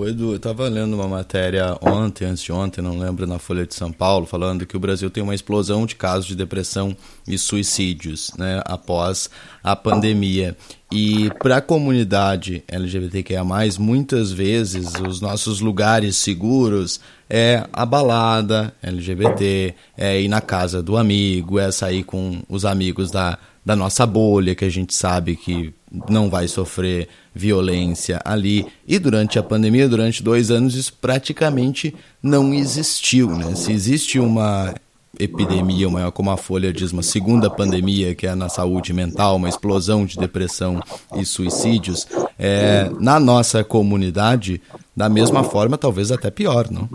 O 0.00 0.08
Edu, 0.08 0.30
eu 0.30 0.36
estava 0.36 0.66
lendo 0.66 0.94
uma 0.94 1.06
matéria 1.06 1.76
ontem, 1.82 2.24
antes 2.24 2.42
de 2.42 2.50
ontem, 2.50 2.80
não 2.80 2.98
lembro, 2.98 3.26
na 3.26 3.38
Folha 3.38 3.66
de 3.66 3.74
São 3.74 3.92
Paulo, 3.92 4.24
falando 4.24 4.64
que 4.64 4.74
o 4.74 4.80
Brasil 4.80 5.10
tem 5.10 5.22
uma 5.22 5.34
explosão 5.34 5.84
de 5.84 5.94
casos 5.94 6.24
de 6.24 6.34
depressão 6.34 6.96
e 7.28 7.36
suicídios 7.36 8.30
né, 8.38 8.62
após 8.64 9.28
a 9.62 9.76
pandemia. 9.76 10.56
E 10.90 11.28
para 11.42 11.58
a 11.58 11.60
comunidade 11.60 12.64
LGBTQIA, 12.66 13.44
muitas 13.78 14.32
vezes 14.32 14.94
os 15.06 15.20
nossos 15.20 15.60
lugares 15.60 16.16
seguros 16.16 16.98
é 17.28 17.68
a 17.70 17.84
balada 17.84 18.72
LGBT, 18.82 19.74
é 19.98 20.18
ir 20.18 20.28
na 20.28 20.40
casa 20.40 20.82
do 20.82 20.96
amigo, 20.96 21.58
é 21.58 21.70
sair 21.70 22.04
com 22.04 22.40
os 22.48 22.64
amigos 22.64 23.10
da, 23.10 23.38
da 23.62 23.76
nossa 23.76 24.06
bolha, 24.06 24.54
que 24.54 24.64
a 24.64 24.70
gente 24.70 24.94
sabe 24.94 25.36
que 25.36 25.74
não 26.08 26.30
vai 26.30 26.48
sofrer 26.48 27.06
violência 27.34 28.20
ali. 28.24 28.66
E 28.86 28.98
durante 28.98 29.38
a 29.38 29.42
pandemia, 29.42 29.88
durante 29.88 30.22
dois 30.22 30.50
anos, 30.50 30.74
isso 30.74 30.92
praticamente 31.00 31.94
não 32.22 32.52
existiu. 32.52 33.30
Né? 33.30 33.54
Se 33.54 33.72
existe 33.72 34.18
uma 34.18 34.74
epidemia, 35.18 35.88
uma, 35.88 36.10
como 36.10 36.30
a 36.30 36.36
Folha 36.36 36.72
diz, 36.72 36.92
uma 36.92 37.02
segunda 37.02 37.50
pandemia, 37.50 38.14
que 38.14 38.26
é 38.26 38.34
na 38.34 38.48
saúde 38.48 38.92
mental, 38.92 39.36
uma 39.36 39.48
explosão 39.48 40.06
de 40.06 40.16
depressão 40.16 40.80
e 41.16 41.24
suicídios, 41.24 42.06
é, 42.38 42.90
na 42.98 43.18
nossa 43.18 43.62
comunidade, 43.64 44.60
da 44.96 45.08
mesma 45.08 45.44
forma, 45.44 45.76
talvez 45.76 46.10
até 46.10 46.30
pior, 46.30 46.68
não? 46.70 46.88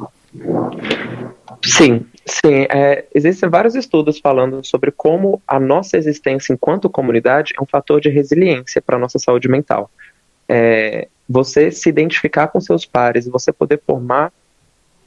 Sim, 1.64 2.06
sim. 2.26 2.68
É, 2.70 3.06
existem 3.14 3.50
vários 3.50 3.76
estudos 3.76 4.20
falando 4.20 4.64
sobre 4.64 4.92
como 4.92 5.42
a 5.48 5.60
nossa 5.60 5.98
existência 5.98 6.54
enquanto 6.54 6.90
comunidade 6.90 7.54
é 7.58 7.62
um 7.62 7.66
fator 7.66 8.00
de 8.00 8.10
resiliência 8.10 8.82
para 8.82 8.96
a 8.96 9.00
nossa 9.00 9.18
saúde 9.18 9.48
mental. 9.48 9.90
É, 10.48 11.08
você 11.28 11.72
se 11.72 11.90
identificar 11.90 12.48
com 12.48 12.60
seus 12.62 12.86
pares, 12.86 13.28
você 13.28 13.52
poder 13.52 13.82
formar 13.86 14.32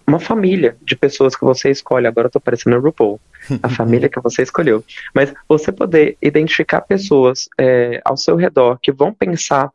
uma 0.07 0.18
família 0.18 0.76
de 0.82 0.97
pessoas 0.97 1.36
que 1.36 1.45
você 1.45 1.70
escolhe. 1.70 2.07
Agora 2.07 2.28
eu 2.28 2.30
tô 2.30 2.41
parecendo 2.41 2.76
o 2.76 2.80
RuPaul. 2.80 3.20
A 3.62 3.68
família 3.68 4.09
que 4.09 4.20
você 4.20 4.43
escolheu. 4.43 4.82
Mas 5.14 5.32
você 5.49 5.70
poder 5.70 6.16
identificar 6.20 6.80
pessoas 6.80 7.49
é, 7.59 8.01
ao 8.05 8.16
seu 8.16 8.34
redor 8.34 8.78
que 8.80 8.91
vão 8.91 9.12
pensar 9.12 9.70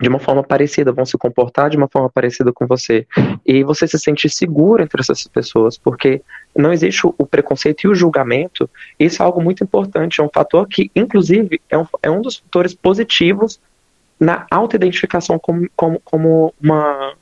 de 0.00 0.08
uma 0.08 0.18
forma 0.18 0.42
parecida, 0.42 0.92
vão 0.92 1.04
se 1.04 1.16
comportar 1.18 1.68
de 1.68 1.76
uma 1.76 1.86
forma 1.86 2.08
parecida 2.08 2.52
com 2.52 2.66
você. 2.66 3.06
E 3.46 3.62
você 3.62 3.86
se 3.86 3.98
sentir 3.98 4.30
seguro 4.30 4.82
entre 4.82 5.00
essas 5.00 5.26
pessoas, 5.28 5.76
porque 5.76 6.22
não 6.56 6.72
existe 6.72 7.06
o 7.06 7.26
preconceito 7.26 7.84
e 7.84 7.88
o 7.88 7.94
julgamento. 7.94 8.68
Isso 8.98 9.22
é 9.22 9.26
algo 9.26 9.42
muito 9.42 9.62
importante, 9.62 10.20
é 10.20 10.24
um 10.24 10.30
fator 10.32 10.66
que, 10.66 10.90
inclusive, 10.96 11.60
é 11.68 11.76
um, 11.76 11.86
é 12.02 12.10
um 12.10 12.22
dos 12.22 12.38
fatores 12.38 12.74
positivos 12.74 13.60
na 14.20 14.46
autoidentificação 14.50 15.38
como, 15.38 15.66
como, 15.74 15.98
como 16.04 16.54
uma, 16.62 17.14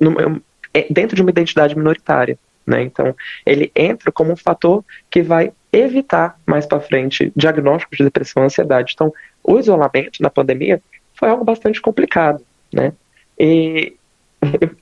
numa, 0.00 0.40
é, 0.72 0.86
dentro 0.90 1.14
de 1.14 1.20
uma 1.20 1.30
identidade 1.30 1.76
minoritária. 1.76 2.38
Né? 2.66 2.82
Então, 2.82 3.14
ele 3.44 3.70
entra 3.76 4.10
como 4.10 4.32
um 4.32 4.36
fator 4.36 4.84
que 5.10 5.22
vai 5.22 5.52
evitar 5.72 6.38
mais 6.46 6.66
para 6.66 6.80
frente 6.80 7.32
diagnósticos 7.36 7.98
de 7.98 8.04
depressão 8.04 8.42
e 8.42 8.46
ansiedade. 8.46 8.92
Então, 8.94 9.12
o 9.44 9.58
isolamento 9.58 10.22
na 10.22 10.30
pandemia 10.30 10.82
foi 11.14 11.28
algo 11.28 11.44
bastante 11.44 11.80
complicado, 11.80 12.42
né? 12.72 12.92
E, 13.38 13.94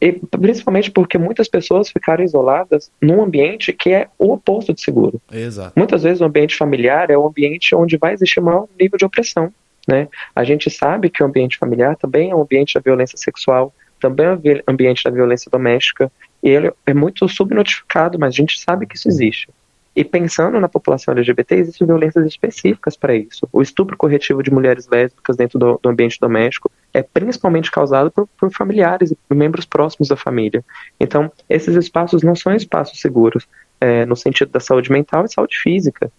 e, 0.00 0.12
principalmente 0.12 0.90
porque 0.90 1.18
muitas 1.18 1.48
pessoas 1.48 1.90
ficaram 1.90 2.24
isoladas 2.24 2.90
num 3.00 3.22
ambiente 3.22 3.72
que 3.72 3.90
é 3.90 4.08
o 4.18 4.32
oposto 4.32 4.72
de 4.72 4.80
seguro. 4.80 5.20
Exato. 5.30 5.72
Muitas 5.76 6.02
vezes 6.02 6.20
o 6.20 6.24
ambiente 6.24 6.56
familiar 6.56 7.10
é 7.10 7.18
o 7.18 7.26
ambiente 7.26 7.74
onde 7.74 7.96
vai 7.96 8.14
existir 8.14 8.40
maior 8.40 8.66
nível 8.78 8.98
de 8.98 9.04
opressão, 9.04 9.52
né? 9.88 10.08
A 10.34 10.44
gente 10.44 10.70
sabe 10.70 11.10
que 11.10 11.22
o 11.22 11.26
ambiente 11.26 11.58
familiar 11.58 11.96
também 11.96 12.30
é 12.30 12.34
um 12.34 12.42
ambiente 12.42 12.74
da 12.74 12.80
violência 12.80 13.16
sexual, 13.16 13.72
também 14.00 14.26
é 14.26 14.30
um 14.32 14.72
ambiente 14.72 15.04
da 15.04 15.10
violência 15.10 15.50
doméstica, 15.50 16.10
e 16.42 16.48
ele 16.48 16.72
é 16.84 16.92
muito 16.92 17.28
subnotificado, 17.28 18.18
mas 18.18 18.34
a 18.34 18.36
gente 18.36 18.60
sabe 18.60 18.86
que 18.86 18.96
isso 18.96 19.08
existe. 19.08 19.48
E 19.96 20.02
pensando 20.02 20.60
na 20.60 20.68
população 20.68 21.14
LGBT, 21.14 21.54
existem 21.54 21.86
violências 21.86 22.26
específicas 22.26 22.96
para 22.96 23.14
isso. 23.14 23.48
O 23.52 23.62
estupro 23.62 23.96
corretivo 23.96 24.42
de 24.42 24.50
mulheres 24.50 24.88
lésbicas 24.88 25.36
dentro 25.36 25.56
do, 25.56 25.78
do 25.80 25.88
ambiente 25.88 26.18
doméstico 26.20 26.70
é 26.92 27.00
principalmente 27.00 27.70
causado 27.70 28.10
por, 28.10 28.26
por, 28.36 28.52
familiares 28.52 29.12
e 29.12 29.34
membros 29.34 29.64
próximos 29.64 30.08
da 30.08 30.16
família. 30.16 30.64
Então, 30.98 31.30
esses 31.48 31.76
espaços 31.76 32.24
não 32.24 32.34
são 32.34 32.52
espaços 32.54 33.00
seguros 33.00 33.46
é, 33.80 34.04
no 34.04 34.16
sentido 34.16 34.50
da 34.50 34.58
saúde 34.58 34.90
mental 34.90 35.24
e 35.24 35.32
saúde 35.32 35.56
física. 35.56 36.10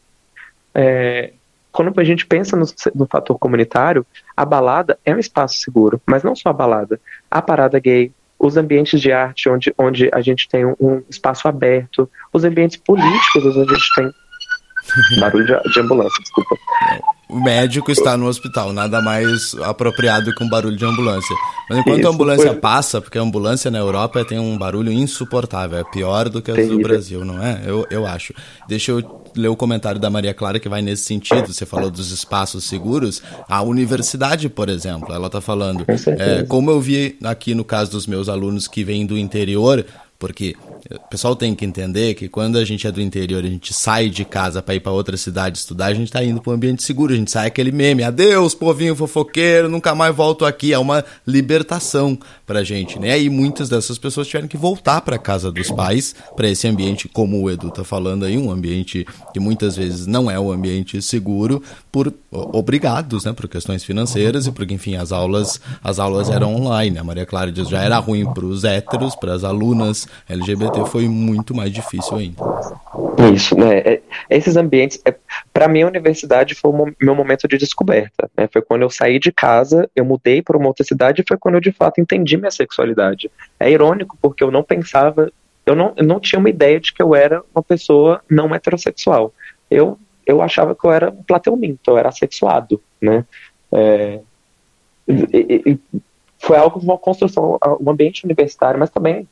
É, 0.74 1.34
quando 1.76 2.00
a 2.00 2.04
gente 2.06 2.26
pensa 2.26 2.56
no, 2.56 2.66
no, 2.96 3.06
fator 3.06 3.38
comunitário, 3.38 4.06
a 4.36 4.46
balada 4.46 4.98
é 5.04 5.14
um 5.14 5.20
espaço 5.20 5.60
seguro, 5.60 6.02
mas 6.06 6.24
não 6.24 6.34
só 6.34 6.50
a 6.50 6.54
balada. 6.54 7.02
A 7.30 7.42
parada 7.42 7.78
gay, 7.80 8.14
os 8.40 8.56
ambientes 8.56 9.02
de 9.02 9.12
arte 9.12 9.50
onde, 9.50 9.76
onde 9.78 10.10
a 10.14 10.22
gente 10.22 10.48
tem 10.48 10.66
um, 10.66 10.76
um 10.80 11.04
espaço 11.10 11.50
aberto, 11.50 12.10
os 12.32 12.46
ambientes 12.46 12.78
políticos 12.78 13.46
onde 13.46 13.74
a 13.74 13.78
gente 13.78 13.96
tem 13.96 14.10
barulho 15.20 15.46
de, 15.46 15.74
de 15.74 15.80
ambulância, 15.82 16.24
desculpa. 16.24 16.56
O 17.28 17.40
médico 17.40 17.92
está 17.92 18.16
no 18.16 18.28
hospital, 18.28 18.72
nada 18.72 19.02
mais 19.02 19.56
apropriado 19.64 20.34
que 20.34 20.44
um 20.44 20.50
barulho 20.50 20.78
de 20.78 20.86
ambulância. 20.86 21.36
Mas 21.68 21.80
enquanto 21.80 22.00
Isso, 22.00 22.08
a 22.08 22.12
ambulância 22.12 22.52
foi... 22.52 22.60
passa, 22.60 23.02
porque 23.02 23.18
a 23.18 23.22
ambulância 23.22 23.72
na 23.72 23.80
Europa 23.80 24.24
tem 24.24 24.38
um 24.38 24.56
barulho 24.58 24.92
insuportável, 24.92 25.80
é 25.80 25.84
pior 25.84 26.30
do 26.30 26.42
que 26.42 26.52
as 26.52 26.68
do 26.68 26.80
Brasil, 26.80 27.26
não 27.26 27.44
é? 27.44 27.64
Eu, 27.66 27.86
eu 27.90 28.06
acho. 28.06 28.34
Deixa 28.68 28.92
eu 28.92 29.24
ler 29.36 29.48
o 29.48 29.56
comentário 29.56 30.00
da 30.00 30.10
Maria 30.10 30.34
Clara 30.34 30.60
que 30.60 30.70
vai 30.70 30.82
nesse 30.82 31.04
sentido. 31.04 31.52
Você 31.52 31.66
falou 31.66 31.90
dos 31.90 32.12
espaços 32.12 32.64
seguros. 32.64 33.22
A 33.50 33.62
universidade, 33.64 34.48
por 34.48 34.70
exemplo, 34.70 35.14
ela 35.14 35.28
está 35.28 35.42
falando. 35.42 35.86
É, 36.20 36.44
como 36.44 36.70
eu 36.70 36.80
vi 36.80 37.18
aqui 37.24 37.54
no 37.54 37.64
caso 37.64 37.92
dos 37.92 38.08
meus 38.08 38.30
alunos 38.30 38.68
que 38.68 38.84
vêm 38.84 39.06
do 39.06 39.18
interior, 39.18 39.86
porque 40.18 40.56
o 40.90 41.10
pessoal 41.10 41.36
tem 41.36 41.54
que 41.54 41.66
entender 41.66 42.14
que 42.14 42.30
quando 42.30 42.58
a 42.58 42.66
gente 42.66 42.88
é 42.88 42.92
do 42.92 43.02
interior, 43.02 43.44
a 43.44 43.48
gente 43.48 43.74
sai 43.74 44.10
de 44.10 44.24
casa 44.24 44.62
para 44.62 44.76
ir 44.76 44.80
para 44.80 44.92
outra 44.92 45.18
cidade 45.18 45.58
estudar, 45.58 45.88
a 45.88 45.94
gente 45.94 46.08
está 46.08 46.24
indo 46.24 46.42
para 46.42 46.52
um 46.52 46.56
ambiente 46.56 46.84
seguro, 46.84 47.14
a 47.14 47.16
gente 47.18 47.32
sai 47.32 47.48
aquele 47.48 47.72
meme, 47.72 48.04
adeus, 48.04 48.56
povinho 48.56 48.96
fofoqueiro, 48.96 49.70
nunca 49.70 49.94
mais 49.94 50.16
volto 50.16 50.46
aqui, 50.46 50.74
é 50.74 50.80
uma 50.80 51.04
libertação 51.28 52.18
para 52.46 52.60
a 52.60 52.64
gente, 52.64 53.00
né? 53.00 53.20
E 53.20 53.30
muitas 53.30 53.70
dessas 53.70 53.98
pessoas 53.98 54.28
tiveram 54.28 54.48
que 54.48 54.58
voltar 54.58 55.02
para 55.02 55.18
casa 55.18 55.52
dos 55.52 55.70
pais, 55.72 56.16
para 56.36 56.48
esse 56.48 56.68
ambiente, 56.68 57.08
como 57.08 57.42
o 57.42 57.50
Edu 57.50 57.70
tá 57.72 57.84
falando 57.84 58.26
aí, 58.26 58.38
um 58.38 58.52
ambiente 58.52 59.06
que 59.34 59.40
muitas 59.40 59.76
vezes 59.76 60.08
não 60.08 60.32
é 60.32 60.40
um 60.40 60.52
ambiente 60.52 61.02
seguro, 61.02 61.62
por 61.92 62.14
obrigados, 62.32 63.24
né, 63.24 63.34
por 63.34 63.48
questões 63.48 63.84
financeiras 63.84 64.48
e 64.48 64.52
porque, 64.52 64.74
enfim, 64.74 64.96
as 64.96 65.12
aulas, 65.12 65.60
as 65.84 66.00
aulas 66.00 66.30
eram 66.30 66.54
online. 66.54 66.98
A 66.98 67.04
Maria 67.04 67.26
Clara 67.26 67.52
diz 67.52 67.70
já 67.70 67.82
era 67.82 67.98
ruim 67.98 68.26
para 68.34 68.46
os 68.46 68.64
héteros, 68.64 69.16
para 69.16 69.34
as 69.34 69.44
alunas 69.44 70.05
LGBT 70.30 70.86
foi 70.86 71.08
muito 71.08 71.56
mais 71.56 71.72
difícil 71.72 72.18
ainda. 72.18 72.44
Isso, 73.34 73.56
né? 73.56 73.78
É, 73.80 74.02
esses 74.30 74.56
ambientes, 74.56 75.00
é, 75.06 75.14
para 75.54 75.68
mim 75.68 75.84
a 75.84 75.88
universidade 75.88 76.56
foi 76.56 76.72
o 76.72 76.94
meu 77.02 77.16
momento 77.16 77.48
de 77.48 77.58
descoberta. 77.58 78.30
Né? 78.38 78.48
Foi 78.52 78.62
quando 78.62 78.82
eu 78.82 78.90
saí 78.90 79.20
de 79.20 79.32
casa, 79.32 79.90
eu 79.96 80.06
mudei 80.06 80.42
para 80.42 80.58
uma 80.58 80.68
outra 80.68 80.84
cidade 80.84 81.22
e 81.22 81.26
foi 81.28 81.38
quando 81.38 81.56
eu 81.56 81.62
de 81.62 81.72
fato 81.72 82.02
entendi 82.02 82.38
minha 82.38 82.52
sexualidade. 82.52 83.30
É 83.60 83.70
irônico 83.70 84.18
porque 84.22 84.44
eu 84.44 84.52
não 84.52 84.64
pensava, 84.64 85.32
eu 85.66 85.76
não, 85.76 85.94
eu 85.96 86.06
não 86.06 86.20
tinha 86.20 86.40
uma 86.40 86.50
ideia 86.50 86.80
de 86.80 86.94
que 86.94 87.02
eu 87.02 87.16
era 87.16 87.44
uma 87.54 87.64
pessoa 87.64 88.22
não 88.30 88.54
heterossexual. 88.54 89.34
Eu 89.70 89.98
eu 90.26 90.42
achava 90.42 90.76
que 90.76 90.86
eu 90.86 90.92
era 90.92 91.12
um 91.12 91.22
plateuminto, 91.24 91.92
eu 91.92 91.98
era 91.98 92.10
assexuado, 92.10 92.82
né? 93.00 93.24
É, 93.72 94.20
e, 95.08 95.62
e, 95.66 95.80
foi 96.40 96.58
algo 96.58 96.80
uma 96.80 96.98
construção, 96.98 97.60
um 97.80 97.90
ambiente 97.90 98.26
universitário, 98.26 98.80
mas 98.80 98.90
também 98.90 99.28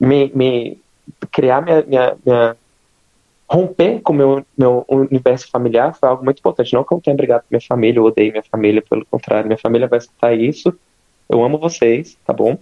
me, 0.00 0.30
me 0.34 0.78
criar 1.30 1.62
minha, 1.62 1.82
minha, 1.82 2.16
minha, 2.24 2.56
romper 3.48 4.00
com 4.00 4.12
o 4.12 4.16
meu, 4.16 4.46
meu 4.56 4.84
universo 4.88 5.48
familiar 5.50 5.94
foi 5.94 6.08
algo 6.08 6.24
muito 6.24 6.38
importante. 6.38 6.72
Não 6.72 6.84
que 6.84 6.92
eu 6.92 7.00
tenha 7.00 7.16
brigado 7.16 7.42
com 7.42 7.48
minha 7.50 7.66
família, 7.66 7.98
eu 7.98 8.04
odeio 8.04 8.32
minha 8.32 8.44
família, 8.50 8.82
pelo 8.88 9.04
contrário, 9.06 9.46
minha 9.46 9.58
família 9.58 9.88
vai 9.88 9.98
escutar 9.98 10.34
isso. 10.34 10.74
Eu 11.28 11.44
amo 11.44 11.58
vocês, 11.58 12.16
tá 12.26 12.32
bom? 12.32 12.58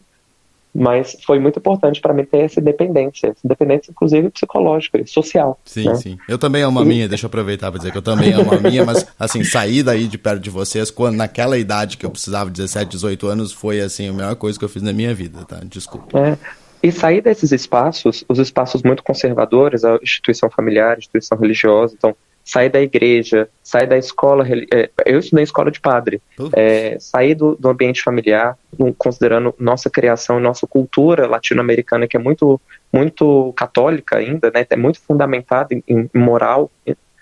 Mas 0.75 1.19
foi 1.27 1.39
muito 1.39 1.59
importante 1.59 2.01
para 2.01 2.15
mim 2.15 2.25
ter 2.25 2.39
essa 2.39 2.59
independência, 2.59 3.27
essa 3.27 3.41
independência 3.45 3.91
inclusive 3.91 4.31
psicológica 4.31 4.99
e 4.99 5.07
social. 5.07 5.61
Sim, 5.67 5.85
né? 5.85 5.95
sim. 5.97 6.19
Eu 6.27 6.39
também 6.39 6.63
amo 6.63 6.81
a 6.81 6.85
minha, 6.85 7.07
deixa 7.07 7.27
eu 7.27 7.29
aproveitar 7.29 7.71
para 7.71 7.77
dizer 7.77 7.93
que 7.93 7.99
eu 7.99 8.03
também 8.03 8.33
amo 8.33 8.55
a 8.55 8.59
minha, 8.59 8.83
mas 8.83 9.07
assim, 9.19 9.45
sair 9.45 9.83
daí 9.83 10.09
de 10.09 10.17
perto 10.17 10.41
de 10.41 10.49
vocês, 10.49 10.91
quando 10.91 11.17
naquela 11.17 11.59
idade 11.59 11.99
que 11.99 12.07
eu 12.07 12.11
precisava, 12.11 12.51
17, 12.51 12.91
18 12.91 13.27
anos, 13.27 13.53
foi 13.53 13.83
assim, 13.83 14.09
a 14.09 14.13
melhor 14.15 14.35
coisa 14.37 14.59
que 14.59 14.65
eu 14.65 14.69
fiz 14.69 14.81
na 14.81 14.95
minha 14.95 15.15
vida, 15.15 15.45
tá? 15.45 15.61
Desculpa. 15.63 16.19
É, 16.19 16.39
e 16.83 16.91
sair 16.91 17.21
desses 17.21 17.53
espaços, 17.53 18.25
os 18.29 18.39
espaços 18.39 18.83
muito 18.83 19.03
conservadores, 19.03 19.85
a 19.85 19.99
instituição 20.03 20.51
familiar, 20.51 20.97
a 20.97 20.99
instituição 20.99 21.39
religiosa, 21.39 21.95
então 21.97 22.17
sair 22.45 22.69
da 22.69 22.81
igreja, 22.81 23.49
sair 23.63 23.87
da 23.87 23.97
escola, 23.97 24.45
é, 24.73 24.91
eu 25.07 25.21
estudei 25.21 25.45
escola 25.45 25.71
de 25.71 25.81
padre, 25.81 26.21
é, 26.55 26.97
sair 26.99 27.37
do, 27.37 27.55
do, 27.55 27.69
ambiente 27.69 28.03
familiar, 28.03 28.59
considerando 28.99 29.55
nossa 29.59 29.89
criação, 29.89 30.41
nossa 30.41 30.67
cultura 30.67 31.29
latino-americana 31.29 32.09
que 32.09 32.17
é 32.17 32.21
muito 32.21 32.61
muito 32.93 33.53
católica 33.57 34.19
ainda, 34.19 34.51
né, 34.51 34.67
é 34.69 34.77
muito 34.77 35.01
fundamentada 35.01 35.73
em, 35.73 35.83
em 35.89 36.11
moral, 36.13 36.71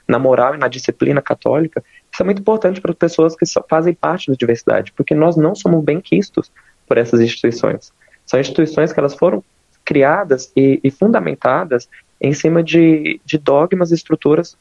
na 0.09 0.19
moral 0.19 0.55
e 0.55 0.59
na 0.59 0.69
disciplina 0.69 1.23
católica. 1.23 1.85
Isso 2.13 2.23
é 2.23 2.25
muito 2.25 2.41
importante 2.41 2.81
para 2.81 2.91
as 2.91 2.97
pessoas 2.97 3.37
que 3.37 3.45
fazem 3.69 3.95
parte 3.95 4.31
da 4.31 4.37
diversidade, 4.37 4.93
porque 4.97 5.15
nós 5.15 5.37
não 5.37 5.55
somos 5.55 5.85
bem 5.85 6.01
quistos 6.01 6.51
por 6.89 6.99
essas 6.99 7.21
instituições. 7.21 7.93
São 8.31 8.39
instituições 8.39 8.93
que 8.93 9.01
elas 9.01 9.15
foram 9.15 9.43
criadas 9.85 10.53
e, 10.57 10.79
e 10.85 10.89
fundamentadas 10.89 11.89
em 12.21 12.33
cima 12.33 12.63
de, 12.63 13.21
de 13.25 13.37
dogmas 13.37 13.91
e 13.91 13.95
estruturas 13.97 14.57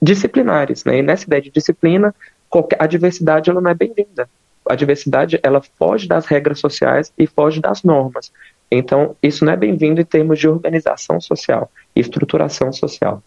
disciplinares. 0.00 0.86
Né? 0.86 1.00
E 1.00 1.02
nessa 1.02 1.26
ideia 1.26 1.42
de 1.42 1.50
disciplina, 1.50 2.14
qualquer, 2.48 2.80
a 2.80 2.86
diversidade 2.86 3.50
ela 3.50 3.60
não 3.60 3.70
é 3.70 3.74
bem-vinda. 3.74 4.26
A 4.66 4.74
diversidade 4.74 5.38
ela 5.42 5.60
foge 5.60 6.08
das 6.08 6.24
regras 6.24 6.58
sociais 6.60 7.12
e 7.18 7.26
foge 7.26 7.60
das 7.60 7.82
normas. 7.82 8.32
Então, 8.70 9.14
isso 9.22 9.44
não 9.44 9.52
é 9.52 9.56
bem-vindo 9.56 10.00
em 10.00 10.04
termos 10.06 10.38
de 10.38 10.48
organização 10.48 11.20
social 11.20 11.70
e 11.94 12.00
estruturação 12.00 12.72
social. 12.72 13.22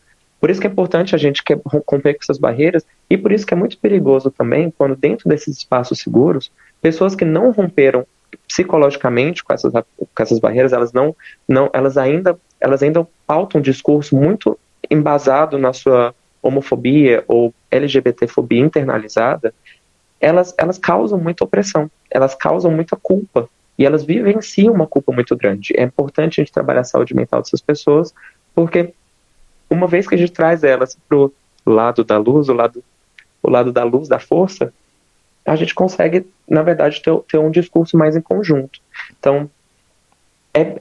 Por 0.48 0.52
isso 0.52 0.62
que 0.62 0.68
é 0.68 0.70
importante 0.70 1.14
a 1.14 1.18
gente 1.18 1.44
romper 1.66 2.14
com 2.14 2.20
essas 2.22 2.38
barreiras 2.38 2.86
e 3.10 3.18
por 3.18 3.34
isso 3.34 3.46
que 3.46 3.54
é 3.54 3.58
muito 3.58 3.78
perigoso 3.78 4.32
também 4.32 4.72
quando 4.72 4.96
dentro 4.96 5.28
desses 5.28 5.58
espaços 5.58 6.00
seguros, 6.00 6.50
pessoas 6.82 7.14
que 7.16 7.26
não 7.26 7.52
romperam 7.52 8.08
psicologicamente 8.48 9.44
com 9.44 9.54
essas, 9.54 9.74
com 9.74 10.24
essas 10.24 10.40
barreiras, 10.40 10.72
elas 10.72 10.94
não, 10.94 11.14
não, 11.46 11.70
elas 11.74 11.98
ainda, 11.98 12.40
elas 12.62 12.82
ainda 12.82 13.06
pautam 13.26 13.60
um 13.60 13.62
discurso 13.62 14.16
muito 14.16 14.58
embasado 14.90 15.58
na 15.58 15.74
sua 15.74 16.16
homofobia 16.42 17.26
ou 17.28 17.54
LGBTfobia 17.70 18.62
internalizada, 18.62 19.54
elas, 20.18 20.56
elas 20.58 20.78
causam 20.78 21.20
muita 21.20 21.44
opressão, 21.44 21.92
elas 22.10 22.34
causam 22.34 22.72
muita 22.72 22.96
culpa 22.96 23.50
e 23.78 23.86
elas 23.86 24.06
vivenciam 24.06 24.74
uma 24.74 24.88
culpa 24.88 25.12
muito 25.12 25.36
grande. 25.36 25.74
É 25.76 25.84
importante 25.84 26.40
a 26.40 26.42
gente 26.46 26.54
trabalhar 26.54 26.82
a 26.82 26.86
saúde 26.86 27.14
mental 27.14 27.42
dessas 27.42 27.60
pessoas, 27.60 28.14
porque 28.56 28.94
uma 29.70 29.88
vez 29.88 30.08
que 30.08 30.16
a 30.16 30.18
gente 30.18 30.32
traz 30.32 30.64
elas 30.64 30.98
para 31.08 31.18
o 31.18 31.32
lado 31.66 32.04
da 32.04 32.18
luz, 32.18 32.50
o 32.50 32.54
lado, 32.54 32.84
o 33.42 33.50
lado 33.50 33.72
da 33.72 33.84
luz, 33.84 34.08
da 34.08 34.20
força, 34.20 34.74
a 35.46 35.56
gente 35.56 35.74
consegue, 35.74 36.28
na 36.48 36.62
verdade, 36.62 37.02
ter, 37.02 37.18
ter 37.30 37.38
um 37.38 37.50
discurso 37.50 37.98
mais 37.98 38.16
em 38.16 38.22
conjunto. 38.22 38.80
Então, 39.18 39.50
é, 40.54 40.78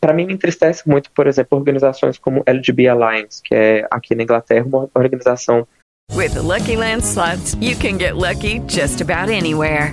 para 0.00 0.12
mim 0.12 0.26
me 0.26 0.32
entristece 0.32 0.88
muito, 0.88 1.10
por 1.10 1.26
exemplo, 1.26 1.58
organizações 1.58 2.18
como 2.18 2.42
LGB 2.46 2.88
Alliance, 2.88 3.42
que 3.42 3.54
é 3.54 3.86
aqui 3.90 4.14
na 4.14 4.22
Inglaterra 4.22 4.64
uma 4.64 4.88
organização. 4.94 5.66
With 6.14 6.34
the 6.34 6.40
Lucky 6.40 6.76
Land 6.76 7.02
slots, 7.02 7.54
you 7.60 7.76
can 7.76 7.98
get 7.98 8.14
lucky 8.14 8.60
just 8.68 9.00
about 9.00 9.30
anywhere. 9.30 9.92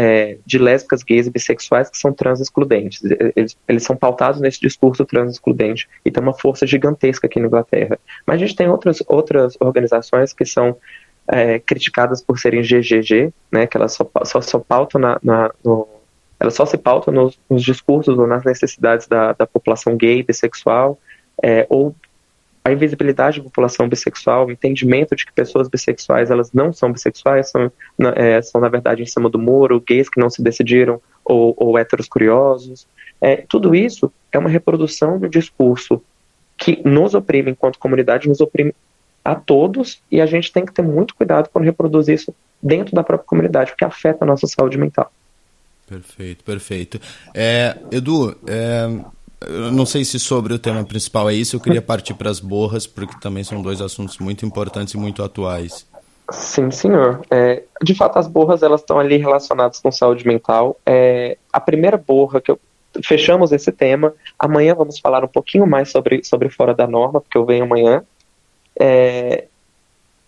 É, 0.00 0.38
de 0.46 0.58
lésbicas, 0.58 1.02
gays 1.02 1.26
e 1.26 1.30
bissexuais 1.30 1.90
que 1.90 1.98
são 1.98 2.12
trans 2.12 2.40
excludentes. 2.40 3.02
Eles, 3.34 3.58
eles 3.66 3.82
são 3.82 3.96
pautados 3.96 4.40
nesse 4.40 4.60
discurso 4.60 5.04
trans 5.04 5.32
excludente 5.32 5.88
e 6.04 6.10
tem 6.10 6.22
uma 6.22 6.32
força 6.32 6.64
gigantesca 6.64 7.26
aqui 7.26 7.40
na 7.40 7.48
Inglaterra. 7.48 7.98
Mas 8.24 8.36
a 8.36 8.38
gente 8.38 8.54
tem 8.54 8.68
outras, 8.68 9.02
outras 9.08 9.56
organizações 9.58 10.32
que 10.32 10.44
são 10.44 10.76
é, 11.26 11.58
criticadas 11.58 12.22
por 12.22 12.38
serem 12.38 12.62
GGG, 12.62 13.32
né, 13.50 13.66
que 13.66 13.76
elas 13.76 13.92
só, 13.92 14.08
só, 14.24 14.40
só 14.40 14.60
pautam 14.60 15.00
na, 15.00 15.18
na 15.20 15.50
no, 15.64 15.88
elas 16.38 16.54
só 16.54 16.64
se 16.64 16.78
pautam 16.78 17.12
nos, 17.12 17.38
nos 17.50 17.62
discursos 17.64 18.16
ou 18.16 18.26
nas 18.26 18.44
necessidades 18.44 19.08
da, 19.08 19.32
da 19.32 19.46
população 19.46 19.96
gay, 19.96 20.22
bissexual, 20.22 20.96
é, 21.42 21.66
ou 21.68 21.94
a 22.68 22.72
invisibilidade 22.72 23.38
da 23.38 23.44
população 23.44 23.88
bissexual, 23.88 24.46
o 24.46 24.52
entendimento 24.52 25.16
de 25.16 25.26
que 25.26 25.32
pessoas 25.32 25.68
bissexuais 25.68 26.30
elas 26.30 26.52
não 26.52 26.72
são 26.72 26.92
bissexuais, 26.92 27.50
são, 27.50 27.72
é, 28.14 28.40
são 28.42 28.60
na 28.60 28.68
verdade 28.68 29.02
em 29.02 29.06
cima 29.06 29.28
do 29.28 29.38
muro, 29.38 29.80
gays 29.80 30.08
que 30.08 30.20
não 30.20 30.30
se 30.30 30.42
decidiram, 30.42 31.00
ou, 31.24 31.54
ou 31.56 31.78
héteros 31.78 32.08
curiosos. 32.08 32.86
É, 33.20 33.36
tudo 33.36 33.74
isso 33.74 34.12
é 34.30 34.38
uma 34.38 34.48
reprodução 34.48 35.18
do 35.18 35.28
discurso 35.28 36.02
que 36.56 36.80
nos 36.84 37.14
oprime 37.14 37.50
enquanto 37.50 37.78
comunidade, 37.78 38.28
nos 38.28 38.40
oprime 38.40 38.74
a 39.24 39.34
todos, 39.34 40.00
e 40.10 40.20
a 40.20 40.26
gente 40.26 40.52
tem 40.52 40.64
que 40.64 40.72
ter 40.72 40.82
muito 40.82 41.14
cuidado 41.14 41.50
quando 41.52 41.64
reproduzir 41.64 42.14
isso 42.14 42.34
dentro 42.62 42.94
da 42.94 43.04
própria 43.04 43.26
comunidade, 43.26 43.70
porque 43.70 43.84
afeta 43.84 44.24
a 44.24 44.26
nossa 44.26 44.46
saúde 44.46 44.78
mental. 44.78 45.12
Perfeito, 45.86 46.44
perfeito. 46.44 47.00
É, 47.34 47.76
Edu, 47.90 48.36
é, 48.46 48.88
eu 49.40 49.70
não 49.70 49.86
sei 49.86 50.04
se 50.04 50.18
sobre 50.18 50.52
o 50.52 50.58
tema 50.58 50.84
principal 50.84 51.30
é 51.30 51.34
isso, 51.34 51.56
eu 51.56 51.60
queria 51.60 51.82
partir 51.82 52.14
para 52.14 52.30
as 52.30 52.40
borras, 52.40 52.86
porque 52.86 53.18
também 53.20 53.44
são 53.44 53.62
dois 53.62 53.80
assuntos 53.80 54.18
muito 54.18 54.44
importantes 54.44 54.94
e 54.94 54.96
muito 54.96 55.22
atuais. 55.22 55.86
Sim, 56.30 56.70
senhor. 56.70 57.24
É, 57.30 57.62
de 57.82 57.94
fato, 57.94 58.18
as 58.18 58.26
borras 58.26 58.62
elas 58.62 58.80
estão 58.80 58.98
ali 58.98 59.16
relacionadas 59.16 59.80
com 59.80 59.90
saúde 59.90 60.26
mental. 60.26 60.78
É, 60.84 61.38
a 61.52 61.60
primeira 61.60 61.96
borra 61.96 62.40
que 62.40 62.50
eu 62.50 62.60
fechamos 63.04 63.52
esse 63.52 63.70
tema. 63.70 64.14
Amanhã 64.38 64.74
vamos 64.74 64.98
falar 64.98 65.24
um 65.24 65.28
pouquinho 65.28 65.66
mais 65.66 65.90
sobre, 65.90 66.24
sobre 66.24 66.48
fora 66.48 66.74
da 66.74 66.86
norma, 66.86 67.20
porque 67.20 67.36
eu 67.36 67.44
venho 67.44 67.64
amanhã. 67.64 68.02
É, 68.78 69.46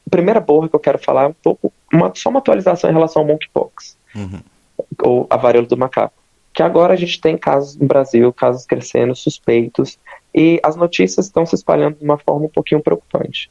a 0.07 0.11
primeira 0.11 0.41
borra 0.41 0.69
que 0.69 0.75
eu 0.75 0.81
quero 0.81 0.99
falar 0.99 1.25
é 1.25 1.29
um 1.29 1.33
pouco, 1.33 1.73
uma, 1.93 2.13
só 2.15 2.31
uma 2.31 2.39
atualização 2.39 2.91
em 2.91 2.93
relação 2.93 3.23
ao 3.23 3.29
monkeypox, 3.29 3.97
uhum. 4.15 4.41
ou 5.03 5.27
a 5.31 5.37
varíola 5.37 5.67
do 5.67 5.77
macaco 5.77 6.20
que 6.53 6.63
agora 6.63 6.95
a 6.95 6.97
gente 6.97 7.21
tem 7.21 7.37
casos 7.37 7.77
no 7.77 7.87
Brasil, 7.87 8.33
casos 8.33 8.67
crescendo, 8.67 9.15
suspeitos, 9.15 9.99
e 10.35 10.61
as 10.63 10.77
notícias 10.77 11.27
estão 11.27 11.47
se 11.47 11.55
espalhando 11.55 11.99
de 11.99 12.05
uma 12.05 12.19
forma 12.19 12.47
um 12.47 12.51
pouquinho 12.51 12.83
preocupante. 12.83 13.51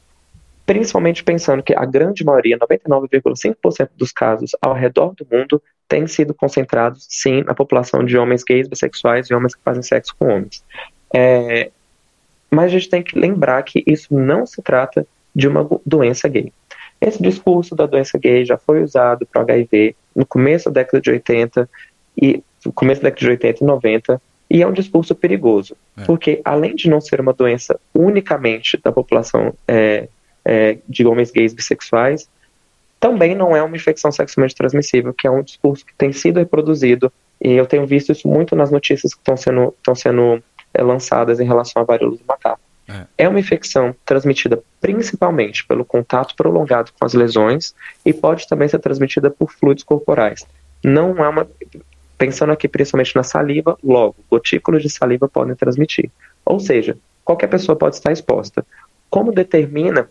Principalmente 0.66 1.24
pensando 1.24 1.62
que 1.62 1.74
a 1.74 1.84
grande 1.84 2.24
maioria, 2.24 2.58
99,5% 2.58 3.90
dos 3.96 4.12
casos 4.12 4.52
ao 4.60 4.72
redor 4.72 5.14
do 5.14 5.26
mundo, 5.30 5.60
têm 5.88 6.06
sido 6.06 6.32
concentrados, 6.32 7.06
sim, 7.08 7.42
na 7.42 7.54
população 7.54 8.04
de 8.04 8.16
homens 8.16 8.44
gays, 8.44 8.68
bissexuais 8.68 9.28
e 9.28 9.34
homens 9.34 9.54
que 9.54 9.62
fazem 9.64 9.82
sexo 9.82 10.14
com 10.18 10.28
homens. 10.28 10.64
É, 11.12 11.70
mas 12.50 12.66
a 12.66 12.68
gente 12.68 12.88
tem 12.88 13.02
que 13.02 13.18
lembrar 13.18 13.62
que 13.62 13.82
isso 13.86 14.14
não 14.14 14.46
se 14.46 14.62
trata 14.62 15.06
de 15.34 15.48
uma 15.48 15.68
doença 15.84 16.28
gay. 16.28 16.52
Esse 17.00 17.22
discurso 17.22 17.74
da 17.74 17.86
doença 17.86 18.18
gay 18.18 18.44
já 18.44 18.58
foi 18.58 18.82
usado 18.82 19.26
para 19.26 19.42
HIV 19.42 19.96
no 20.14 20.26
começo 20.26 20.70
da 20.70 20.82
década 20.82 21.00
de 21.00 21.10
80 21.10 21.68
e 22.20 22.44
começo 22.72 23.00
da 23.00 23.08
década 23.08 23.20
de 23.20 23.30
80 23.30 23.64
e 23.64 23.66
90, 23.66 24.22
e 24.50 24.62
é 24.62 24.66
um 24.66 24.72
discurso 24.72 25.14
perigoso, 25.14 25.76
é. 25.96 26.04
porque 26.04 26.40
além 26.44 26.74
de 26.74 26.90
não 26.90 27.00
ser 27.00 27.20
uma 27.20 27.32
doença 27.32 27.78
unicamente 27.94 28.76
da 28.82 28.90
população 28.90 29.54
é, 29.66 30.08
é, 30.44 30.78
de 30.88 31.06
homens 31.06 31.30
gays 31.30 31.54
bissexuais, 31.54 32.28
também 32.98 33.34
não 33.34 33.56
é 33.56 33.62
uma 33.62 33.76
infecção 33.76 34.10
sexualmente 34.10 34.54
transmissível, 34.54 35.14
que 35.14 35.26
é 35.26 35.30
um 35.30 35.42
discurso 35.42 35.86
que 35.86 35.94
tem 35.94 36.12
sido 36.12 36.38
reproduzido, 36.38 37.12
e 37.40 37.52
eu 37.52 37.64
tenho 37.64 37.86
visto 37.86 38.12
isso 38.12 38.28
muito 38.28 38.54
nas 38.56 38.70
notícias 38.70 39.14
que 39.14 39.20
estão 39.20 39.36
sendo, 39.36 39.74
estão 39.78 39.94
sendo 39.94 40.42
é, 40.74 40.82
lançadas 40.82 41.40
em 41.40 41.46
relação 41.46 41.80
à 41.80 41.84
varíola 41.84 42.16
do 42.16 42.22
macaco. 42.26 42.60
É. 42.88 43.06
é 43.18 43.28
uma 43.28 43.38
infecção 43.38 43.94
transmitida 44.04 44.60
principalmente 44.80 45.64
pelo 45.64 45.84
contato 45.84 46.34
prolongado 46.34 46.90
com 46.98 47.06
as 47.06 47.14
lesões 47.14 47.72
e 48.04 48.12
pode 48.12 48.48
também 48.48 48.66
ser 48.66 48.80
transmitida 48.80 49.30
por 49.30 49.52
fluidos 49.52 49.84
corporais. 49.84 50.44
Não 50.82 51.16
é 51.24 51.28
uma 51.28 51.48
Pensando 52.20 52.52
aqui 52.52 52.68
principalmente 52.68 53.16
na 53.16 53.22
saliva, 53.22 53.78
logo, 53.82 54.14
gotículas 54.30 54.82
de 54.82 54.90
saliva 54.90 55.26
podem 55.26 55.54
transmitir. 55.54 56.10
Ou 56.44 56.60
seja, 56.60 56.98
qualquer 57.24 57.46
pessoa 57.46 57.74
pode 57.74 57.94
estar 57.94 58.12
exposta. 58.12 58.62
Como 59.08 59.32
determina, 59.32 60.06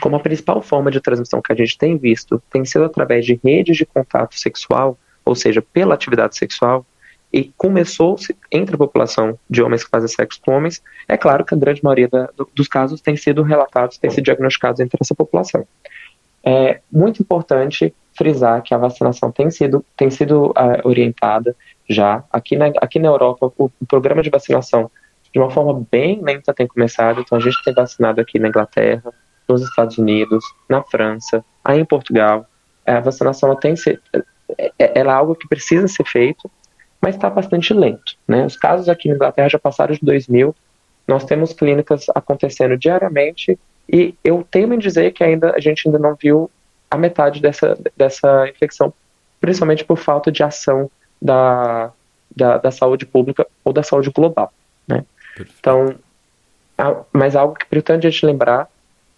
como 0.00 0.16
a 0.16 0.20
principal 0.20 0.60
forma 0.60 0.90
de 0.90 1.00
transmissão 1.00 1.40
que 1.40 1.52
a 1.52 1.54
gente 1.54 1.78
tem 1.78 1.96
visto 1.96 2.42
tem 2.50 2.64
sido 2.64 2.84
através 2.84 3.24
de 3.24 3.38
redes 3.44 3.76
de 3.76 3.86
contato 3.86 4.36
sexual, 4.36 4.98
ou 5.24 5.36
seja, 5.36 5.62
pela 5.62 5.94
atividade 5.94 6.36
sexual, 6.36 6.84
e 7.32 7.52
começou 7.56 8.16
entre 8.50 8.74
a 8.74 8.78
população 8.78 9.38
de 9.48 9.62
homens 9.62 9.84
que 9.84 9.90
fazem 9.90 10.08
sexo 10.08 10.40
com 10.44 10.50
homens, 10.50 10.82
é 11.06 11.16
claro 11.16 11.44
que 11.44 11.54
a 11.54 11.56
grande 11.56 11.84
maioria 11.84 12.08
da, 12.08 12.28
do, 12.36 12.50
dos 12.52 12.66
casos 12.66 13.00
tem 13.00 13.16
sido 13.16 13.44
relatados, 13.44 13.98
tem 13.98 14.10
sido 14.10 14.24
diagnosticados 14.24 14.80
entre 14.80 14.98
essa 15.00 15.14
população. 15.14 15.64
É 16.42 16.80
muito 16.90 17.22
importante 17.22 17.94
frisar 18.16 18.62
que 18.62 18.74
a 18.74 18.78
vacinação 18.78 19.30
tem 19.30 19.50
sido, 19.50 19.84
tem 19.96 20.10
sido 20.10 20.46
uh, 20.50 20.88
orientada 20.88 21.54
já. 21.88 22.24
Aqui 22.32 22.56
na, 22.56 22.66
aqui 22.80 22.98
na 22.98 23.08
Europa, 23.08 23.52
o, 23.58 23.64
o, 23.66 23.86
programa 23.86 24.22
de 24.22 24.30
vacinação, 24.30 24.90
de 25.32 25.38
uma 25.38 25.50
forma 25.50 25.86
bem 25.90 26.20
lenta, 26.22 26.54
tem 26.54 26.66
começado. 26.66 27.20
Então, 27.20 27.38
a 27.38 27.40
gente 27.40 27.62
tem 27.62 27.74
vacinado 27.74 28.20
aqui 28.20 28.38
na 28.38 28.48
Inglaterra, 28.48 29.12
nos 29.48 29.62
Estados 29.62 29.98
Unidos, 29.98 30.44
na 30.68 30.82
França, 30.82 31.44
aí 31.64 31.78
em 31.78 31.84
Portugal. 31.84 32.46
É, 32.84 32.92
a 32.92 33.00
vacinação 33.00 33.50
ela 33.50 33.58
tem 33.58 33.76
ser, 33.76 34.00
é, 34.58 34.72
ela 34.78 35.12
é 35.12 35.14
algo 35.14 35.34
que 35.34 35.48
precisa 35.48 35.86
ser 35.88 36.04
feito, 36.04 36.50
mas 37.00 37.14
está 37.14 37.28
bastante 37.28 37.72
lento. 37.74 38.16
Né? 38.26 38.44
Os 38.46 38.56
casos 38.56 38.88
aqui 38.88 39.08
na 39.08 39.14
Inglaterra 39.14 39.48
já 39.48 39.58
passaram 39.58 39.94
de 39.94 40.00
2 40.02 40.28
mil. 40.28 40.54
Nós 41.06 41.24
temos 41.24 41.52
clínicas 41.52 42.06
acontecendo 42.14 42.76
diariamente 42.76 43.58
e 43.88 44.14
eu 44.24 44.44
temo 44.50 44.74
em 44.74 44.78
dizer 44.78 45.12
que 45.12 45.22
ainda 45.22 45.52
a 45.54 45.60
gente 45.60 45.86
ainda 45.86 45.98
não 45.98 46.16
viu 46.16 46.50
a 46.90 46.96
metade 46.96 47.40
dessa, 47.40 47.78
dessa 47.96 48.48
infecção, 48.48 48.92
principalmente 49.40 49.84
por 49.84 49.96
falta 49.96 50.30
de 50.30 50.42
ação 50.42 50.90
da, 51.20 51.90
da, 52.34 52.58
da 52.58 52.70
saúde 52.70 53.06
pública 53.06 53.46
ou 53.64 53.72
da 53.72 53.82
saúde 53.82 54.10
global. 54.10 54.52
Né? 54.86 55.04
Então, 55.58 55.94
a, 56.78 57.02
mas 57.12 57.34
algo 57.34 57.54
que 57.54 57.64
é 57.64 57.66
importante 57.66 58.06
a 58.06 58.10
gente 58.10 58.26
lembrar, 58.26 58.68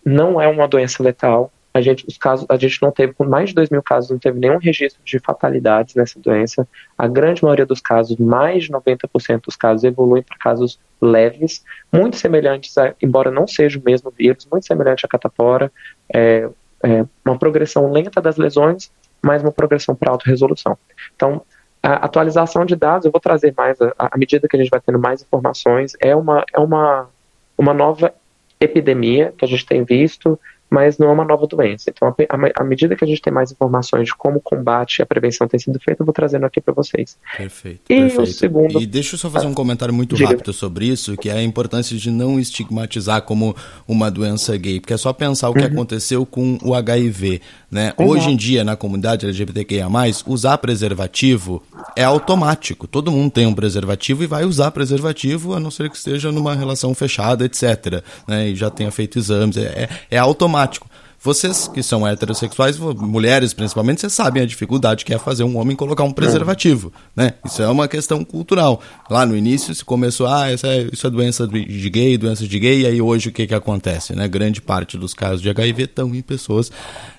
não 0.04 0.40
é 0.40 0.48
uma 0.48 0.66
doença 0.66 1.02
letal. 1.02 1.52
A 1.74 1.80
gente, 1.80 2.04
os 2.08 2.16
casos, 2.16 2.46
a 2.48 2.56
gente 2.56 2.80
não 2.80 2.90
teve, 2.90 3.12
com 3.12 3.24
mais 3.24 3.50
de 3.50 3.54
2 3.54 3.68
mil 3.70 3.82
casos, 3.82 4.10
não 4.10 4.18
teve 4.18 4.38
nenhum 4.38 4.58
registro 4.58 5.00
de 5.04 5.18
fatalidades 5.18 5.94
nessa 5.94 6.18
doença. 6.18 6.66
A 6.96 7.06
grande 7.06 7.44
maioria 7.44 7.66
dos 7.66 7.80
casos, 7.80 8.16
mais 8.16 8.64
de 8.64 8.72
90% 8.72 9.42
dos 9.44 9.54
casos, 9.54 9.84
evoluem 9.84 10.22
para 10.22 10.36
casos 10.38 10.78
leves, 11.00 11.64
muito 11.92 12.16
semelhantes, 12.16 12.76
a, 12.78 12.94
embora 13.00 13.30
não 13.30 13.46
seja 13.46 13.78
o 13.78 13.82
mesmo 13.84 14.10
vírus, 14.10 14.48
muito 14.50 14.66
semelhante 14.66 15.04
à 15.04 15.08
catapora, 15.08 15.70
é, 16.12 16.48
é, 16.82 17.04
uma 17.24 17.38
progressão 17.38 17.90
lenta 17.90 18.20
das 18.20 18.36
lesões, 18.36 18.90
mas 19.22 19.42
uma 19.42 19.52
progressão 19.52 19.94
para 19.94 20.12
alta 20.12 20.28
resolução. 20.28 20.76
Então, 21.14 21.42
a 21.82 21.94
atualização 21.94 22.64
de 22.64 22.74
dados, 22.74 23.04
eu 23.04 23.12
vou 23.12 23.20
trazer 23.20 23.54
mais, 23.56 23.78
à 23.98 24.16
medida 24.16 24.48
que 24.48 24.56
a 24.56 24.58
gente 24.58 24.70
vai 24.70 24.80
tendo 24.80 24.98
mais 24.98 25.22
informações, 25.22 25.92
é 26.00 26.14
uma, 26.14 26.44
é 26.52 26.58
uma, 26.58 27.08
uma 27.56 27.74
nova 27.74 28.12
epidemia 28.60 29.32
que 29.36 29.44
a 29.44 29.48
gente 29.48 29.64
tem 29.64 29.84
visto, 29.84 30.38
mas 30.70 30.98
não 30.98 31.08
é 31.08 31.12
uma 31.12 31.24
nova 31.24 31.46
doença. 31.46 31.90
Então, 31.90 32.14
à 32.54 32.64
medida 32.64 32.94
que 32.96 33.04
a 33.04 33.08
gente 33.08 33.22
tem 33.22 33.32
mais 33.32 33.52
informações 33.52 34.06
de 34.06 34.14
como 34.14 34.38
o 34.38 34.40
combate 34.40 34.98
e 34.98 35.02
a 35.02 35.06
prevenção 35.06 35.46
tem 35.48 35.58
sido 35.58 35.78
feito, 35.80 36.00
eu 36.00 36.06
vou 36.06 36.12
trazendo 36.12 36.44
aqui 36.46 36.60
para 36.60 36.74
vocês. 36.74 37.16
Perfeito. 37.36 37.80
E 37.88 38.00
perfeito. 38.00 38.22
o 38.22 38.26
segundo. 38.26 38.80
E 38.80 38.86
deixa 38.86 39.14
eu 39.14 39.18
só 39.18 39.30
fazer 39.30 39.46
um 39.46 39.54
comentário 39.54 39.94
muito 39.94 40.16
Diga. 40.16 40.30
rápido 40.30 40.52
sobre 40.52 40.86
isso, 40.86 41.16
que 41.16 41.28
é 41.28 41.34
a 41.34 41.42
importância 41.42 41.96
de 41.96 42.10
não 42.10 42.38
estigmatizar 42.38 43.22
como 43.22 43.54
uma 43.86 44.10
doença 44.10 44.56
gay, 44.56 44.80
porque 44.80 44.94
é 44.94 44.96
só 44.96 45.12
pensar 45.12 45.48
o 45.48 45.54
que 45.54 45.60
Uhum. 45.60 45.66
aconteceu 45.66 46.26
com 46.26 46.58
o 46.62 46.74
HIV, 46.74 47.40
né? 47.70 47.86
Exato. 47.86 48.02
Hoje 48.04 48.30
em 48.30 48.36
dia, 48.36 48.64
na 48.64 48.76
comunidade 48.76 49.24
LGBTQIA+, 49.26 49.88
usar 50.26 50.58
preservativo 50.58 51.62
é 51.96 52.04
automático. 52.04 52.86
Todo 52.86 53.10
mundo 53.10 53.30
tem 53.30 53.46
um 53.46 53.54
preservativo 53.54 54.22
e 54.22 54.26
vai 54.26 54.44
usar 54.44 54.70
preservativo, 54.70 55.54
a 55.54 55.60
não 55.60 55.70
ser 55.70 55.90
que 55.90 55.96
esteja 55.96 56.30
numa 56.32 56.54
relação 56.54 56.94
fechada, 56.94 57.44
etc. 57.44 58.02
Né? 58.26 58.48
E 58.48 58.54
já 58.54 58.70
tenha 58.70 58.90
feito 58.90 59.18
exames, 59.18 59.56
é, 59.56 59.62
é, 59.62 59.88
é 60.12 60.18
automático. 60.58 60.88
Vocês 61.20 61.66
que 61.66 61.82
são 61.82 62.06
heterossexuais, 62.06 62.78
mulheres 62.78 63.52
principalmente, 63.52 64.00
vocês 64.00 64.12
sabem 64.12 64.40
a 64.40 64.46
dificuldade 64.46 65.04
que 65.04 65.12
é 65.12 65.18
fazer 65.18 65.42
um 65.42 65.58
homem 65.58 65.74
colocar 65.74 66.04
um 66.04 66.12
preservativo, 66.12 66.92
né? 67.14 67.34
Isso 67.44 67.60
é 67.60 67.68
uma 67.68 67.88
questão 67.88 68.24
cultural. 68.24 68.80
Lá 69.10 69.26
no 69.26 69.36
início 69.36 69.74
se 69.74 69.84
começou, 69.84 70.28
ah, 70.28 70.52
isso 70.52 70.64
é, 70.64 70.82
isso 70.92 71.04
é 71.08 71.10
doença 71.10 71.44
de 71.48 71.90
gay, 71.90 72.16
doença 72.16 72.46
de 72.46 72.58
gay, 72.60 72.82
e 72.82 72.86
aí 72.86 73.02
hoje 73.02 73.30
o 73.30 73.32
que 73.32 73.48
que 73.48 73.54
acontece, 73.54 74.14
né? 74.14 74.28
Grande 74.28 74.62
parte 74.62 74.96
dos 74.96 75.12
casos 75.12 75.42
de 75.42 75.50
HIV 75.50 75.82
estão 75.82 76.14
em 76.14 76.22
pessoas 76.22 76.70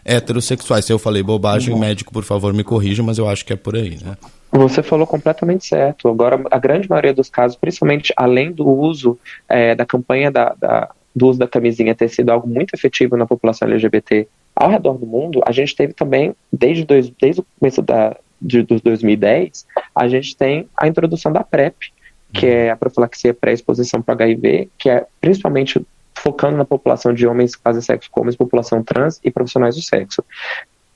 heterossexuais. 0.05 0.85
Se 0.85 0.93
eu 0.93 0.97
falei 0.99 1.21
bobagem, 1.21 1.73
Uhum. 1.73 1.79
médico, 1.81 2.13
por 2.13 2.23
favor, 2.23 2.53
me 2.53 2.63
corrija, 2.63 3.03
mas 3.03 3.17
eu 3.17 3.27
acho 3.27 3.45
que 3.45 3.51
é 3.51 3.57
por 3.57 3.75
aí, 3.75 3.97
né? 4.01 4.15
Você 4.51 4.81
falou 4.81 5.05
completamente 5.05 5.65
certo. 5.65 6.07
Agora, 6.07 6.41
a 6.49 6.57
grande 6.57 6.89
maioria 6.89 7.13
dos 7.13 7.29
casos, 7.29 7.55
principalmente 7.57 8.13
além 8.15 8.51
do 8.51 8.65
uso 8.67 9.19
eh, 9.47 9.75
da 9.75 9.85
campanha 9.85 10.31
da, 10.31 10.55
da- 10.59 10.89
do 11.15 11.27
uso 11.27 11.39
da 11.39 11.47
camisinha 11.47 11.95
ter 11.95 12.09
sido 12.09 12.29
algo 12.29 12.47
muito 12.47 12.73
efetivo 12.73 13.17
na 13.17 13.25
população 13.25 13.67
LGBT 13.67 14.27
ao 14.55 14.69
redor 14.69 14.97
do 14.97 15.05
mundo, 15.05 15.41
a 15.45 15.51
gente 15.51 15.75
teve 15.75 15.93
também, 15.93 16.35
desde, 16.51 16.85
dois, 16.85 17.09
desde 17.09 17.41
o 17.41 17.45
começo 17.59 17.81
da, 17.81 18.17
de, 18.41 18.61
dos 18.61 18.81
2010, 18.81 19.65
a 19.95 20.07
gente 20.07 20.35
tem 20.35 20.67
a 20.75 20.87
introdução 20.87 21.31
da 21.31 21.43
PrEP, 21.43 21.91
que 22.33 22.45
é 22.45 22.69
a 22.69 22.75
profilaxia 22.75 23.33
pré-exposição 23.33 24.01
para 24.01 24.13
HIV, 24.13 24.69
que 24.77 24.89
é 24.89 25.05
principalmente 25.21 25.81
focando 26.13 26.57
na 26.57 26.65
população 26.65 27.13
de 27.13 27.25
homens 27.25 27.55
que 27.55 27.63
fazem 27.63 27.81
sexo 27.81 28.11
com 28.11 28.21
homens, 28.21 28.35
população 28.35 28.83
trans 28.83 29.19
e 29.23 29.31
profissionais 29.31 29.75
do 29.75 29.81
sexo 29.81 30.23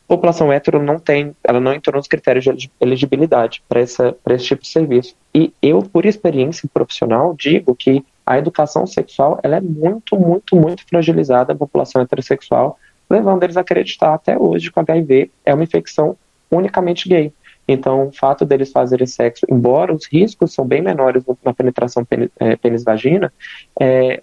população 0.07 0.51
hétero 0.51 0.81
não 0.81 0.99
tem, 0.99 1.35
ela 1.43 1.59
não 1.59 1.73
entrou 1.73 1.97
nos 1.97 2.07
critérios 2.07 2.43
de 2.43 2.69
elegibilidade 2.79 3.63
para 3.67 3.81
esse 3.81 4.45
tipo 4.45 4.61
de 4.61 4.67
serviço. 4.67 5.15
E 5.33 5.51
eu, 5.61 5.81
por 5.81 6.05
experiência 6.05 6.69
profissional, 6.71 7.35
digo 7.37 7.75
que 7.75 8.05
a 8.25 8.37
educação 8.37 8.87
sexual 8.87 9.39
ela 9.43 9.57
é 9.57 9.61
muito, 9.61 10.17
muito, 10.17 10.55
muito 10.55 10.85
fragilizada 10.87 11.53
na 11.53 11.59
população 11.59 12.01
heterossexual, 12.01 12.79
levando 13.09 13.43
eles 13.43 13.57
a 13.57 13.61
acreditar 13.61 14.13
até 14.13 14.37
hoje 14.37 14.71
que 14.71 14.79
o 14.79 14.81
HIV 14.81 15.29
é 15.45 15.53
uma 15.53 15.63
infecção 15.63 16.15
unicamente 16.49 17.07
gay. 17.09 17.33
Então, 17.67 18.07
o 18.07 18.11
fato 18.11 18.45
deles 18.45 18.71
fazerem 18.71 19.07
sexo, 19.07 19.45
embora 19.49 19.93
os 19.93 20.05
riscos 20.05 20.53
são 20.53 20.65
bem 20.65 20.81
menores 20.81 21.25
no- 21.25 21.37
na 21.43 21.53
penetração 21.53 22.03
pênis- 22.03 22.29
pênis-vagina, 22.61 23.31
é, 23.79 24.21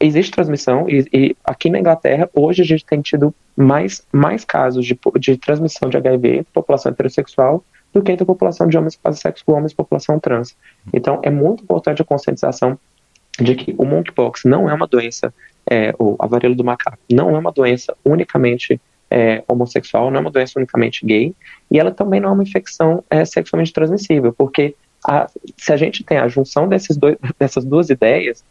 existe 0.00 0.32
transmissão 0.32 0.88
e, 0.88 1.06
e 1.12 1.36
aqui 1.44 1.70
na 1.70 1.78
Inglaterra 1.78 2.28
hoje 2.34 2.62
a 2.62 2.64
gente 2.64 2.84
tem 2.84 3.00
tido 3.00 3.34
mais, 3.56 4.04
mais 4.12 4.44
casos 4.44 4.84
de, 4.84 4.98
de 5.18 5.36
transmissão 5.36 5.88
de 5.88 5.96
HIV 5.96 6.44
população 6.52 6.90
heterossexual 6.90 7.62
do 7.92 8.02
que 8.02 8.10
entre 8.12 8.22
a 8.22 8.26
população 8.26 8.66
de 8.66 8.76
homens 8.76 8.96
que 8.96 9.02
fazem 9.02 9.20
sexo 9.20 9.44
com 9.44 9.52
homens 9.52 9.72
e 9.72 9.76
população 9.76 10.18
trans. 10.18 10.56
Então 10.92 11.20
é 11.22 11.30
muito 11.30 11.62
importante 11.62 12.00
a 12.02 12.04
conscientização 12.04 12.78
de 13.38 13.54
que 13.54 13.74
o 13.78 13.84
monkeypox 13.84 14.42
não 14.44 14.68
é 14.68 14.74
uma 14.74 14.86
doença, 14.86 15.32
é, 15.70 15.94
ou 15.98 16.16
a 16.18 16.26
varíola 16.26 16.54
do 16.54 16.64
macaco, 16.64 16.98
não 17.10 17.34
é 17.34 17.38
uma 17.38 17.52
doença 17.52 17.94
unicamente 18.04 18.80
é, 19.10 19.42
homossexual, 19.46 20.10
não 20.10 20.18
é 20.18 20.20
uma 20.20 20.30
doença 20.30 20.54
unicamente 20.56 21.04
gay, 21.04 21.34
e 21.70 21.78
ela 21.78 21.90
também 21.90 22.20
não 22.20 22.30
é 22.30 22.32
uma 22.32 22.42
infecção 22.42 23.04
é, 23.10 23.24
sexualmente 23.24 23.72
transmissível, 23.72 24.32
porque 24.32 24.74
a- 25.06 25.28
se 25.56 25.72
a 25.72 25.76
gente 25.76 26.02
tem 26.04 26.18
a 26.18 26.28
junção 26.28 26.68
desses 26.68 26.96
dois, 26.96 27.16
dessas 27.38 27.64
duas 27.64 27.90
ideias, 27.90 28.44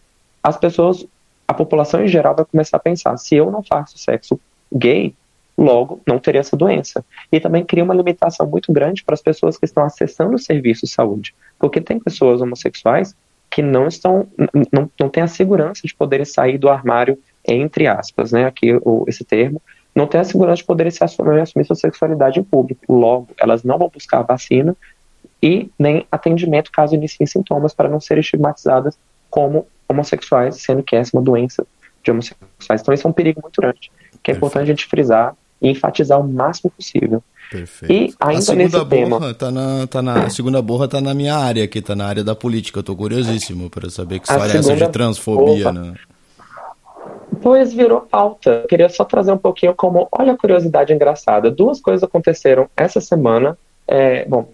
as 0.43 0.57
pessoas, 0.57 1.05
a 1.47 1.53
população 1.53 2.03
em 2.03 2.07
geral 2.07 2.35
vai 2.35 2.45
começar 2.45 2.77
a 2.77 2.79
pensar: 2.79 3.17
se 3.17 3.35
eu 3.35 3.49
não 3.51 3.63
faço 3.63 3.97
sexo 3.97 4.39
gay, 4.73 5.13
logo 5.57 6.01
não 6.07 6.19
teria 6.19 6.41
essa 6.41 6.55
doença. 6.55 7.03
E 7.31 7.39
também 7.39 7.63
cria 7.63 7.83
uma 7.83 7.93
limitação 7.93 8.47
muito 8.47 8.71
grande 8.71 9.03
para 9.03 9.13
as 9.13 9.21
pessoas 9.21 9.57
que 9.57 9.65
estão 9.65 9.83
acessando 9.83 10.35
o 10.35 10.39
serviço 10.39 10.85
de 10.85 10.91
saúde, 10.91 11.35
porque 11.59 11.81
tem 11.81 11.99
pessoas 11.99 12.41
homossexuais 12.41 13.15
que 13.49 13.61
não 13.61 13.87
estão, 13.87 14.27
não, 14.71 14.89
não 14.97 15.09
têm 15.09 15.23
a 15.23 15.27
segurança 15.27 15.81
de 15.85 15.93
poderem 15.93 16.25
sair 16.25 16.57
do 16.57 16.69
armário, 16.69 17.19
entre 17.45 17.85
aspas, 17.85 18.31
né, 18.31 18.45
aqui 18.45 18.73
o, 18.81 19.03
esse 19.07 19.25
termo, 19.25 19.61
não 19.93 20.07
têm 20.07 20.21
a 20.21 20.23
segurança 20.23 20.57
de 20.57 20.63
poderem 20.63 20.89
se 20.89 21.03
assumir, 21.03 21.41
assumir 21.41 21.65
sua 21.65 21.75
sexualidade 21.75 22.39
em 22.39 22.43
público. 22.43 22.81
Logo, 22.87 23.27
elas 23.37 23.61
não 23.63 23.77
vão 23.77 23.89
buscar 23.89 24.19
a 24.19 24.23
vacina 24.23 24.75
e 25.43 25.69
nem 25.77 26.07
atendimento 26.09 26.71
caso 26.71 26.95
iniciem 26.95 27.27
sintomas 27.27 27.73
para 27.73 27.89
não 27.89 27.99
serem 27.99 28.21
estigmatizadas 28.21 28.97
como 29.29 29.67
homossexuais, 29.87 30.55
sendo 30.61 30.81
que 30.81 30.95
essa 30.95 31.15
é 31.15 31.19
uma 31.19 31.23
doença 31.23 31.65
de 32.01 32.11
homossexuais. 32.11 32.81
Então, 32.81 32.93
isso 32.93 33.05
é 33.05 33.09
um 33.09 33.13
perigo 33.13 33.41
muito 33.41 33.59
grande, 33.59 33.91
que 34.23 34.31
é 34.31 34.33
importante 34.33 34.63
a 34.63 34.65
gente 34.65 34.85
frisar 34.85 35.35
e 35.61 35.69
enfatizar 35.69 36.19
o 36.19 36.27
máximo 36.27 36.71
possível. 36.71 37.23
Perfeito. 37.51 37.91
E 37.91 38.15
a 38.19 38.29
ainda 38.29 38.41
segunda 38.41 38.63
nesse 38.63 38.85
tema, 38.85 39.19
borra 39.19 39.33
tá 39.33 39.51
na, 39.51 39.87
tá 39.87 40.01
na 40.01 40.23
a 40.23 40.29
segunda 40.29 40.61
borra 40.61 40.87
tá 40.87 41.01
na 41.01 41.13
minha 41.13 41.35
área 41.35 41.63
aqui, 41.63 41.81
tá 41.81 41.95
na 41.95 42.05
área 42.05 42.23
da 42.23 42.33
política. 42.33 42.79
Eu 42.79 42.83
tô 42.83 42.95
curiosíssimo 42.95 43.69
para 43.69 43.89
saber 43.89 44.19
que 44.19 44.31
A 44.31 44.35
história 44.35 44.53
é 44.53 44.57
essa 44.57 44.75
de 44.75 44.87
transfobia, 44.89 45.71
borra. 45.71 45.85
né? 45.85 45.93
Pois 47.41 47.73
virou 47.73 48.01
pauta. 48.01 48.61
Eu 48.63 48.67
queria 48.67 48.87
só 48.89 49.03
trazer 49.03 49.31
um 49.31 49.37
pouquinho 49.37 49.73
como, 49.73 50.07
olha 50.11 50.33
a 50.33 50.37
curiosidade 50.37 50.93
engraçada. 50.93 51.51
Duas 51.51 51.81
coisas 51.81 52.03
aconteceram 52.03 52.69
essa 52.75 53.01
semana. 53.01 53.57
É, 53.87 54.23
bom, 54.25 54.49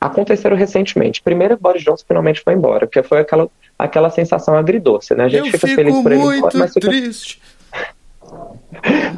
aconteceram 0.00 0.56
recentemente. 0.56 1.22
Primeiro, 1.22 1.56
Boris 1.58 1.82
Johnson 1.82 2.04
finalmente 2.06 2.42
foi 2.42 2.54
embora, 2.54 2.86
porque 2.86 3.02
foi 3.02 3.20
aquela, 3.20 3.48
aquela 3.78 4.10
sensação 4.10 4.54
agridoce, 4.54 5.14
né? 5.14 5.24
A 5.24 5.28
gente 5.28 5.46
Eu 5.46 5.52
fica 5.52 5.68
feliz 5.68 5.96
por 6.02 6.12
ele 6.12 6.22
muito 6.22 6.58
mas 6.58 6.74
fica... 6.74 6.88
triste. 6.88 7.40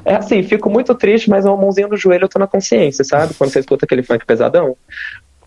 É 0.05 0.17
assim, 0.17 0.43
fico 0.43 0.71
muito 0.71 0.95
triste, 0.95 1.29
mas 1.29 1.45
uma 1.45 1.57
mãozinha 1.57 1.89
no 1.89 1.97
joelho 1.97 2.25
eu 2.25 2.29
tô 2.29 2.39
na 2.39 2.47
consciência, 2.47 3.05
sabe? 3.05 3.35
Quando 3.35 3.51
você 3.51 3.61
escuta 3.61 3.85
aquele 3.85 4.03
funk 4.03 4.25
pesadão. 4.25 4.77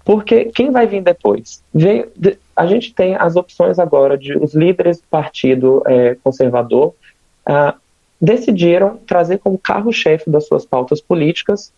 Porque 0.04 0.46
quem 0.46 0.72
vai 0.72 0.88
vir 0.88 1.02
depois? 1.02 1.62
De- 1.74 2.10
a 2.56 2.66
gente 2.66 2.94
tem 2.94 3.16
as 3.16 3.36
opções 3.36 3.80
agora 3.80 4.18
de 4.18 4.38
os 4.38 4.54
líderes 4.54 4.98
do 4.98 5.08
partido 5.10 5.84
é, 5.86 6.16
conservador 6.24 6.94
ah, 7.46 7.76
decidiram 8.20 8.98
trazer 9.08 9.38
como 9.38 9.58
carro-chefe 9.58 10.30
das 10.30 10.46
suas 10.48 10.66
pautas 10.66 11.00
políticas 11.00 11.72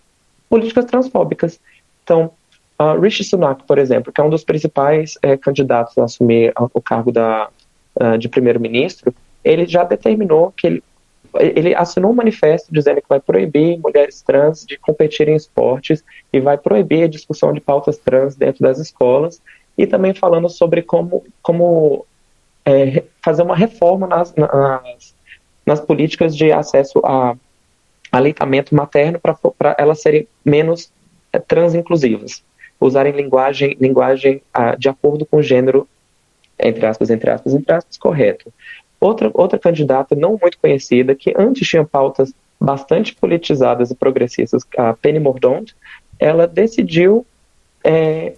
políticas 0.50 0.84
transfóbicas. 0.86 1.60
Então, 2.04 2.32
ah, 2.78 2.98
Rishi 3.00 3.24
Sunak, 3.24 3.64
por 3.64 3.78
exemplo, 3.78 4.12
que 4.12 4.20
é 4.20 4.24
um 4.24 4.30
dos 4.30 4.44
principais 4.44 5.18
eh, 5.22 5.38
candidatos 5.38 5.98
a 5.98 6.04
assumir 6.04 6.52
o 6.74 6.82
cargo 6.82 7.12
da, 7.12 7.50
ah, 8.00 8.18
de 8.18 8.28
primeiro-ministro, 8.28 9.14
ele 9.44 9.66
já 9.66 9.84
determinou 9.84 10.52
que 10.52 10.68
ele, 10.68 10.84
ele 11.40 11.74
assinou 11.76 12.12
um 12.12 12.16
manifesto 12.16 12.74
dizendo 12.74 13.02
que 13.02 13.10
vai 13.10 13.20
proibir 13.20 13.80
mulheres 13.80 14.22
trans 14.22 14.66
de 14.66 14.78
competir 14.78 15.28
em 15.30 15.36
esportes 15.36 16.04
e 16.32 16.40
vai 16.40 16.58
proibir 16.58 17.04
a 17.04 17.08
discussão 17.08 17.54
de 17.54 17.60
pautas 17.62 17.98
trans 17.98 18.36
dentro 18.36 18.62
das 18.62 18.80
escolas 18.80 19.42
e 19.78 19.88
também 19.88 20.14
falando 20.14 20.50
sobre 20.50 20.82
como, 20.82 21.24
como 21.42 22.06
re- 22.66 23.04
fazer 23.22 23.44
uma 23.44 23.56
reforma 23.56 24.08
nas, 24.08 24.34
nas, 24.36 25.16
nas 25.66 25.80
políticas 25.80 26.36
de 26.36 26.52
acesso 26.52 27.00
a 27.06 27.36
aleitamento 28.12 28.76
materno 28.76 29.20
para 29.58 29.76
elas 29.78 30.02
serem 30.02 30.28
menos 30.44 30.92
eh, 31.32 31.40
transinclusivas, 31.40 32.44
usarem 32.80 33.14
linguagem, 33.14 33.78
linguagem 33.80 34.42
ah, 34.54 34.76
de 34.76 34.90
acordo 34.90 35.26
com 35.26 35.38
o 35.38 35.44
gênero, 35.44 35.88
entre 36.60 36.86
aspas, 36.86 37.10
entre 37.10 37.30
aspas, 37.30 37.54
entre 37.54 37.74
aspas, 37.74 37.98
correto. 37.98 38.52
Outra, 39.02 39.32
outra 39.34 39.58
candidata 39.58 40.16
não 40.16 40.38
muito 40.40 40.60
conhecida, 40.60 41.16
que 41.16 41.34
antes 41.36 41.68
tinha 41.68 41.84
pautas 41.84 42.32
bastante 42.60 43.16
politizadas 43.16 43.90
e 43.90 43.96
progressistas, 43.96 44.64
a 44.78 44.94
Penny 44.94 45.20
Mordaunt, 45.20 45.72
ela 46.20 46.46
decidiu, 46.46 47.26
eh, 47.84 48.34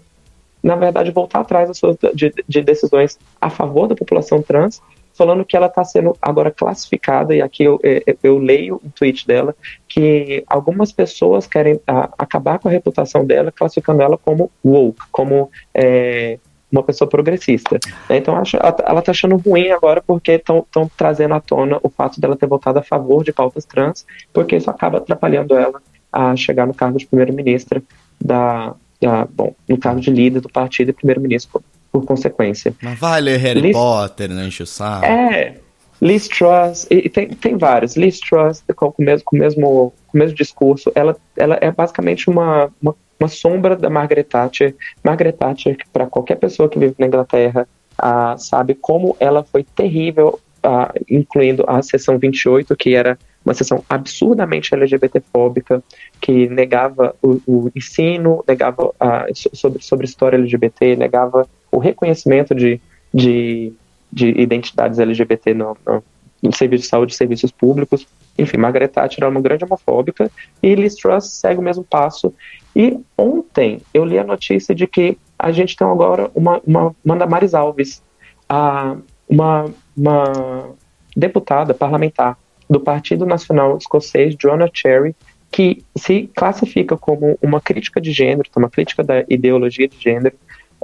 na 0.64 0.78
verdade, 0.78 1.11
voltar 1.11 1.41
atrás 1.41 1.68
das 1.68 1.78
suas, 1.78 1.97
de, 2.16 2.34
de 2.47 2.61
decisões 2.61 3.20
a 3.41 3.49
favor 3.49 3.89
da 3.89 3.95
população 3.95 4.41
trans, 4.41 4.82
falando 5.14 5.43
que 5.43 5.57
ela 5.57 5.68
está 5.68 5.84
sendo 5.84 6.18
agora 6.22 6.49
classificada, 6.49 7.36
e 7.36 7.41
aqui 7.41 7.66
eu, 7.66 7.78
eu, 7.84 8.18
eu 8.24 8.38
leio 8.38 8.82
um 8.84 8.89
tweet 8.89 9.28
dela, 9.28 9.53
que 9.88 10.45
algumas 10.47 10.93
pessoas 10.93 11.45
querem 11.45 11.80
a, 11.86 12.09
acabar 12.18 12.57
com 12.59 12.70
a 12.70 12.72
reputação 12.72 13.26
dela, 13.26 13.51
classificando 13.51 14.01
ela 14.01 14.18
como 14.18 14.49
woke, 14.64 15.01
como 15.11 15.51
é, 15.74 16.39
uma 16.74 16.84
pessoa 16.84 17.09
progressista. 17.09 17.80
Então 18.09 18.36
acho, 18.36 18.57
ela 18.57 18.99
está 18.99 19.11
achando 19.11 19.38
ruim 19.38 19.69
agora 19.71 20.03
porque 20.05 20.32
estão 20.34 20.65
trazendo 20.97 21.36
à 21.36 21.39
tona 21.39 21.80
o 21.84 21.89
fato 21.89 22.19
dela 22.19 22.36
ter 22.36 22.47
votado 22.47 22.80
a 22.80 22.84
favor 22.84 23.24
de 23.24 23.32
pautas 23.32 23.63
trans, 23.63 24.05
porque 24.34 24.55
isso 24.55 24.69
acaba 24.69 24.97
atrapalhando 24.97 25.55
ela 25.55 25.82
a 26.11 26.36
chegar 26.36 26.65
no 26.67 26.74
cargo 26.74 26.97
de 26.97 27.05
primeira-ministra 27.05 27.82
da, 28.19 28.74
da, 29.01 29.26
bom, 29.26 29.53
no 29.67 29.78
cargo 29.78 30.01
de 30.01 30.11
líder 30.11 30.41
do 30.41 30.49
partido 30.49 30.89
e 30.89 30.93
primeiro-ministro 30.93 31.51
por, 31.51 31.63
por 31.91 32.05
consequência. 32.07 32.74
Mas 32.82 32.99
vai 32.99 33.21
ler 33.21 33.38
Harry 33.38 33.61
Lic- 33.61 33.74
Potter, 33.74 34.30
não 34.30 34.43
enche 34.45 34.63
o 34.63 34.67
saco. 34.67 35.05
É, 35.05 35.55
Liz 36.01 36.28
Truss, 36.28 36.86
e, 36.91 36.95
e 37.05 37.09
tem, 37.09 37.30
tem 37.30 37.57
vários. 37.57 37.95
Liz 37.95 38.19
Truss, 38.19 38.63
com, 38.76 38.91
com, 38.91 39.01
o 39.01 39.05
mesmo, 39.05 39.24
com, 39.26 39.36
o 39.36 39.39
mesmo, 39.39 39.93
com 40.07 40.17
o 40.17 40.19
mesmo 40.19 40.36
discurso, 40.36 40.91
ela, 40.93 41.15
ela 41.38 41.57
é 41.61 41.71
basicamente 41.71 42.30
uma, 42.30 42.69
uma, 42.82 42.95
uma 43.24 43.30
sombra 43.30 43.76
da 43.76 43.89
Margaret 43.89 44.26
Thatcher. 44.26 44.76
Margaret 45.03 45.34
Thatcher, 45.34 45.78
para 45.91 46.05
qualquer 46.07 46.36
pessoa 46.36 46.69
que 46.69 46.78
vive 46.78 46.95
na 46.99 47.07
Inglaterra, 47.07 47.67
ah, 47.97 48.36
sabe 48.38 48.76
como 48.76 49.15
ela 49.19 49.43
foi 49.43 49.63
terrível, 49.63 50.39
ah, 50.61 50.93
incluindo 51.09 51.63
a 51.67 51.82
seção 51.82 52.17
28, 52.17 52.76
que 52.76 52.93
era 52.93 53.17
uma 53.45 53.53
sessão 53.53 53.84
absurdamente 53.89 54.74
LGBTfóbica, 54.74 55.84
que 56.19 56.47
negava 56.47 57.15
o, 57.21 57.41
o 57.47 57.71
ensino, 57.76 58.43
negava 58.47 58.93
ah, 58.99 59.26
sobre, 59.34 59.82
sobre 59.82 60.05
história 60.05 60.38
LGBT, 60.38 60.95
negava 60.95 61.47
o 61.71 61.78
reconhecimento 61.78 62.53
de, 62.53 62.80
de, 63.13 63.74
de 64.11 64.30
identidades 64.30 64.99
LGBT 64.99 65.53
no, 65.53 65.78
no, 65.86 66.03
no 66.43 66.53
serviço 66.53 66.83
de 66.83 66.89
saúde 66.89 67.13
e 67.13 67.15
serviços 67.15 67.51
públicos. 67.51 68.05
Enfim, 68.37 68.57
Margaret 68.57 68.89
Thatcher 68.89 69.23
era 69.23 69.31
uma 69.31 69.41
grande 69.41 69.63
homofóbica 69.63 70.29
e 70.61 70.75
Liz 70.75 70.95
Truss 70.95 71.39
segue 71.39 71.59
o 71.59 71.63
mesmo 71.63 71.83
passo. 71.83 72.33
E 72.75 72.99
ontem 73.17 73.81
eu 73.93 74.03
li 74.03 74.19
a 74.19 74.23
notícia 74.23 74.75
de 74.75 74.85
que 74.85 75.17
a 75.39 75.51
gente 75.51 75.75
tem 75.75 75.87
agora 75.87 76.29
uma, 76.35 76.61
uma, 76.65 76.95
uma 77.03 77.15
Damares 77.15 77.53
Alves, 77.53 78.03
a, 78.47 78.97
uma, 79.27 79.65
uma 79.95 80.71
deputada 81.15 81.73
parlamentar 81.73 82.37
do 82.69 82.79
Partido 82.79 83.25
Nacional 83.25 83.77
Escocês, 83.77 84.35
Joanna 84.39 84.69
Cherry, 84.73 85.15
que 85.51 85.83
se 85.95 86.29
classifica 86.35 86.97
como 86.97 87.37
uma 87.41 87.61
crítica 87.61 88.01
de 88.01 88.11
gênero, 88.11 88.49
uma 88.55 88.69
crítica 88.69 89.03
da 89.03 89.23
ideologia 89.29 89.87
de 89.87 89.99
gênero, 89.99 90.35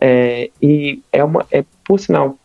é, 0.02 0.50
e 0.62 1.02
é 1.12 1.24
uma, 1.24 1.46
é, 1.52 1.66
por 1.84 2.00
sinal, 2.00 2.38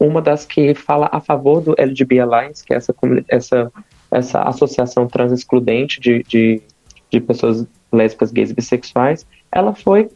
uma 0.00 0.22
das 0.22 0.46
que 0.46 0.74
fala 0.74 1.08
a 1.12 1.20
favor 1.20 1.60
do 1.60 1.74
LGBT 1.76 2.20
Alliance, 2.20 2.64
que 2.64 2.72
é 2.72 2.76
essa, 2.78 2.94
essa, 3.28 3.72
essa 4.10 4.42
associação 4.42 5.06
trans 5.06 5.30
excludente 5.30 6.00
de, 6.00 6.22
de, 6.22 6.62
de 7.10 7.20
pessoas 7.20 7.66
lésbicas, 7.92 8.32
gays 8.32 8.50
e 8.50 8.54
bissexuais, 8.54 9.26
ela 9.52 9.74
foi, 9.74 10.08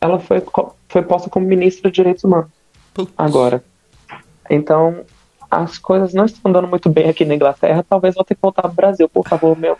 ela 0.00 0.20
foi, 0.20 0.42
foi 0.88 1.02
posta 1.02 1.28
como 1.28 1.46
ministra 1.46 1.90
de 1.90 1.96
Direitos 1.96 2.22
Humanos. 2.22 2.50
Agora. 3.18 3.64
Então, 4.48 5.04
as 5.50 5.76
coisas 5.78 6.14
não 6.14 6.24
estão 6.24 6.50
andando 6.50 6.68
muito 6.68 6.88
bem 6.88 7.08
aqui 7.08 7.24
na 7.24 7.34
Inglaterra, 7.34 7.84
talvez 7.88 8.14
vou 8.14 8.24
ter 8.24 8.34
que 8.34 8.40
voltar 8.40 8.62
pro 8.62 8.72
Brasil, 8.72 9.08
por 9.08 9.26
favor, 9.28 9.58
meu. 9.58 9.76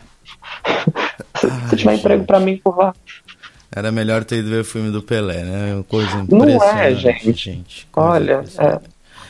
se, 1.39 1.47
Ai, 1.47 1.69
se 1.69 1.77
tiver 1.77 1.93
gente. 1.93 2.01
emprego 2.01 2.25
para 2.25 2.41
mim, 2.41 2.57
por 2.57 2.77
lá. 2.77 2.95
Era 3.75 3.91
melhor 3.91 4.23
ter 4.25 4.41
ido 4.41 4.51
ver 4.51 4.61
o 4.61 4.65
filme 4.65 4.91
do 4.91 5.03
Pelé, 5.03 5.43
né? 5.45 5.85
Coisa 5.89 6.19
impressionante. 6.19 6.59
Não 6.59 6.79
é, 6.79 6.95
gente. 6.95 7.33
gente 7.33 7.89
Olha, 7.97 8.45
é, 8.59 8.81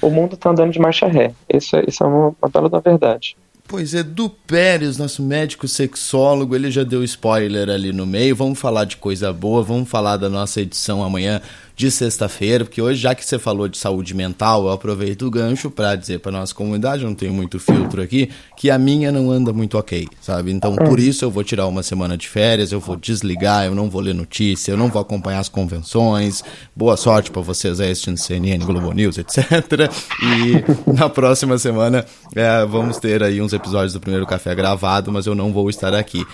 o 0.03 0.11
mundo 0.11 0.37
tá 0.37 0.51
andando 0.51 0.73
de 0.73 0.79
marcha 0.79 1.07
ré. 1.07 1.33
Isso, 1.49 1.77
é, 1.77 1.85
isso 1.87 2.03
é 2.03 2.07
uma, 2.07 2.35
uma 2.41 2.49
bela 2.53 2.69
da 2.69 2.81
verdade. 2.81 3.37
Pois 3.67 3.95
é, 3.95 4.03
do 4.03 4.29
Pérez, 4.29 4.99
nosso 4.99 5.23
médico 5.23 5.67
sexólogo, 5.67 6.55
ele 6.55 6.71
já 6.71 6.83
deu 6.83 7.03
spoiler 7.05 7.71
ali 7.71 7.93
no 7.93 8.05
meio. 8.05 8.37
Vamos 8.37 8.59
falar 8.59 8.85
de 8.85 8.99
coisa 8.99 9.33
boa, 9.33 9.63
vamos 9.63 9.89
falar 9.89 10.17
da 10.19 10.29
nossa 10.29 10.61
edição 10.61 11.03
amanhã 11.03 11.41
de 11.75 11.91
sexta-feira, 11.91 12.65
porque 12.65 12.83
hoje, 12.83 13.01
já 13.01 13.15
que 13.15 13.25
você 13.25 13.39
falou 13.39 13.67
de 13.67 13.79
saúde 13.79 14.15
mental, 14.15 14.65
eu 14.65 14.71
aproveito 14.71 15.23
o 15.23 15.31
gancho 15.31 15.71
para 15.71 15.97
dizer 15.97 16.21
para 16.21 16.33
nossa 16.33 16.55
comunidade, 16.55 17.03
eu 17.03 17.09
não 17.09 17.17
tenho 17.17 17.33
muito 17.33 17.59
filtro 17.59 18.03
aqui, 18.03 18.31
que 18.57 18.71
a 18.71 18.79
minha 18.79 19.11
não 19.11 19.31
anda 19.31 19.53
muito 19.53 19.79
ok, 19.79 20.07
sabe? 20.21 20.53
Então, 20.53 20.77
por 20.77 21.01
isso 21.01 21.25
eu 21.25 21.31
vou 21.31 21.43
tirar 21.43 21.67
uma 21.67 21.83
semana 21.83 22.17
de 22.17 22.29
férias, 22.29 22.73
eu 22.73 22.81
vou 22.81 22.97
desligar, 22.97 23.65
eu 23.65 23.75
não 23.75 23.89
vou 23.89 24.03
ler 24.03 24.15
notícia, 24.15 24.73
eu 24.73 24.77
não 24.77 24.89
vou 24.89 25.01
acompanhar 25.01 25.41
as 25.41 25.49
convenções. 25.49 26.45
Boa 26.77 26.97
sorte 26.97 27.31
para 27.31 27.43
vocês 27.43 27.81
aí 27.81 27.91
assistindo 27.91 28.19
CNN, 28.19 28.65
Globo 28.65 28.93
News, 28.93 29.19
etc. 29.19 29.43
E 30.23 30.65
na 30.93 31.09
próxima 31.09 31.57
semana 31.59 32.05
é, 32.35 32.65
vamos 32.67 32.99
ter 32.99 33.23
aí 33.23 33.41
uns 33.41 33.53
episódios 33.53 33.93
do 33.93 34.01
primeiro 34.01 34.27
café 34.27 34.55
gravado, 34.55 35.11
mas 35.11 35.27
eu 35.27 35.35
não 35.35 35.53
vou 35.53 35.71
estar 35.71 35.95
aqui. 35.95 36.25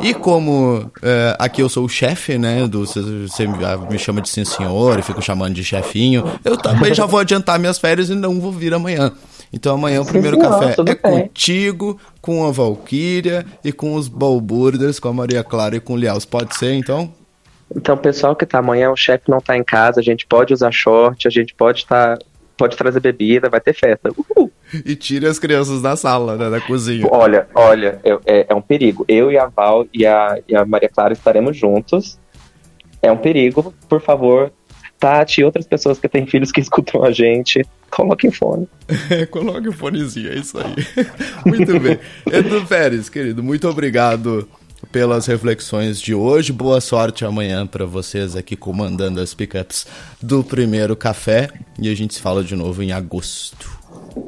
E 0.00 0.12
como 0.12 0.90
é, 1.02 1.36
aqui 1.38 1.62
eu 1.62 1.68
sou 1.68 1.84
o 1.84 1.88
chefe, 1.88 2.38
né? 2.38 2.66
Do, 2.66 2.84
você 2.84 3.46
me 3.90 3.98
chama 3.98 4.20
de 4.20 4.28
sim 4.28 4.44
senhor 4.44 4.83
e 4.98 5.02
fico 5.02 5.22
chamando 5.22 5.54
de 5.54 5.64
chefinho, 5.64 6.24
eu 6.44 6.56
também 6.56 6.94
já 6.94 7.06
vou 7.06 7.20
adiantar 7.20 7.58
minhas 7.58 7.78
férias 7.78 8.10
e 8.10 8.14
não 8.14 8.40
vou 8.40 8.52
vir 8.52 8.74
amanhã. 8.74 9.12
Então 9.52 9.74
amanhã 9.74 10.00
o 10.02 10.06
primeiro 10.06 10.36
sim, 10.36 10.42
café 10.42 10.74
é 10.78 10.84
bem. 10.84 10.96
contigo, 10.96 12.00
com 12.20 12.46
a 12.46 12.50
Valkyria 12.50 13.46
e 13.64 13.72
com 13.72 13.94
os 13.94 14.08
Balburders, 14.08 14.98
com 14.98 15.08
a 15.08 15.12
Maria 15.12 15.44
Clara 15.44 15.76
e 15.76 15.80
com 15.80 15.94
o 15.94 15.96
Liaus. 15.96 16.24
Pode 16.24 16.56
ser 16.56 16.74
então? 16.74 17.12
Então, 17.74 17.96
pessoal 17.96 18.36
que 18.36 18.46
tá 18.46 18.58
amanhã, 18.58 18.90
o 18.90 18.96
chefe 18.96 19.30
não 19.30 19.40
tá 19.40 19.56
em 19.56 19.64
casa, 19.64 20.00
a 20.00 20.02
gente 20.02 20.26
pode 20.26 20.52
usar 20.52 20.70
short, 20.70 21.26
a 21.26 21.30
gente 21.30 21.54
pode 21.54 21.80
estar. 21.80 22.18
Tá, 22.18 22.24
pode 22.56 22.76
trazer 22.76 23.00
bebida, 23.00 23.48
vai 23.48 23.60
ter 23.60 23.74
festa. 23.74 24.10
Uhul. 24.10 24.50
E 24.84 24.94
tire 24.94 25.26
as 25.26 25.38
crianças 25.38 25.82
da 25.82 25.96
sala, 25.96 26.36
né, 26.36 26.50
da 26.50 26.60
cozinha. 26.60 27.06
Olha, 27.10 27.48
olha, 27.54 28.00
é, 28.24 28.46
é 28.48 28.54
um 28.54 28.60
perigo. 28.60 29.04
Eu 29.08 29.30
e 29.30 29.38
a 29.38 29.46
Val 29.46 29.86
e 29.92 30.06
a, 30.06 30.38
e 30.48 30.54
a 30.54 30.64
Maria 30.64 30.88
Clara 30.88 31.12
estaremos 31.12 31.56
juntos. 31.56 32.18
É 33.02 33.10
um 33.10 33.16
perigo, 33.16 33.74
por 33.88 34.00
favor, 34.00 34.52
Tati 34.98 35.40
e 35.40 35.44
outras 35.44 35.66
pessoas 35.66 35.98
que 35.98 36.08
têm 36.08 36.26
filhos 36.26 36.52
que 36.52 36.60
escutam 36.62 37.04
a 37.04 37.10
gente, 37.10 37.64
coloquem 37.90 38.30
fone. 38.30 38.68
É, 39.10 39.26
coloque 39.26 39.68
o 39.68 39.72
fonezinho, 39.72 40.32
é 40.32 40.36
isso 40.36 40.58
aí. 40.58 40.74
muito 41.46 41.78
bem. 41.78 41.98
Edu 42.30 42.66
Pérez, 42.66 43.08
querido, 43.08 43.42
muito 43.42 43.68
obrigado 43.68 44.48
pelas 44.90 45.26
reflexões 45.26 46.00
de 46.00 46.14
hoje. 46.14 46.52
Boa 46.52 46.80
sorte 46.80 47.24
amanhã 47.24 47.66
para 47.66 47.84
vocês 47.84 48.36
aqui 48.36 48.56
comandando 48.56 49.20
as 49.20 49.34
pickups 49.34 49.86
do 50.20 50.44
primeiro 50.44 50.94
café. 50.94 51.48
E 51.80 51.88
a 51.88 51.94
gente 51.94 52.14
se 52.14 52.20
fala 52.20 52.44
de 52.44 52.54
novo 52.54 52.82
em 52.82 52.92
agosto. 52.92 53.70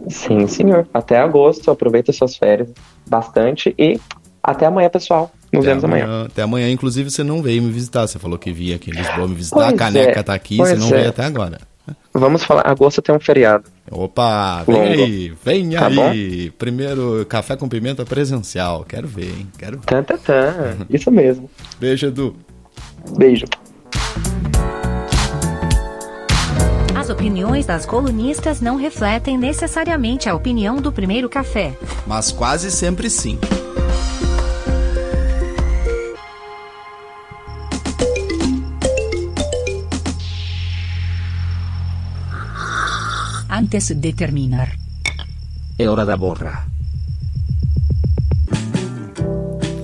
Sim, 0.09 0.47
senhor. 0.47 0.89
Até 0.93 1.19
agosto. 1.19 1.71
Aproveita 1.71 2.12
suas 2.12 2.37
férias 2.37 2.73
bastante 3.07 3.75
e 3.79 4.01
até 4.43 4.67
amanhã, 4.67 4.89
pessoal. 4.89 5.31
Nos 5.53 5.64
até 5.64 5.70
vemos 5.70 5.84
amanhã, 5.84 6.05
amanhã. 6.05 6.24
Até 6.26 6.42
amanhã. 6.42 6.70
Inclusive, 6.70 7.11
você 7.11 7.22
não 7.22 7.42
veio 7.42 7.62
me 7.62 7.70
visitar. 7.70 8.07
Você 8.07 8.18
falou 8.18 8.38
que 8.38 8.53
via 8.53 8.76
aqui 8.76 8.90
em 8.90 8.94
Lisboa 8.94 9.28
me 9.28 9.34
visitar. 9.34 9.57
Pois 9.57 9.68
a 9.68 9.76
caneca 9.76 10.20
é, 10.20 10.22
tá 10.22 10.34
aqui, 10.34 10.57
você 10.57 10.76
não 10.76 10.88
é. 10.88 10.90
veio 10.90 11.09
até 11.09 11.24
agora. 11.24 11.59
Vamos 12.12 12.44
falar. 12.44 12.66
Agosto 12.66 13.01
tem 13.01 13.14
um 13.14 13.20
feriado. 13.20 13.64
Opa, 13.90 14.64
vem 14.64 14.76
Longo. 14.76 15.03
aí, 15.05 15.34
vem 15.44 15.70
tá 15.70 15.86
aí. 15.86 16.51
Bom? 16.51 16.57
Primeiro 16.59 17.24
café 17.28 17.57
com 17.57 17.68
pimenta 17.68 18.05
presencial. 18.05 18.84
Quero 18.84 19.07
ver, 19.07 19.30
hein? 19.30 19.49
Quero 19.57 19.78
ver. 19.78 19.86
Tan, 19.86 20.03
tan, 20.03 20.16
tan. 20.16 20.86
Isso 20.90 21.11
mesmo. 21.11 21.49
Beijo, 21.78 22.07
Edu. 22.07 22.36
Beijo. 23.16 23.44
As 26.94 27.11
opiniões 27.11 27.66
das 27.66 27.86
colunistas 27.86 28.61
não 28.61 28.74
refletem 28.74 29.38
necessariamente 29.38 30.28
a 30.28 30.34
opinião 30.34 30.76
do 30.76 30.90
primeiro 30.90 31.28
café. 31.28 31.72
Mas 32.05 32.32
quase 32.32 32.70
sempre 32.70 33.09
sim. 33.09 33.38
Antes 43.57 43.89
de 43.89 44.13
terminar. 44.13 44.69
É 45.79 45.89
hora 45.89 46.05
da 46.05 46.15
borra. 46.15 46.76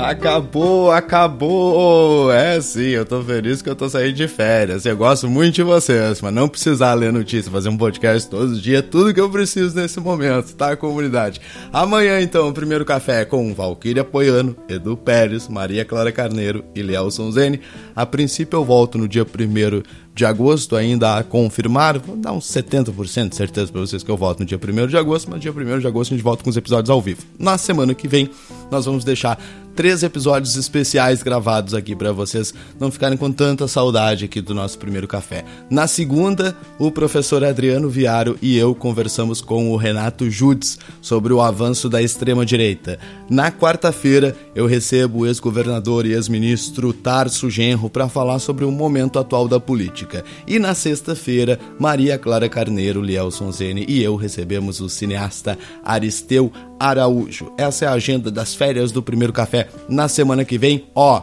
Acabou, 0.03 0.91
acabou! 0.91 2.33
É 2.33 2.61
sim, 2.61 2.89
eu 2.89 3.07
tô 3.07 3.23
feliz 3.23 3.63
que 3.63 3.69
eu 3.69 3.77
tô 3.77 3.89
saindo 3.89 4.15
de 4.15 4.27
férias. 4.27 4.85
Eu 4.85 4.97
gosto 4.97 5.31
muito 5.31 5.55
de 5.55 5.63
vocês, 5.63 6.21
mas 6.21 6.35
não 6.35 6.49
precisar 6.49 6.95
ler 6.95 7.13
notícia, 7.13 7.53
fazer 7.53 7.69
um 7.69 7.77
podcast 7.77 8.29
todos 8.29 8.55
os 8.55 8.63
dias, 8.63 8.81
é 8.81 8.83
tudo 8.83 9.15
que 9.15 9.21
eu 9.21 9.31
preciso 9.31 9.77
nesse 9.77 10.01
momento, 10.01 10.57
tá, 10.57 10.75
comunidade? 10.75 11.41
Amanhã, 11.73 12.21
então, 12.21 12.49
o 12.49 12.53
primeiro 12.53 12.85
café 12.85 13.25
com 13.25 13.55
Valkyria 13.55 14.03
Poiano, 14.03 14.57
Edu 14.69 14.97
Pérez, 14.97 15.47
Maria 15.47 15.85
Clara 15.85 16.11
Carneiro 16.11 16.65
e 16.75 16.83
Lielson 16.83 17.31
Zene. 17.31 17.61
A 17.95 18.05
princípio 18.05 18.57
eu 18.57 18.65
volto 18.65 18.99
no 18.99 19.07
dia 19.07 19.25
primeiro 19.25 19.85
de 20.15 20.25
agosto 20.25 20.77
ainda 20.77 21.17
a 21.17 21.25
confirmar. 21.25 21.99
Vou 21.99 22.17
dar 22.17 22.33
uns 22.33 22.47
70% 22.47 23.31
de 23.31 23.37
certeza 23.37 23.73
para 23.73 23.81
vocês 23.81 24.03
que 24.03 24.11
eu 24.11 24.17
volto 24.17 24.41
no 24.41 24.47
dia 24.47 24.59
1 24.59 24.87
de 24.87 24.97
agosto, 24.97 25.31
mas 25.31 25.41
dia 25.41 25.53
1 25.53 25.79
de 25.79 25.87
agosto 25.87 26.13
a 26.13 26.17
gente 26.17 26.25
volta 26.25 26.45
com 26.45 26.51
os 26.51 26.57
episódios 26.57 26.91
ao 26.91 27.01
vivo. 27.01 27.23
Na 27.39 27.57
semana 27.57 27.95
que 27.95 28.07
vem, 28.07 28.29
nós 28.71 28.85
vamos 28.85 29.05
deixar 29.05 29.39
três 29.75 30.03
episódios 30.03 30.57
especiais 30.57 31.23
gravados 31.23 31.75
aqui 31.75 31.95
para 31.95 32.13
vocês 32.13 32.53
não 32.79 32.91
ficarem 32.91 33.17
com 33.17 33.31
tanta 33.33 33.67
saudade 33.67 34.25
aqui 34.25 34.41
do 34.41 34.55
nosso 34.55 34.79
primeiro 34.79 35.09
café. 35.09 35.45
Na 35.71 35.87
segunda, 35.87 36.57
o 36.79 36.91
professor 36.91 37.45
Adriano 37.45 37.89
Viaro 37.89 38.39
e 38.41 38.57
eu 38.57 38.75
conversamos 38.75 39.41
com 39.41 39.71
o 39.71 39.77
Renato 39.77 40.31
Judes 40.31 40.79
sobre 41.01 41.33
o 41.33 41.41
avanço 41.41 41.89
da 41.89 42.03
extrema 42.03 42.45
direita. 42.45 42.99
Na 43.29 43.51
quarta-feira, 43.51 44.37
eu 44.55 44.67
recebo 44.67 45.21
o 45.21 45.27
ex-governador 45.27 46.07
e 46.07 46.13
ex-ministro 46.13 46.93
Tarso 46.93 47.49
Genro 47.49 47.89
para 47.89 48.09
falar 48.09 48.39
sobre 48.39 48.65
o 48.65 48.71
momento 48.71 49.19
atual 49.19 49.49
da 49.49 49.59
política. 49.59 50.25
E 50.47 50.59
na 50.59 50.75
sexta-feira, 50.75 51.59
Maria 51.79 52.19
Clara 52.19 52.49
Carneiro, 52.49 53.01
Lielson 53.01 53.51
Zene 53.51 53.85
e 53.89 54.03
eu 54.03 54.17
recebemos 54.17 54.81
o 54.81 54.89
cineasta 54.89 55.59
Aristeu 55.85 56.53
Araújo. 56.83 57.53
Essa 57.57 57.85
é 57.85 57.89
a 57.89 57.93
agenda 57.93 58.29
das 58.29 58.57
férias 58.57 58.91
do 58.91 59.01
primeiro 59.01 59.33
café. 59.33 59.69
Na 59.89 60.09
semana 60.09 60.45
que 60.45 60.59
vem, 60.59 60.85
ó, 60.97 61.23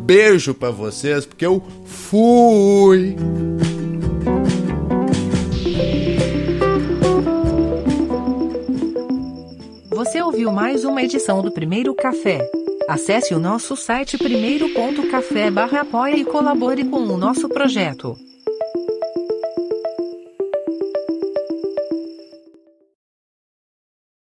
beijo 0.00 0.52
para 0.52 0.70
vocês, 0.70 1.24
porque 1.24 1.46
eu 1.46 1.62
fui. 1.86 3.16
Você 9.88 10.20
ouviu 10.22 10.52
mais 10.52 10.84
uma 10.84 11.02
edição 11.02 11.40
do 11.40 11.50
Primeiro 11.50 11.94
Café. 11.94 12.46
Acesse 12.86 13.34
o 13.34 13.38
nosso 13.38 13.74
site 13.74 14.18
primeiro.café 14.18 15.50
barra 15.50 15.80
apoia 15.80 16.16
e 16.16 16.24
colabore 16.24 16.84
com 16.84 17.00
o 17.00 17.16
nosso 17.16 17.48
projeto. 17.48 18.27